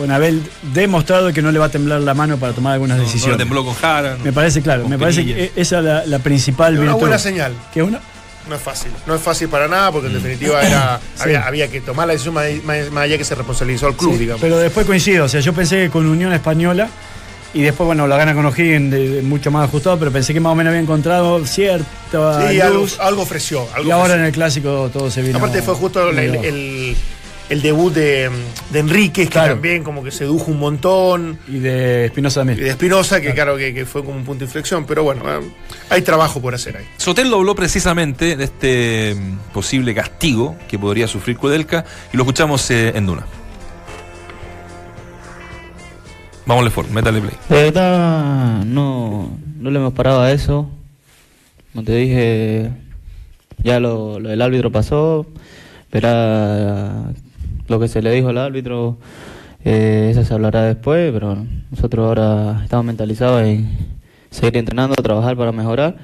con 0.00 0.10
haber 0.10 0.34
demostrado 0.74 1.32
que 1.32 1.42
no 1.42 1.52
le 1.52 1.58
va 1.58 1.66
a 1.66 1.70
temblar 1.70 2.00
la 2.00 2.14
mano 2.14 2.36
para 2.38 2.52
tomar 2.52 2.74
algunas 2.74 2.96
No, 2.98 3.02
no 3.04 3.08
decisiones. 3.08 3.38
tembló 3.38 3.64
con 3.64 3.74
Jara. 3.74 4.16
me 4.24 4.32
parece 4.32 4.62
claro, 4.62 4.88
me 4.88 4.98
parece 4.98 5.24
que 5.24 5.52
esa 5.56 5.78
es 5.78 5.84
la, 5.84 6.06
la 6.06 6.18
principal 6.18 6.74
una 6.74 6.82
virtud. 6.82 7.00
buena 7.00 7.18
señal. 7.18 7.52
Que 7.72 7.82
una, 7.82 8.00
No 8.48 8.54
es 8.56 8.62
fácil. 8.62 8.90
No 9.06 9.14
es 9.14 9.20
fácil 9.22 9.48
para 9.48 9.68
nada 9.68 9.92
porque 9.92 10.08
en 10.08 10.14
definitiva 10.14 10.60
era, 10.62 10.98
Sí. 11.14 11.22
había, 11.24 11.46
había 11.46 11.68
que 11.68 11.80
tomar 11.80 12.06
la 12.06 12.14
decisión 12.14 12.34
más, 12.34 12.46
allá 12.96 13.18
que 13.18 13.24
se 13.24 13.34
responsabilizó 13.34 13.86
al 13.86 13.94
club, 13.96 14.12
Sí, 14.14 14.18
digamos. 14.18 14.40
Pero 14.40 14.58
después 14.58 14.86
coincido, 14.86 15.26
o 15.26 15.28
sea, 15.28 15.40
yo 15.40 15.52
pensé 15.52 15.76
que 15.84 15.90
con 15.90 16.06
Unión 16.06 16.32
Española 16.32 16.88
y 17.52 17.62
después, 17.62 17.84
bueno, 17.84 18.06
la 18.06 18.16
gana 18.16 18.32
con 18.32 18.46
O'Higgins 18.46 19.24
mucho 19.24 19.50
más 19.50 19.68
ajustado, 19.68 19.98
pero 19.98 20.12
pensé 20.12 20.32
que 20.32 20.38
más 20.40 20.52
o 20.52 20.54
menos 20.54 20.70
había 20.70 20.80
encontrado 20.82 21.44
cierta 21.46 22.48
Sí, 22.48 22.60
algo, 22.60 22.78
luz. 22.80 22.96
algo 23.00 23.22
ofreció. 23.22 23.66
algo 23.74 23.88
y 23.88 23.90
ahora 23.90 24.02
ofreció. 24.04 24.20
en 24.20 24.24
el 24.26 24.32
clásico 24.32 24.90
todo 24.92 25.10
se 25.10 25.20
vino. 25.22 25.38
Aparte 25.38 25.60
fue 25.62 25.74
justo 25.74 26.08
el. 26.10 26.96
El- 27.50 27.60
debut 27.62 27.92
de, 27.92 28.30
de 28.72 28.78
Enríquez, 28.78 29.26
que 29.26 29.32
Claro. 29.32 29.54
también 29.54 29.84
como 29.84 30.02
que 30.02 30.10
sedujo 30.10 30.50
un 30.50 30.58
montón. 30.58 31.38
Y 31.48 31.58
de 31.58 32.06
Espinosa 32.06 32.40
Y 32.40 32.46
también. 32.46 32.60
de 32.60 32.70
Espinosa, 32.70 33.20
que 33.20 33.34
claro 33.34 33.56
que, 33.56 33.74
que 33.74 33.84
fue 33.84 34.02
como 34.04 34.16
un 34.16 34.24
punto 34.24 34.40
de 34.40 34.44
inflexión. 34.46 34.86
Pero 34.86 35.02
bueno, 35.04 35.22
eh, 35.28 35.40
hay 35.90 36.02
trabajo 36.02 36.40
por 36.40 36.54
hacer 36.54 36.76
ahí. 36.78 36.84
Soteldo 36.96 37.36
habló 37.36 37.54
precisamente 37.54 38.36
de 38.36 38.44
este 38.44 39.14
mm, 39.14 39.52
posible 39.52 39.94
castigo 39.94 40.56
que 40.68 40.78
podría 40.78 41.06
sufrir 41.06 41.36
Kudelka 41.36 41.84
y 42.12 42.16
lo 42.16 42.22
escuchamos 42.22 42.70
eh, 42.70 42.92
en 42.96 43.06
Duna. 43.06 43.26
Vámonos 46.46 46.72
Ford, 46.72 46.88
métale 46.88 47.20
play. 47.20 47.34
De 47.48 47.62
verdad, 47.64 48.64
no, 48.64 49.30
no 49.60 49.70
le 49.70 49.78
hemos 49.78 49.92
parado 49.92 50.20
a 50.22 50.32
eso. 50.32 50.68
Como 51.72 51.84
te 51.84 51.94
dije, 51.94 52.70
ya 53.62 53.78
lo, 53.78 54.18
lo 54.18 54.30
del 54.30 54.42
árbitro 54.42 54.72
pasó. 54.72 55.26
Verá 55.92 57.04
lo 57.70 57.80
que 57.80 57.88
se 57.88 58.02
le 58.02 58.10
dijo 58.10 58.28
al 58.28 58.38
árbitro, 58.38 58.98
eh, 59.64 60.08
eso 60.10 60.24
se 60.24 60.34
hablará 60.34 60.62
después, 60.64 61.12
pero 61.12 61.46
nosotros 61.70 62.06
ahora 62.06 62.60
estamos 62.64 62.84
mentalizados 62.84 63.42
en 63.42 63.68
seguir 64.30 64.56
entrenando, 64.58 64.94
trabajar 64.96 65.36
para 65.36 65.52
mejorar. 65.52 65.96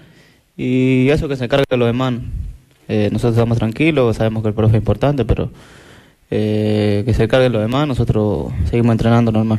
Y 0.57 1.09
eso 1.11 1.29
que 1.29 1.37
se 1.37 1.45
encargue 1.45 1.64
de 1.69 1.77
los 1.77 1.87
demás. 1.89 2.14
Eh, 2.89 3.09
nosotros 3.12 3.35
estamos 3.35 3.59
tranquilos, 3.59 4.17
sabemos 4.17 4.43
que 4.43 4.49
el 4.51 4.55
profe 4.55 4.77
es 4.77 4.81
importante, 4.81 5.25
pero 5.25 5.51
eh, 6.31 7.03
que 7.05 7.12
se 7.14 7.25
encargue 7.25 7.45
de 7.45 7.51
los 7.51 7.62
demás, 7.62 7.87
nosotros 7.89 8.53
seguimos 8.71 8.93
entrenando 8.93 9.33
normal. 9.33 9.59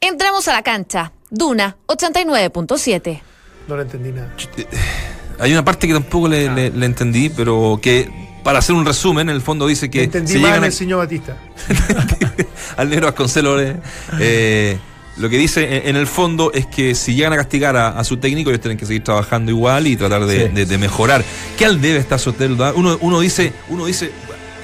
Entramos 0.00 0.46
a 0.48 0.52
la 0.54 0.62
cancha. 0.62 1.12
Duna 1.30 1.76
89.7. 1.86 3.20
No 3.68 3.76
le 3.76 3.82
entendí 3.82 4.10
nada. 4.12 4.32
Hay 5.38 5.52
una 5.52 5.64
parte 5.64 5.86
que 5.86 5.92
tampoco 5.94 6.28
le, 6.28 6.48
le- 6.52 6.70
le 6.70 6.86
entendí, 6.86 7.28
pero 7.30 7.78
que 7.82 8.08
para 8.42 8.58
hacer 8.60 8.74
un 8.74 8.84
resumen, 8.86 9.28
en 9.28 9.36
el 9.36 9.42
fondo 9.42 9.66
dice 9.66 9.90
que 9.90 10.04
Entendí 10.04 10.32
si 10.34 10.38
mal 10.38 10.62
a- 10.62 10.66
el 10.66 10.72
señor 10.72 10.98
Batista. 10.98 11.36
al 12.76 12.88
negro 12.90 13.06
Vasconcelos. 13.06 13.60
eh, 13.60 13.76
eh, 14.18 14.78
lo 15.16 15.28
que 15.28 15.36
dice 15.36 15.88
en, 15.88 15.96
el 15.96 16.06
fondo 16.06 16.50
es 16.54 16.66
que 16.66 16.94
si 16.94 17.14
llegan 17.14 17.32
a 17.34 17.36
castigar 17.36 17.76
a, 17.76 17.88
a 17.98 18.04
su 18.04 18.16
técnico, 18.16 18.48
ellos 18.50 18.60
tienen 18.62 18.78
que 18.78 18.86
seguir 18.86 19.04
trabajando 19.04 19.50
igual 19.50 19.86
y 19.86 19.96
tratar 19.96 20.24
de, 20.24 20.48
Sí. 20.48 20.54
de- 20.54 20.66
de 20.66 20.78
mejorar. 20.78 21.22
¿Qué 21.58 21.66
al 21.66 21.80
debe 21.80 21.98
está 21.98 22.16
Soteldo? 22.16 22.64
ah? 22.64 22.72
Uno, 22.74 22.96
uno 23.02 23.20
dice, 23.20 23.52
uno 23.68 23.84
dice, 23.86 24.10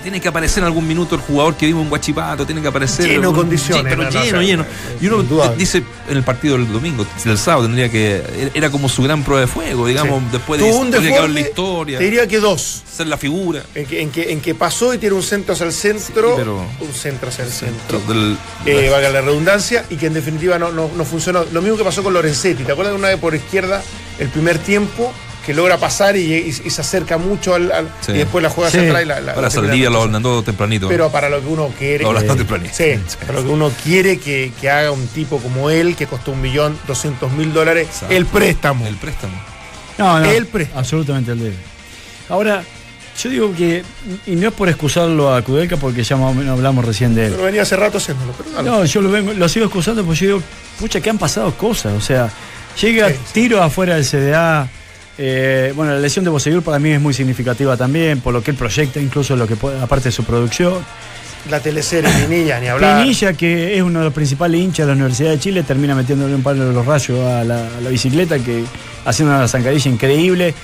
tiene 0.06 0.20
que 0.20 0.28
aparecer 0.28 0.62
en 0.62 0.66
algún 0.68 0.86
minuto 0.86 1.16
el 1.16 1.20
jugador 1.20 1.56
que 1.56 1.66
vimos 1.66 1.82
en 1.82 1.88
Guachipato, 1.88 2.46
tiene 2.46 2.62
que 2.62 2.68
aparecer. 2.68 3.08
Lleno 3.08 3.30
un- 3.30 3.34
condiciones, 3.34 3.92
Pero 3.92 4.04
no, 4.04 4.08
no, 4.12 4.22
lleno, 4.24 4.40
lleno. 4.40 4.66
Y 5.00 5.08
uno 5.08 5.24
dice 5.58 5.82
en 6.08 6.16
el 6.16 6.22
partido 6.22 6.56
del 6.56 6.72
domingo, 6.72 7.04
del 7.24 7.36
sábado, 7.36 7.64
tendría 7.66 7.90
que. 7.90 8.50
Era 8.54 8.70
como 8.70 8.88
su 8.88 9.02
gran 9.02 9.24
prueba 9.24 9.40
de 9.40 9.48
fuego, 9.48 9.84
digamos, 9.84 10.20
Sí. 10.22 10.28
después 10.30 10.60
de 10.60 10.70
un 10.70 10.92
que 10.92 11.16
haber 11.18 11.30
la 11.30 11.40
historia, 11.40 11.98
Te 11.98 12.04
diría 12.04 12.28
que 12.28 12.38
dos. 12.38 12.84
ser 12.88 13.08
la 13.08 13.16
figura. 13.16 13.64
En 13.74 13.84
que, 13.84 14.00
en, 14.00 14.10
que, 14.12 14.30
en 14.32 14.40
que 14.40 14.54
pasó 14.54 14.94
y 14.94 14.98
tiene 14.98 15.16
un 15.16 15.24
centro 15.24 15.54
hacia 15.54 15.66
el 15.66 15.72
centro. 15.72 16.28
Sí, 16.30 16.34
pero- 16.36 16.58
Un 16.58 16.92
centro 16.94 17.28
hacia 17.28 17.44
el 17.44 17.50
centro. 17.50 17.98
Del- 18.06 18.36
Eh, 18.64 18.88
valga 18.90 19.10
la 19.10 19.22
redundancia, 19.22 19.86
y 19.90 19.96
que 19.96 20.06
en 20.06 20.14
definitiva 20.14 20.56
no, 20.56 20.70
no, 20.70 20.88
no 20.96 21.04
funcionó. 21.04 21.44
Lo 21.52 21.60
mismo 21.62 21.76
que 21.76 21.82
pasó 21.82 22.04
con 22.04 22.14
Lorenzetti. 22.14 22.62
¿Te 22.62 22.70
acuerdas 22.70 22.94
de 22.94 22.98
una 23.00 23.08
vez 23.08 23.18
por 23.18 23.34
izquierda, 23.34 23.82
el 24.20 24.28
primer 24.28 24.58
tiempo, 24.58 25.12
que 25.46 25.54
logra 25.54 25.78
pasar 25.78 26.16
y, 26.16 26.22
y- 26.34 26.48
y 26.64 26.70
se 26.70 26.80
acerca 26.80 27.16
mucho 27.18 27.54
al, 27.54 27.70
al- 27.70 27.88
Sí. 28.00 28.10
y 28.12 28.18
después 28.18 28.42
la 28.42 28.50
juega 28.50 28.68
Sí. 28.70 28.78
hacia 28.78 28.88
atrás 28.90 29.02
y 29.04 29.06
la, 29.06 29.20
la- 29.20 29.32
termina 29.34 29.50
Saldivia 29.50 29.90
lo 29.90 30.08
mandó 30.08 30.42
tempranito. 30.42 30.88
Pero 30.88 31.10
para 31.10 31.28
lo 31.30 31.40
que 31.40 31.46
uno 31.46 31.68
quiere. 31.78 32.02
Lo 32.04 32.12
que- 32.14 32.24
tempranito. 32.26 32.74
Sí, 32.76 32.98
para 33.20 33.34
lo 33.40 33.44
que 33.44 33.50
uno 33.50 33.70
quiere 33.84 34.18
que, 34.18 34.52
que 34.60 34.68
haga 34.68 34.90
un 34.90 35.06
tipo 35.06 35.38
como 35.38 35.70
él, 35.70 35.94
que 35.94 36.06
costó 36.08 36.32
un 36.32 36.40
millón 36.42 36.76
doscientos 36.88 37.30
mil 37.32 37.52
dólares, 37.52 37.86
Exacto. 37.86 38.14
el 38.14 38.26
préstamo. 38.26 38.86
El 38.86 38.96
préstamo. 38.96 39.34
No, 39.98 40.18
no. 40.18 40.24
El 40.30 40.46
pre- 40.46 40.68
Absolutamente 40.74 41.30
el 41.32 41.38
debe. 41.38 41.54
Ahora, 42.28 42.62
yo 43.22 43.30
digo 43.30 43.54
que, 43.56 43.82
y 44.26 44.32
no 44.36 44.48
es 44.48 44.54
por 44.54 44.68
excusarlo 44.68 45.32
a 45.34 45.40
Kudelka 45.42 45.76
porque 45.76 46.02
ya 46.02 46.16
más 46.16 46.32
o 46.32 46.34
menos 46.34 46.52
hablamos 46.58 46.84
recién 46.84 47.14
de 47.14 47.26
él. 47.26 47.32
Pero 47.32 47.44
venía 47.44 47.62
hace 47.62 47.76
rato 47.76 47.98
haciéndolo. 47.98 48.32
Pero 48.36 48.50
dale. 48.50 48.68
No, 48.68 48.84
yo 48.84 49.00
lo, 49.00 49.10
vengo- 49.10 49.32
lo 49.32 49.48
sigo 49.48 49.66
excusando 49.66 50.04
porque 50.04 50.20
yo 50.20 50.26
digo, 50.26 50.42
pucha, 50.80 51.00
que 51.00 51.08
han 51.08 51.18
pasado 51.18 51.54
cosas. 51.56 51.92
O 51.94 52.00
sea, 52.00 52.28
llega 52.82 53.08
Sí, 53.08 53.14
sí. 53.14 53.20
tiro 53.32 53.62
afuera 53.62 53.94
del 53.94 54.04
CDA. 54.04 54.68
Eh, 55.18 55.72
bueno, 55.74 55.92
la 55.92 55.98
lesión 56.00 56.24
de 56.24 56.30
Boseyur 56.30 56.62
para 56.62 56.78
mí 56.78 56.90
es 56.90 57.00
muy 57.00 57.14
significativa 57.14 57.76
también, 57.76 58.20
por 58.20 58.32
lo 58.34 58.42
que 58.42 58.50
él 58.50 58.56
proyecta, 58.56 59.00
incluso 59.00 59.34
lo 59.36 59.46
que 59.46 59.56
puede, 59.56 59.80
aparte 59.80 60.08
de 60.08 60.12
su 60.12 60.24
producción. 60.24 60.74
La 61.50 61.60
teleserie, 61.60 62.10
Pinilla, 62.12 62.58
ni 62.58 62.66
hablar. 62.66 63.02
Pinilla, 63.02 63.32
que 63.32 63.76
es 63.76 63.82
uno 63.82 64.00
de 64.00 64.04
los 64.06 64.14
principales 64.14 64.60
hinchas 64.60 64.86
de 64.86 64.92
la 64.92 64.94
Universidad 64.94 65.30
de 65.30 65.38
Chile, 65.38 65.62
termina 65.62 65.94
metiéndole 65.94 66.34
un 66.34 66.42
palo 66.42 66.66
de 66.66 66.72
los 66.74 66.84
rayos 66.84 67.20
a 67.20 67.44
la, 67.44 67.68
a 67.68 67.80
la 67.80 67.88
bicicleta, 67.88 68.38
que 68.40 68.64
haciendo 69.04 69.34
una 69.34 69.46
zancadilla 69.46 69.90
increíble. 69.90 70.54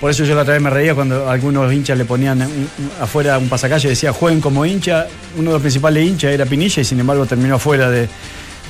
Por 0.00 0.10
eso 0.10 0.24
yo 0.24 0.34
la 0.34 0.40
otra 0.42 0.54
vez 0.54 0.62
me 0.62 0.70
reía 0.70 0.94
cuando 0.94 1.28
algunos 1.28 1.70
hinchas 1.70 1.98
le 1.98 2.06
ponían 2.06 2.40
un- 2.40 2.68
afuera 3.02 3.36
un 3.36 3.50
pasacalle 3.50 3.88
y 3.88 3.90
decía 3.90 4.14
jueguen 4.14 4.40
como 4.40 4.64
hincha. 4.64 5.06
Uno 5.36 5.50
de 5.50 5.54
los 5.56 5.60
principales 5.60 6.08
hinchas 6.08 6.32
era 6.32 6.46
Pinilla 6.46 6.80
y 6.80 6.84
sin 6.86 6.98
embargo 7.00 7.26
terminó 7.26 7.56
afuera 7.56 7.90
de- 7.90 8.08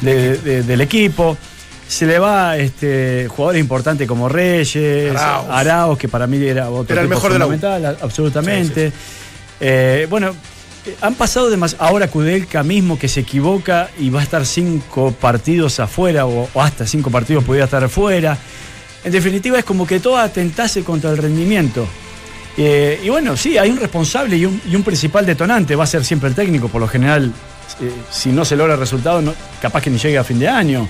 de- 0.00 0.38
de- 0.38 0.62
del 0.64 0.80
equipo. 0.80 1.38
Se 1.90 2.06
le 2.06 2.20
va 2.20 2.56
este, 2.56 3.26
jugadores 3.28 3.60
importantes 3.60 4.06
como 4.06 4.28
Reyes. 4.28 5.16
Arauz, 5.16 5.98
que 5.98 6.06
para 6.08 6.28
mí 6.28 6.36
era 6.46 6.70
otro 6.70 6.92
Era 6.94 7.02
el 7.02 7.08
mejor 7.08 7.32
de 7.32 7.38
la 7.40 7.46
U. 7.46 7.50
fundamental, 7.50 7.98
absolutamente. 8.00 8.92
Eh, 9.58 10.06
bueno, 10.08 10.30
eh, 10.86 10.94
han 11.00 11.14
pasado 11.16 11.50
demasiado. 11.50 11.84
Ahora 11.84 12.06
Kudelka 12.06 12.62
mismo 12.62 12.96
que 12.96 13.08
se 13.08 13.20
equivoca 13.20 13.90
y 13.98 14.08
va 14.08 14.20
a 14.20 14.22
estar 14.22 14.46
cinco 14.46 15.12
partidos 15.20 15.80
afuera 15.80 16.26
o, 16.26 16.48
o 16.54 16.62
hasta 16.62 16.86
cinco 16.86 17.10
partidos 17.10 17.42
podría 17.42 17.64
estar 17.64 17.82
afuera. 17.82 18.38
En 19.02 19.10
definitiva 19.10 19.58
es 19.58 19.64
como 19.64 19.84
que 19.84 19.98
todo 19.98 20.16
atentase 20.16 20.84
contra 20.84 21.10
el 21.10 21.16
rendimiento. 21.18 21.86
Eh, 22.56 23.00
y 23.02 23.08
bueno, 23.08 23.36
sí, 23.36 23.58
hay 23.58 23.68
un 23.70 23.78
responsable 23.78 24.36
y 24.36 24.46
un, 24.46 24.60
y 24.70 24.76
un 24.76 24.84
principal 24.84 25.26
detonante. 25.26 25.74
Va 25.74 25.84
a 25.84 25.86
ser 25.88 26.04
siempre 26.04 26.28
el 26.28 26.36
técnico, 26.36 26.68
por 26.68 26.80
lo 26.80 26.86
general. 26.86 27.32
eh, 27.80 27.90
si 28.10 28.30
no 28.30 28.44
se 28.44 28.54
logra 28.54 28.74
el 28.74 28.80
resultado, 28.80 29.20
no- 29.20 29.34
capaz 29.60 29.80
que 29.82 29.90
ni 29.90 29.98
llegue 29.98 30.18
a 30.18 30.24
fin 30.24 30.38
de 30.38 30.48
año. 30.48 30.86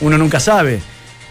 Uno 0.00 0.18
nunca 0.18 0.40
sabe. 0.40 0.80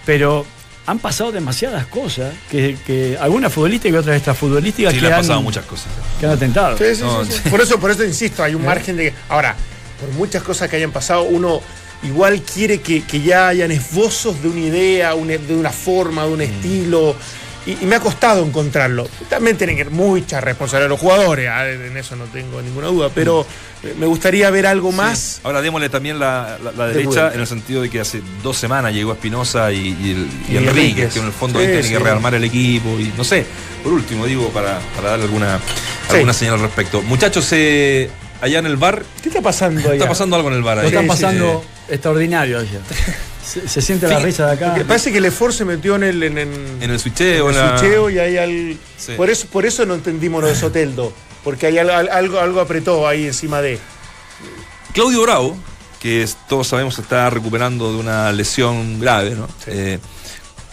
Pero 0.05 0.45
han 0.86 0.99
pasado 0.99 1.32
demasiadas 1.32 1.86
cosas, 1.88 2.34
que, 2.51 2.76
que 2.86 3.18
algunas 3.20 3.53
futbolísticas 3.53 3.95
y 3.95 3.99
otras 3.99 4.16
extrafutbolísticas 4.18 4.91
Sí, 4.93 4.99
que, 4.99 5.01
le 5.03 5.07
han 5.07 5.14
han, 5.14 5.22
pasado 5.22 5.41
muchas 5.41 5.66
cosas. 5.66 5.88
que 6.20 6.26
han 6.26 6.34
atentado. 6.34 6.78
Sí, 6.78 6.84
sí, 6.89 6.95
sí, 6.97 7.01
No, 7.03 7.24
sí. 7.26 7.32
sí. 7.41 7.49
Por 7.49 7.61
eso, 7.61 7.80
por 7.80 7.91
eso 7.91 8.03
insisto, 8.03 8.43
hay 8.43 8.53
un 8.55 8.66
margen 8.66 8.97
de 8.97 9.05
que. 9.11 9.14
Ahora, 9.30 9.55
por 9.99 10.09
muchas 10.09 10.43
cosas 10.43 10.70
que 10.70 10.76
hayan 10.76 10.91
pasado, 10.91 11.24
uno 11.24 11.61
igual 12.03 12.41
quiere 12.41 12.82
que, 12.82 13.03
que 13.03 13.22
ya 13.22 13.47
hayan 13.47 13.72
esbozos 13.72 14.41
de 14.43 14.49
una 14.49 14.59
idea, 14.59 15.16
una- 15.16 15.38
de 15.38 15.55
una 15.55 15.70
forma, 15.72 16.26
de 16.26 16.34
un 16.34 16.41
estilo. 16.41 17.16
Y, 17.66 17.78
y 17.82 17.86
me 17.86 17.95
ha 17.95 17.99
costado 18.01 18.45
encontrarlo. 18.45 19.07
También 19.30 19.57
tienen 19.57 19.78
que 19.78 19.86
mucha 19.86 20.41
responsabilidad 20.41 20.89
los 20.89 20.99
jugadores, 20.99 21.47
ah, 21.49 21.70
en 21.70 21.95
eso 21.95 22.16
no 22.18 22.26
tengo 22.26 22.61
ninguna 22.61 22.88
duda, 22.88 23.09
pero 23.16 23.45
eh, 23.84 23.95
me 23.97 24.05
gustaría 24.05 24.49
ver 24.49 24.66
algo 24.68 24.91
más. 24.91 25.39
Ahora 25.43 25.61
démosle 25.61 25.88
también 25.89 26.20
la, 26.20 26.57
la- 26.61 26.72
la 26.74 26.88
De 26.88 26.93
derecha 26.95 27.32
en 27.34 27.39
el 27.39 27.47
sentido 27.47 27.82
de 27.82 27.89
que 27.89 28.01
hace 28.01 28.22
dos 28.43 28.57
semanas 28.57 28.93
llegó 28.93 29.14
Espinosa 29.14 29.72
y, 29.72 29.78
y, 30.01 30.11
el- 30.11 30.28
y 30.49 30.53
Y 30.53 30.57
Enríquez, 30.57 30.68
Enríquez. 30.78 31.14
que 31.14 31.20
en 31.20 31.26
el 31.28 31.32
fondo 31.32 31.59
Sí, 31.59 31.66
ahí 31.66 31.72
tiene 31.72 31.88
sí. 31.88 31.93
que 31.93 31.99
rearmar 31.99 32.36
el 32.36 32.43
equipo 32.43 32.99
y 32.99 33.14
no 33.18 33.24
sé. 33.24 33.45
Por 33.82 33.93
último, 33.93 34.26
digo, 34.26 34.49
para, 34.49 34.80
para 34.95 35.11
darle 35.11 35.26
alguna, 35.26 35.59
Sí. 36.09 36.16
alguna 36.16 36.34
señal 36.34 36.55
al 36.55 36.61
respecto. 36.61 37.01
Muchachos, 37.01 37.47
eh, 37.53 38.09
allá 38.41 38.59
en 38.59 38.66
el 38.66 38.76
bar, 38.76 39.03
¿Qué 39.22 39.30
está 39.30 39.41
pasando 39.41 39.80
allá? 39.80 39.93
está 39.93 40.07
pasando 40.09 40.36
algo 40.36 40.49
en 40.49 40.55
el 40.55 40.64
bar 40.64 40.76
Lo 40.78 40.82
ahí. 40.82 40.88
están 40.88 41.03
Sí, 41.03 41.07
pasando 41.07 41.64
extraordinario 41.88 42.59
allá. 42.59 42.80
Se, 43.45 43.67
se 43.67 43.81
siente 43.81 44.07
la 44.07 44.19
Sí. 44.19 44.25
risa 44.25 44.45
de 44.47 44.53
acá. 44.53 44.67
Porque 44.69 44.85
parece 44.85 45.11
que 45.11 45.17
el 45.17 45.25
esfuerzo 45.25 45.59
se 45.59 45.65
metió 45.65 45.95
en 45.95 46.03
el, 46.03 46.23
en, 46.23 46.37
en- 46.37 46.77
En 46.81 46.89
el 46.91 46.99
switcheo, 46.99 47.49
en 47.49 47.55
en 47.55 47.61
el 47.61 47.67
la- 47.71 47.77
switcheo 47.77 48.09
y 48.09 48.19
ahí 48.19 48.37
al. 48.37 48.77
Sí. 48.97 49.13
Por 49.17 49.29
eso, 49.29 49.47
por 49.47 49.65
eso 49.65 49.85
no 49.85 49.95
entendimos 49.95 50.41
lo 50.41 50.47
de 50.47 50.55
Soteldo. 50.55 51.11
Porque 51.43 51.67
hay 51.67 51.77
algo, 51.77 51.93
algo, 51.93 52.39
algo 52.39 52.59
apretó 52.61 53.05
ahí 53.07 53.25
encima 53.27 53.61
de. 53.61 53.77
Claudio 54.93 55.21
Bravo, 55.23 55.57
que 55.99 56.23
es- 56.23 56.37
todos 56.47 56.67
sabemos 56.67 56.97
está 56.99 57.29
recuperando 57.29 57.91
de 57.91 57.97
una 57.99 58.31
lesión 58.31 58.99
grave, 58.99 59.31
¿no? 59.31 59.47
Eh, 59.67 59.99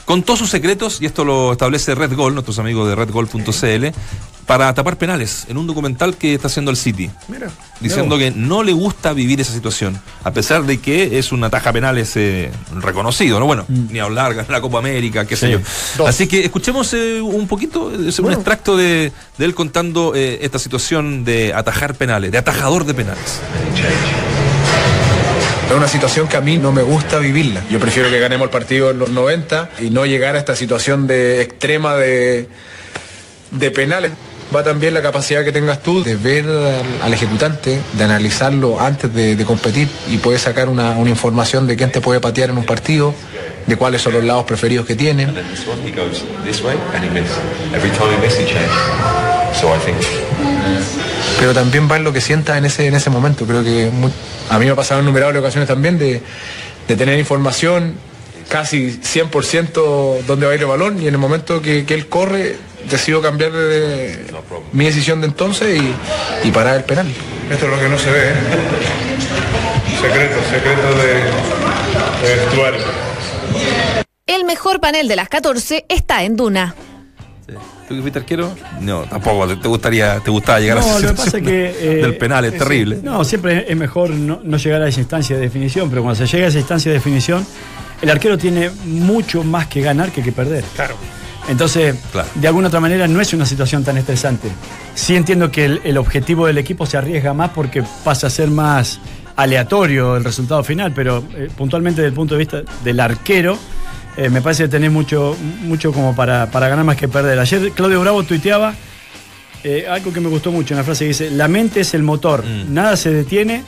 contó 0.05 0.37
sus 0.37 0.51
secretos, 0.51 1.01
y 1.01 1.07
esto 1.07 1.25
lo 1.25 1.53
establece 1.53 1.95
Red 1.95 2.15
Gold, 2.15 2.35
nuestros 2.35 2.59
amigos 2.59 2.89
de 2.89 2.95
redgold.cl, 2.97 3.93
para 4.51 4.75
tapar 4.75 4.99
penales 4.99 5.45
en 5.49 5.57
un 5.59 5.67
documental 5.69 6.17
que 6.17 6.35
está 6.35 6.49
haciendo 6.49 6.73
el 6.73 6.77
City. 6.77 7.09
Mira. 7.29 7.49
Diciendo 7.79 8.19
que 8.19 8.33
no 8.33 8.65
le 8.65 8.73
gusta 8.73 9.13
vivir 9.13 9.41
esa 9.41 9.53
situación, 9.53 9.97
a 10.25 10.33
pesar 10.33 10.65
de 10.65 10.81
que 10.81 11.21
es 11.21 11.31
una 11.31 11.49
taja 11.51 11.73
penales 11.73 12.17
eh, 12.17 12.51
reconocido, 12.75 13.39
¿no? 13.39 13.47
Bueno, 13.47 13.65
ni 13.69 14.01
hablar, 14.01 14.35
ganar 14.35 14.51
la 14.51 14.61
Copa 14.61 14.79
América, 14.79 15.25
qué 15.25 15.37
sé 15.37 15.53
yo. 15.53 15.61
Dos. 15.97 16.09
Así 16.09 16.27
que 16.27 16.45
escuchemos 16.45 16.93
eh, 16.95 17.21
un 17.21 17.47
poquito, 17.47 17.93
eh, 17.93 17.95
un 17.95 18.13
Bueno. 18.23 18.33
extracto 18.39 18.77
de, 18.77 19.13
de 19.39 19.45
él 19.45 19.55
contando 19.55 20.15
eh, 20.17 20.41
esta 20.43 20.59
situación 20.59 21.25
de 21.25 21.55
atajar 21.55 21.95
penales, 21.95 22.33
de 22.33 22.39
atajador 22.39 22.85
de 22.85 22.95
penales. 22.95 23.39
Es 25.71 25.77
una 25.77 25.87
situación 25.87 26.27
que 26.27 26.37
a 26.37 26.41
mí 26.41 26.59
no 26.59 26.73
me 26.73 26.83
gusta 26.83 27.21
vivirla. 27.21 27.63
Yo 27.71 27.79
prefiero 27.79 28.11
que 28.11 28.19
ganemos 28.19 28.47
el 28.47 28.51
partido 28.51 28.91
en 28.91 28.99
los 28.99 29.11
90 29.11 29.71
y 29.79 29.91
no 29.91 30.07
llegar 30.07 30.35
a 30.35 30.41
esta 30.41 30.57
situación 30.57 31.07
de 31.07 31.41
extrema 31.41 31.95
de, 31.95 32.49
de 33.53 33.71
penales. 33.71 34.11
Va 34.55 34.65
también 34.65 34.95
la 34.95 35.03
capacidad 35.03 35.45
que 35.45 35.53
tengas 35.53 35.81
tú 35.81 36.03
de 36.03 36.17
ver 36.17 36.45
al, 36.45 37.03
al 37.03 37.15
ejecutante, 37.15 37.79
de 37.93 38.05
analizarlo 38.05 38.81
antes 38.81 39.13
de, 39.15 39.37
de 39.37 39.45
competir 39.45 39.89
y 40.09 40.17
puedes 40.19 40.43
sacar 40.43 40.69
una, 40.69 40.91
una 40.93 41.11
información 41.11 41.69
de 41.69 41.77
quién 41.77 41.93
te 41.93 42.01
puede 42.01 42.19
patear 42.19 42.51
en 42.51 42.59
un 42.59 42.65
partido, 42.65 43.15
de 43.67 43.77
cuáles 43.77 44.03
son 44.03 44.15
los 44.15 44.25
lados 44.25 44.45
preferidos 44.45 44.87
que 44.87 44.97
tienen. 44.97 45.33
Pero 51.39 51.55
también 51.55 51.89
va 51.91 51.97
en 51.97 52.05
lo 52.05 52.13
que 52.13 52.21
sientas 52.21 52.59
en 52.59 52.65
ese, 52.65 52.87
en 52.89 52.95
ese 52.95 53.09
momento. 53.09 53.47
Creo 53.47 53.63
que 53.63 53.89
a 54.49 54.59
mí 54.59 54.65
me 54.65 54.73
ha 54.73 54.77
pasado 54.77 55.01
en 55.01 55.07
innumerables 55.07 55.41
ocasiones 55.41 55.69
también 55.69 55.97
de, 55.97 56.21
de 56.89 56.97
tener 56.97 57.19
información 57.19 57.95
casi 58.49 58.99
100% 59.01 60.25
dónde 60.27 60.47
va 60.47 60.53
a 60.53 60.55
ir 60.57 60.61
el 60.61 60.67
balón 60.67 61.01
y 61.01 61.07
en 61.07 61.15
el 61.15 61.19
momento 61.19 61.63
que, 61.63 61.85
que 61.85 61.95
él 61.95 62.09
corre 62.09 62.57
decido 62.89 63.21
cambiar 63.21 63.53
de- 63.53 64.25
mi 64.73 64.85
decisión 64.85 65.21
de 65.21 65.27
entonces 65.27 65.81
y, 65.81 66.49
y 66.49 66.51
parar 66.51 66.77
el 66.77 66.85
penal. 66.85 67.07
Esto 67.51 67.67
es 67.67 67.71
lo 67.73 67.79
que 67.81 67.89
no 67.89 67.99
se 67.99 68.11
ve, 68.11 68.29
¿eh? 68.31 68.35
Secretos, 70.01 70.45
secretos 70.47 70.97
de, 70.97 72.29
de 72.29 72.37
vestuario. 72.45 72.81
El 74.27 74.45
mejor 74.45 74.81
panel 74.81 75.09
de 75.09 75.17
las 75.17 75.29
14 75.29 75.85
está 75.89 76.23
en 76.23 76.37
Duna. 76.37 76.75
¿Tú 77.89 77.97
que 77.97 78.03
fuiste 78.03 78.21
arquero? 78.21 78.55
No, 78.81 79.03
tampoco. 79.03 79.49
Te, 79.59 79.67
gustaría, 79.67 80.21
te 80.21 80.31
gustaba 80.31 80.61
llegar 80.61 80.79
a 80.79 80.81
No, 80.81 80.87
esa 80.87 81.01
lo 81.01 81.09
que 81.09 81.15
pasa 81.15 81.25
situación 81.25 81.57
es 81.57 81.77
que, 81.77 81.93
eh, 81.99 82.03
del 82.03 82.17
penal, 82.17 82.45
es 82.45 82.57
terrible. 82.57 83.01
No, 83.03 83.25
siempre 83.25 83.67
es 83.69 83.77
mejor 83.77 84.11
no, 84.11 84.41
no 84.45 84.57
llegar 84.59 84.81
a 84.83 84.89
esa 84.89 85.01
instancia 85.01 85.35
de 85.37 85.43
definición, 85.43 85.91
pero 85.91 86.03
cuando 86.03 86.25
se 86.25 86.33
llega 86.33 86.47
a 86.47 86.49
esa 86.51 86.59
instancia 86.61 86.93
de 86.93 86.99
definición, 86.99 87.45
el 88.01 88.09
arquero 88.11 88.39
tiene 88.39 88.71
mucho 88.85 89.43
más 89.43 89.67
que 89.67 89.83
ganar 89.83 90.13
que 90.13 90.23
que 90.23 90.31
perder. 90.31 90.63
Claro. 90.77 90.95
Entonces, 91.49 91.97
Claro. 92.13 92.29
de 92.35 92.47
alguna 92.47 92.69
otra 92.69 92.81
manera 92.81 93.09
no 93.09 93.21
es 93.21 93.33
una 93.33 93.45
situación 93.47 93.83
tan 93.85 93.97
estresante. 93.97 94.49
Sí 94.95 95.17
entiendo 95.17 95.51
que 95.51 95.65
el, 95.65 95.81
el 95.85 95.99
objetivo 95.99 96.47
del 96.47 96.59
equipo 96.59 96.87
se 96.87 96.97
arriesga 96.97 97.35
más 97.35 97.51
porque 97.51 97.83
pasa 98.05 98.29
a 98.29 98.31
ser 98.31 98.51
más 98.51 99.01
aleatorio 99.37 100.17
el 100.17 100.25
resultado 100.25 100.63
final, 100.63 100.93
pero 100.95 101.25
eh, 101.35 101.49
puntualmente 101.57 102.03
desde 102.03 102.09
el 102.11 102.15
punto 102.15 102.35
de 102.35 102.39
vista 102.39 102.63
del 102.85 103.01
arquero, 103.01 103.59
eh, 104.17 104.29
me 104.29 104.43
parece 104.43 104.65
que 104.65 104.69
tenés 104.69 104.93
mucho, 104.93 105.37
mucho 105.63 105.93
como 105.93 106.15
para, 106.15 106.51
para 106.51 106.69
ganar 106.69 106.85
más 106.85 106.97
que 106.97 107.09
perder. 107.09 107.39
Ayer 107.39 107.71
Claudio 107.73 108.01
Bravo 108.01 108.23
tuiteaba 108.23 108.75
eh, 109.65 109.87
algo 109.89 110.13
que 110.13 110.21
me 110.21 110.29
gustó 110.29 110.53
mucho, 110.53 110.75
una 110.75 110.85
frase 110.85 111.05
que 111.05 111.09
dice, 111.09 111.31
la 111.31 111.49
mente 111.49 111.81
es 111.81 111.95
el 111.95 112.03
motor, 112.03 112.45
Mm. 112.45 112.73
nada 112.75 112.97
se 112.97 113.11
detiene 113.11 113.63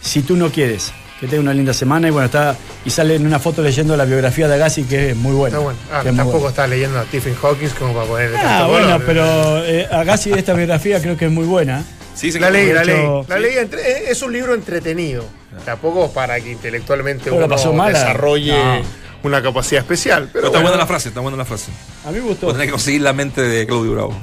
si 0.00 0.22
tú 0.22 0.36
no 0.36 0.50
quieres. 0.50 0.92
Que 1.20 1.26
tenga 1.26 1.42
una 1.42 1.52
linda 1.52 1.74
semana 1.74 2.08
y 2.08 2.10
bueno, 2.10 2.26
está 2.26 2.56
y 2.84 2.88
sale 2.90 3.14
en 3.16 3.26
una 3.26 3.38
foto 3.38 3.60
leyendo 3.62 3.94
la 3.94 4.06
biografía 4.06 4.48
de 4.48 4.54
Agassi 4.54 4.84
que 4.84 5.10
es 5.10 5.16
muy 5.16 5.32
buena. 5.34 5.58
Está 5.58 5.62
bueno. 5.64 5.78
Ah, 5.92 6.00
que 6.02 6.08
es 6.08 6.16
tampoco 6.16 6.38
buena. 6.38 6.48
está 6.50 6.66
leyendo 6.66 6.98
a 6.98 7.04
Stephen 7.04 7.34
Hawking 7.34 7.68
como 7.78 7.92
para 7.92 8.06
ponerle 8.06 8.38
Ah, 8.42 8.66
bueno, 8.70 8.98
pero 9.04 9.64
eh, 9.64 9.86
Agassi 9.90 10.30
de 10.30 10.38
esta 10.38 10.54
biografía 10.54 11.00
creo 11.02 11.16
que 11.18 11.26
es 11.26 11.30
muy 11.30 11.44
buena. 11.44 11.84
Sí, 12.14 12.30
La 12.32 12.50
leí, 12.50 12.72
la 12.72 12.80
de 12.80 12.86
leí. 12.86 12.96
hecho, 13.00 13.26
La 13.28 13.38
leí 13.38 13.56
entre- 13.58 13.80
eh, 13.82 14.04
es 14.08 14.22
un 14.22 14.32
libro 14.32 14.54
entretenido. 14.54 15.24
Tampoco 15.64 16.10
para 16.10 16.40
que 16.40 16.52
intelectualmente 16.52 17.24
Pero 17.24 17.38
la 17.40 17.46
uno 17.46 17.54
pasó 17.54 17.72
desarrolle 17.72 18.52
No. 18.52 18.82
una 19.24 19.42
capacidad 19.42 19.82
especial. 19.82 20.22
Pero 20.24 20.32
Pero 20.32 20.46
está 20.46 20.58
bueno. 20.58 20.68
buena 20.70 20.82
la 20.82 20.86
frase, 20.86 21.08
está 21.08 21.20
buena 21.20 21.36
la 21.36 21.44
frase. 21.44 21.70
A 22.06 22.10
mí 22.10 22.18
me 22.18 22.24
gustó. 22.28 22.46
Vos 22.46 22.54
tenés 22.54 22.68
que 22.68 22.72
conseguir 22.72 23.02
la 23.02 23.12
mente 23.12 23.42
de 23.42 23.66
Claudio 23.66 23.92
Bravo. 23.92 24.14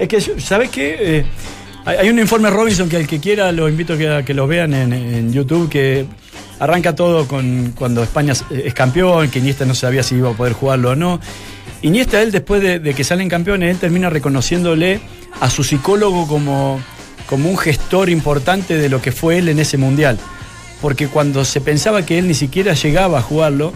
Es 0.00 0.08
que, 0.08 0.20
¿sabes 0.40 0.70
qué? 0.70 0.96
Eh, 1.18 1.24
hay 1.84 1.96
hay 1.98 2.08
un 2.10 2.18
informe 2.18 2.50
Robinson 2.50 2.88
que 2.88 2.96
al 2.96 3.06
que 3.06 3.20
quiera 3.20 3.52
lo 3.52 3.68
invito 3.68 3.94
a 3.94 3.98
que, 3.98 4.08
a 4.08 4.24
que 4.24 4.34
lo 4.34 4.46
vean 4.46 4.74
en, 4.74 4.92
en 4.92 5.32
YouTube, 5.32 5.68
que 5.70 6.06
arranca 6.58 6.94
todo 6.94 7.26
con 7.26 7.72
cuando 7.76 8.02
España 8.02 8.32
es- 8.32 8.44
es 8.50 8.74
campeón, 8.74 9.30
que 9.30 9.38
Iniesta 9.38 9.64
no 9.64 9.74
sabía 9.74 10.02
si 10.02 10.16
iba 10.16 10.30
a 10.30 10.34
poder 10.34 10.52
jugarlo 10.52 10.90
o 10.90 10.96
no. 10.96 11.20
Iniesta, 11.82 12.20
él 12.22 12.30
después 12.32 12.60
de, 12.62 12.94
que 12.94 13.04
salen 13.04 13.28
campeones, 13.28 13.70
él 13.70 13.78
termina 13.78 14.10
reconociéndole 14.10 15.00
a 15.40 15.48
su 15.48 15.64
psicólogo 15.64 16.26
como, 16.26 16.80
como 17.26 17.48
un 17.48 17.56
gestor 17.56 18.10
importante 18.10 18.76
de 18.76 18.88
lo 18.88 19.00
que 19.00 19.12
fue 19.12 19.38
él 19.38 19.48
en 19.48 19.58
ese 19.60 19.78
mundial. 19.78 20.18
Porque 20.82 21.08
cuando 21.08 21.44
se 21.44 21.60
pensaba 21.60 22.04
que 22.04 22.18
él 22.18 22.28
ni 22.28 22.34
siquiera 22.34 22.74
llegaba 22.74 23.18
a 23.18 23.22
jugarlo, 23.22 23.72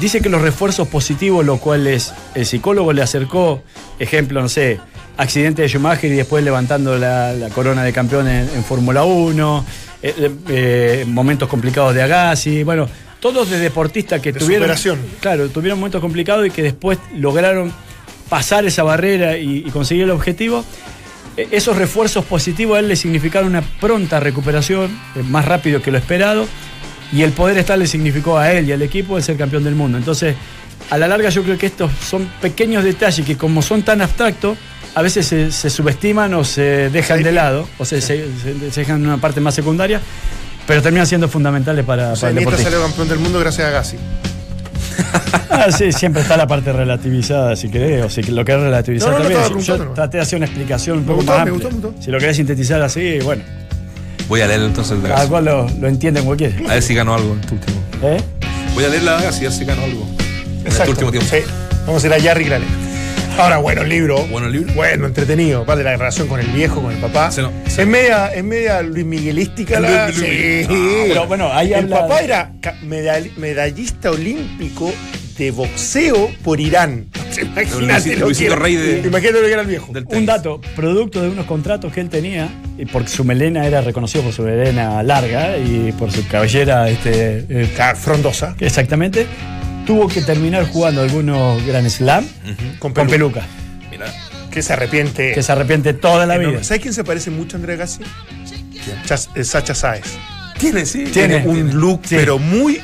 Dice 0.00 0.20
que 0.20 0.28
los 0.28 0.42
refuerzos 0.42 0.86
positivos, 0.86 1.44
lo 1.44 1.56
cual 1.56 1.88
es, 1.88 2.12
el 2.36 2.46
psicólogo 2.46 2.92
le 2.92 3.02
acercó, 3.02 3.62
ejemplo, 3.98 4.40
no 4.40 4.48
sé, 4.48 4.78
accidente 5.16 5.62
de 5.62 5.68
Schumacher 5.68 6.12
y 6.12 6.14
después 6.14 6.44
levantando 6.44 6.96
la, 6.96 7.32
la 7.32 7.48
corona 7.48 7.82
de 7.82 7.92
campeón 7.92 8.28
en, 8.28 8.48
en 8.54 8.62
Fórmula 8.62 9.02
1, 9.02 9.64
eh, 10.02 10.30
eh, 10.48 11.04
momentos 11.06 11.48
complicados 11.48 11.94
de 11.94 12.02
Agassi, 12.02 12.62
bueno, 12.62 12.88
todos 13.20 13.50
de 13.50 13.58
deportistas 13.58 14.20
que 14.20 14.32
De 14.32 14.38
tuvieron. 14.40 14.64
superación. 14.66 14.98
Claro, 15.20 15.48
tuvieron 15.48 15.78
momentos 15.78 16.00
complicados 16.00 16.46
y 16.46 16.50
que 16.50 16.62
después 16.62 16.98
lograron 17.16 17.72
pasar 18.28 18.64
esa 18.66 18.82
barrera 18.82 19.36
y, 19.38 19.58
y 19.66 19.70
conseguir 19.70 20.04
el 20.04 20.10
objetivo. 20.10 20.64
Eh, 21.36 21.48
Esos 21.52 21.76
refuerzos 21.76 22.24
positivos 22.24 22.76
a 22.76 22.80
él 22.80 22.88
le 22.88 22.96
significaron 22.96 23.48
una 23.48 23.62
pronta 23.62 24.20
recuperación, 24.20 24.90
eh, 25.16 25.22
más 25.24 25.44
rápido 25.44 25.82
que 25.82 25.90
lo 25.90 25.98
esperado, 25.98 26.46
y 27.12 27.22
el 27.22 27.32
poder 27.32 27.56
estar 27.58 27.78
le 27.78 27.86
significó 27.86 28.36
a 28.38 28.52
él 28.52 28.68
y 28.68 28.72
al 28.72 28.82
equipo 28.82 29.16
el 29.16 29.22
ser 29.22 29.36
campeón 29.36 29.64
del 29.64 29.74
mundo. 29.74 29.96
Entonces, 29.98 30.34
a 30.90 30.98
la 30.98 31.08
larga 31.08 31.30
yo 31.30 31.42
creo 31.42 31.56
que 31.58 31.66
estos 31.66 31.90
son 32.08 32.28
pequeños 32.40 32.84
detalles 32.84 33.24
que 33.26 33.36
como 33.36 33.62
son 33.62 33.82
tan 33.82 34.00
abstractos, 34.02 34.58
a 34.98 35.02
veces 35.02 35.26
se, 35.26 35.52
se 35.52 35.70
subestiman 35.70 36.34
o 36.34 36.42
se 36.44 36.90
dejan 36.90 37.22
de 37.22 37.30
lado, 37.30 37.68
o 37.78 37.84
se, 37.84 38.00
se- 38.00 38.26
se- 38.42 38.70
se 38.72 38.80
dejan 38.80 38.96
en 38.96 39.06
una 39.06 39.18
parte 39.18 39.40
más 39.40 39.54
secundaria, 39.54 40.00
pero 40.66 40.82
terminan 40.82 41.06
siendo 41.06 41.28
fundamentales 41.28 41.84
para, 41.84 42.12
O 42.12 42.16
sea, 42.16 42.22
para 42.22 42.30
el 42.30 42.36
deportista. 42.38 42.70
salió 42.70 42.84
campeón 42.84 43.08
del 43.08 43.18
mundo 43.20 43.38
gracias 43.38 43.68
a 43.68 43.70
Gassi. 43.70 43.96
Ah, 45.50 45.72
sí, 45.76 45.90
siempre 45.92 46.22
está 46.22 46.36
la 46.36 46.46
parte 46.46 46.72
relativizada, 46.72 47.56
si 47.56 47.68
querés, 47.68 48.04
o 48.04 48.10
si 48.10 48.22
lo 48.22 48.44
querés 48.44 48.62
relativizar 48.62 49.10
No, 49.12 49.18
no, 49.18 49.28
no, 49.28 49.34
también. 49.40 49.60
yo 49.64 49.78
traté 49.92 50.18
de 50.18 50.22
hacer 50.22 50.36
una 50.36 50.46
explicación 50.46 50.98
un 50.98 51.02
Me 51.04 51.06
poco 51.08 51.16
gustó, 51.18 51.32
más 51.32 51.44
me 51.44 51.50
amplia. 51.50 51.68
gustó, 51.70 51.80
me 51.80 51.86
gustó. 51.94 52.04
Si 52.04 52.10
lo 52.10 52.18
querés 52.18 52.36
sintetizar 52.36 52.82
así, 52.82 53.18
bueno, 53.20 53.42
Voy 54.28 54.40
a 54.42 54.46
leer 54.46 54.60
entonces 54.60 54.92
el 54.96 55.02
de 55.02 55.08
cada 55.08 55.26
cual 55.26 55.44
lo, 55.46 55.68
lo 55.80 55.88
entiende 55.88 56.20
como 56.20 56.36
quiere. 56.36 56.64
A 56.68 56.74
ver 56.74 56.82
si 56.82 56.94
ganó 56.94 57.14
algo 57.14 57.32
en 57.32 57.40
tu 57.40 57.54
último. 57.54 57.80
¿Eh? 58.02 58.20
Voy 58.74 58.84
a 58.84 58.88
leer 58.88 59.02
la 59.02 59.12
de 59.12 59.18
Agassi 59.18 59.46
a 59.46 59.48
ver 59.48 59.58
si 59.58 59.64
ganó 59.64 59.82
algo. 59.84 60.06
En 60.18 60.56
este 60.58 60.68
Exacto. 60.68 60.90
último 60.90 61.10
tiempo. 61.10 61.28
Sí. 61.30 61.38
Vamos 61.86 62.04
a 62.04 62.06
ir 62.08 62.12
a 62.12 62.20
Jarry 62.20 62.44
Grale. 62.44 62.64
Ahora, 63.38 63.58
bueno, 63.58 63.82
el 63.82 63.88
libro. 63.88 64.26
Bueno, 64.26 64.48
el 64.48 64.52
libro. 64.52 64.74
Bueno, 64.74 65.06
entretenido. 65.06 65.62
Aparte 65.62 65.78
de 65.78 65.84
la 65.90 65.96
relación 65.96 66.26
con 66.28 66.40
el 66.40 66.46
viejo, 66.48 66.82
con 66.82 66.92
el 66.92 66.98
papá. 66.98 67.30
Se 67.30 67.42
no- 67.42 67.52
Es 67.66 67.86
media, 67.86 68.28
es 68.34 68.42
media 68.44 68.82
Luis 68.82 69.04
Miguelística 69.06 69.78
la. 69.80 70.06
Luis- 70.08 70.18
Luis- 70.18 70.66
Sí. 70.66 70.74
Ah, 70.74 71.04
pero 71.08 71.26
bueno, 71.26 71.52
ahí 71.52 71.68
el 71.72 71.84
habla- 71.84 72.00
papá 72.00 72.20
era 72.22 72.52
medall- 72.84 73.30
medallista 73.36 74.10
olímpico 74.10 74.92
de 75.38 75.52
boxeo 75.52 76.30
por 76.42 76.58
Irán. 76.58 77.06
Imagínate 77.40 77.76
Luisito- 77.76 78.10
lo 78.10 78.16
que 78.16 78.16
Luisito 78.24 78.52
era. 78.52 78.56
Rey 78.62 78.74
de- 78.76 78.98
Imagínate 79.06 79.40
lo 79.40 79.46
que 79.46 79.52
era 79.52 79.62
el 79.62 79.68
viejo. 79.68 79.92
Un 80.06 80.26
dato, 80.26 80.60
producto 80.74 81.22
de 81.22 81.28
unos 81.28 81.46
contratos 81.46 81.92
que 81.92 82.00
él 82.00 82.08
tenía, 82.08 82.48
y 82.76 82.86
porque 82.86 83.08
su 83.08 83.22
melena 83.22 83.64
era 83.66 83.80
reconocido 83.82 84.24
por 84.24 84.32
su 84.32 84.42
melena 84.42 85.00
larga 85.04 85.56
y 85.58 85.92
por 85.92 86.10
su 86.10 86.26
cabellera, 86.26 86.88
este, 86.90 87.46
eh, 87.48 87.70
Claro, 87.76 87.96
frondosa. 87.96 88.56
exactamente, 88.58 89.26
tuvo 89.88 90.06
que 90.06 90.20
terminar 90.20 90.68
jugando 90.70 91.00
algunos 91.00 91.64
Grand 91.66 91.88
Slam 91.88 92.24
Con 92.78 92.92
con 92.92 93.06
peluca. 93.08 93.40
peluca, 93.40 93.46
Mira. 93.90 94.06
Que 94.50 94.62
se 94.62 94.74
arrepiente. 94.74 95.32
que 95.32 95.42
se 95.42 95.50
arrepiente 95.50 95.94
toda 95.94 96.26
la 96.26 96.34
enorme. 96.34 96.52
vida. 96.56 96.64
¿Sabes 96.64 96.82
quién 96.82 96.92
se 96.94 97.04
parece 97.04 97.30
mucho 97.30 97.56
a 97.56 97.60
Andrea 97.60 97.76
Gassi? 97.76 98.00
Chas- 99.06 99.30
eh, 99.34 99.44
Sacha 99.44 99.74
Sáez. 99.74 100.04
Tiene, 100.58 100.84
sí. 100.84 101.04
Tiene 101.04 101.38
un 101.46 101.70
look, 101.80 102.02
Sí. 102.04 102.16
pero 102.16 102.38
muy 102.38 102.80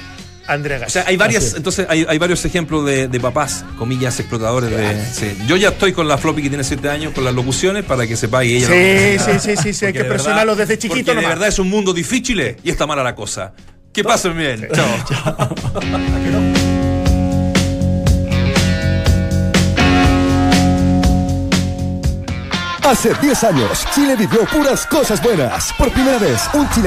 Andrea 0.47 0.79
O 0.79 0.81
Gassi. 0.81 0.93
sea, 0.95 1.05
hay 1.07 1.17
varias, 1.19 1.53
entonces 1.57 1.87
hay, 1.91 2.07
hay 2.09 2.17
varios 2.19 2.43
ejemplos 2.47 2.87
de, 2.87 3.09
de 3.09 3.21
papás, 3.21 3.65
comillas, 3.79 4.19
explotadores 4.21 4.71
de. 4.71 5.05
sí. 5.13 5.37
Yo 5.47 5.57
ya 5.57 5.69
estoy 5.71 5.93
con 5.93 6.09
la 6.09 6.17
floppy 6.17 6.43
que 6.43 6.49
tiene 6.49 6.65
7 6.65 6.89
años 6.89 7.13
con 7.13 7.23
las 7.25 7.35
locuciones 7.35 7.85
para 7.85 8.07
que 8.07 8.17
sepa 8.17 8.45
y 8.47 8.57
ella 8.57 8.69
no- 8.69 8.75
Sí, 8.75 9.19
sí, 9.41 9.57
sí, 9.57 9.63
sí, 9.63 9.73
sí, 9.75 9.85
hay 9.87 9.93
que 9.93 9.99
de 10.05 10.05
presionarlos 10.07 10.57
verdad- 10.57 10.69
desde 10.69 10.79
chiquito 10.81 11.05
Porque 11.13 11.21
de 11.21 11.27
verdad 11.27 11.49
es 11.49 11.59
un 11.59 11.69
mundo 11.69 11.93
difícil 11.93 12.41
eh, 12.41 12.57
y 12.65 12.71
está 12.71 12.87
mala 12.87 13.03
la 13.03 13.15
cosa. 13.15 13.53
Que 13.93 14.03
pasen 14.05 14.37
bien. 14.37 14.69
Chao. 14.73 15.55
Hace 22.85 23.15
10 23.15 23.45
años, 23.45 23.87
Chile 23.95 24.15
vivió 24.15 24.45
puras 24.45 24.87
cosas 24.87 25.23
buenas. 25.23 25.73
Por 25.73 25.91
primera 25.91 26.19
vez, 26.19 26.43
un 26.53 26.69
chileno 26.69 26.75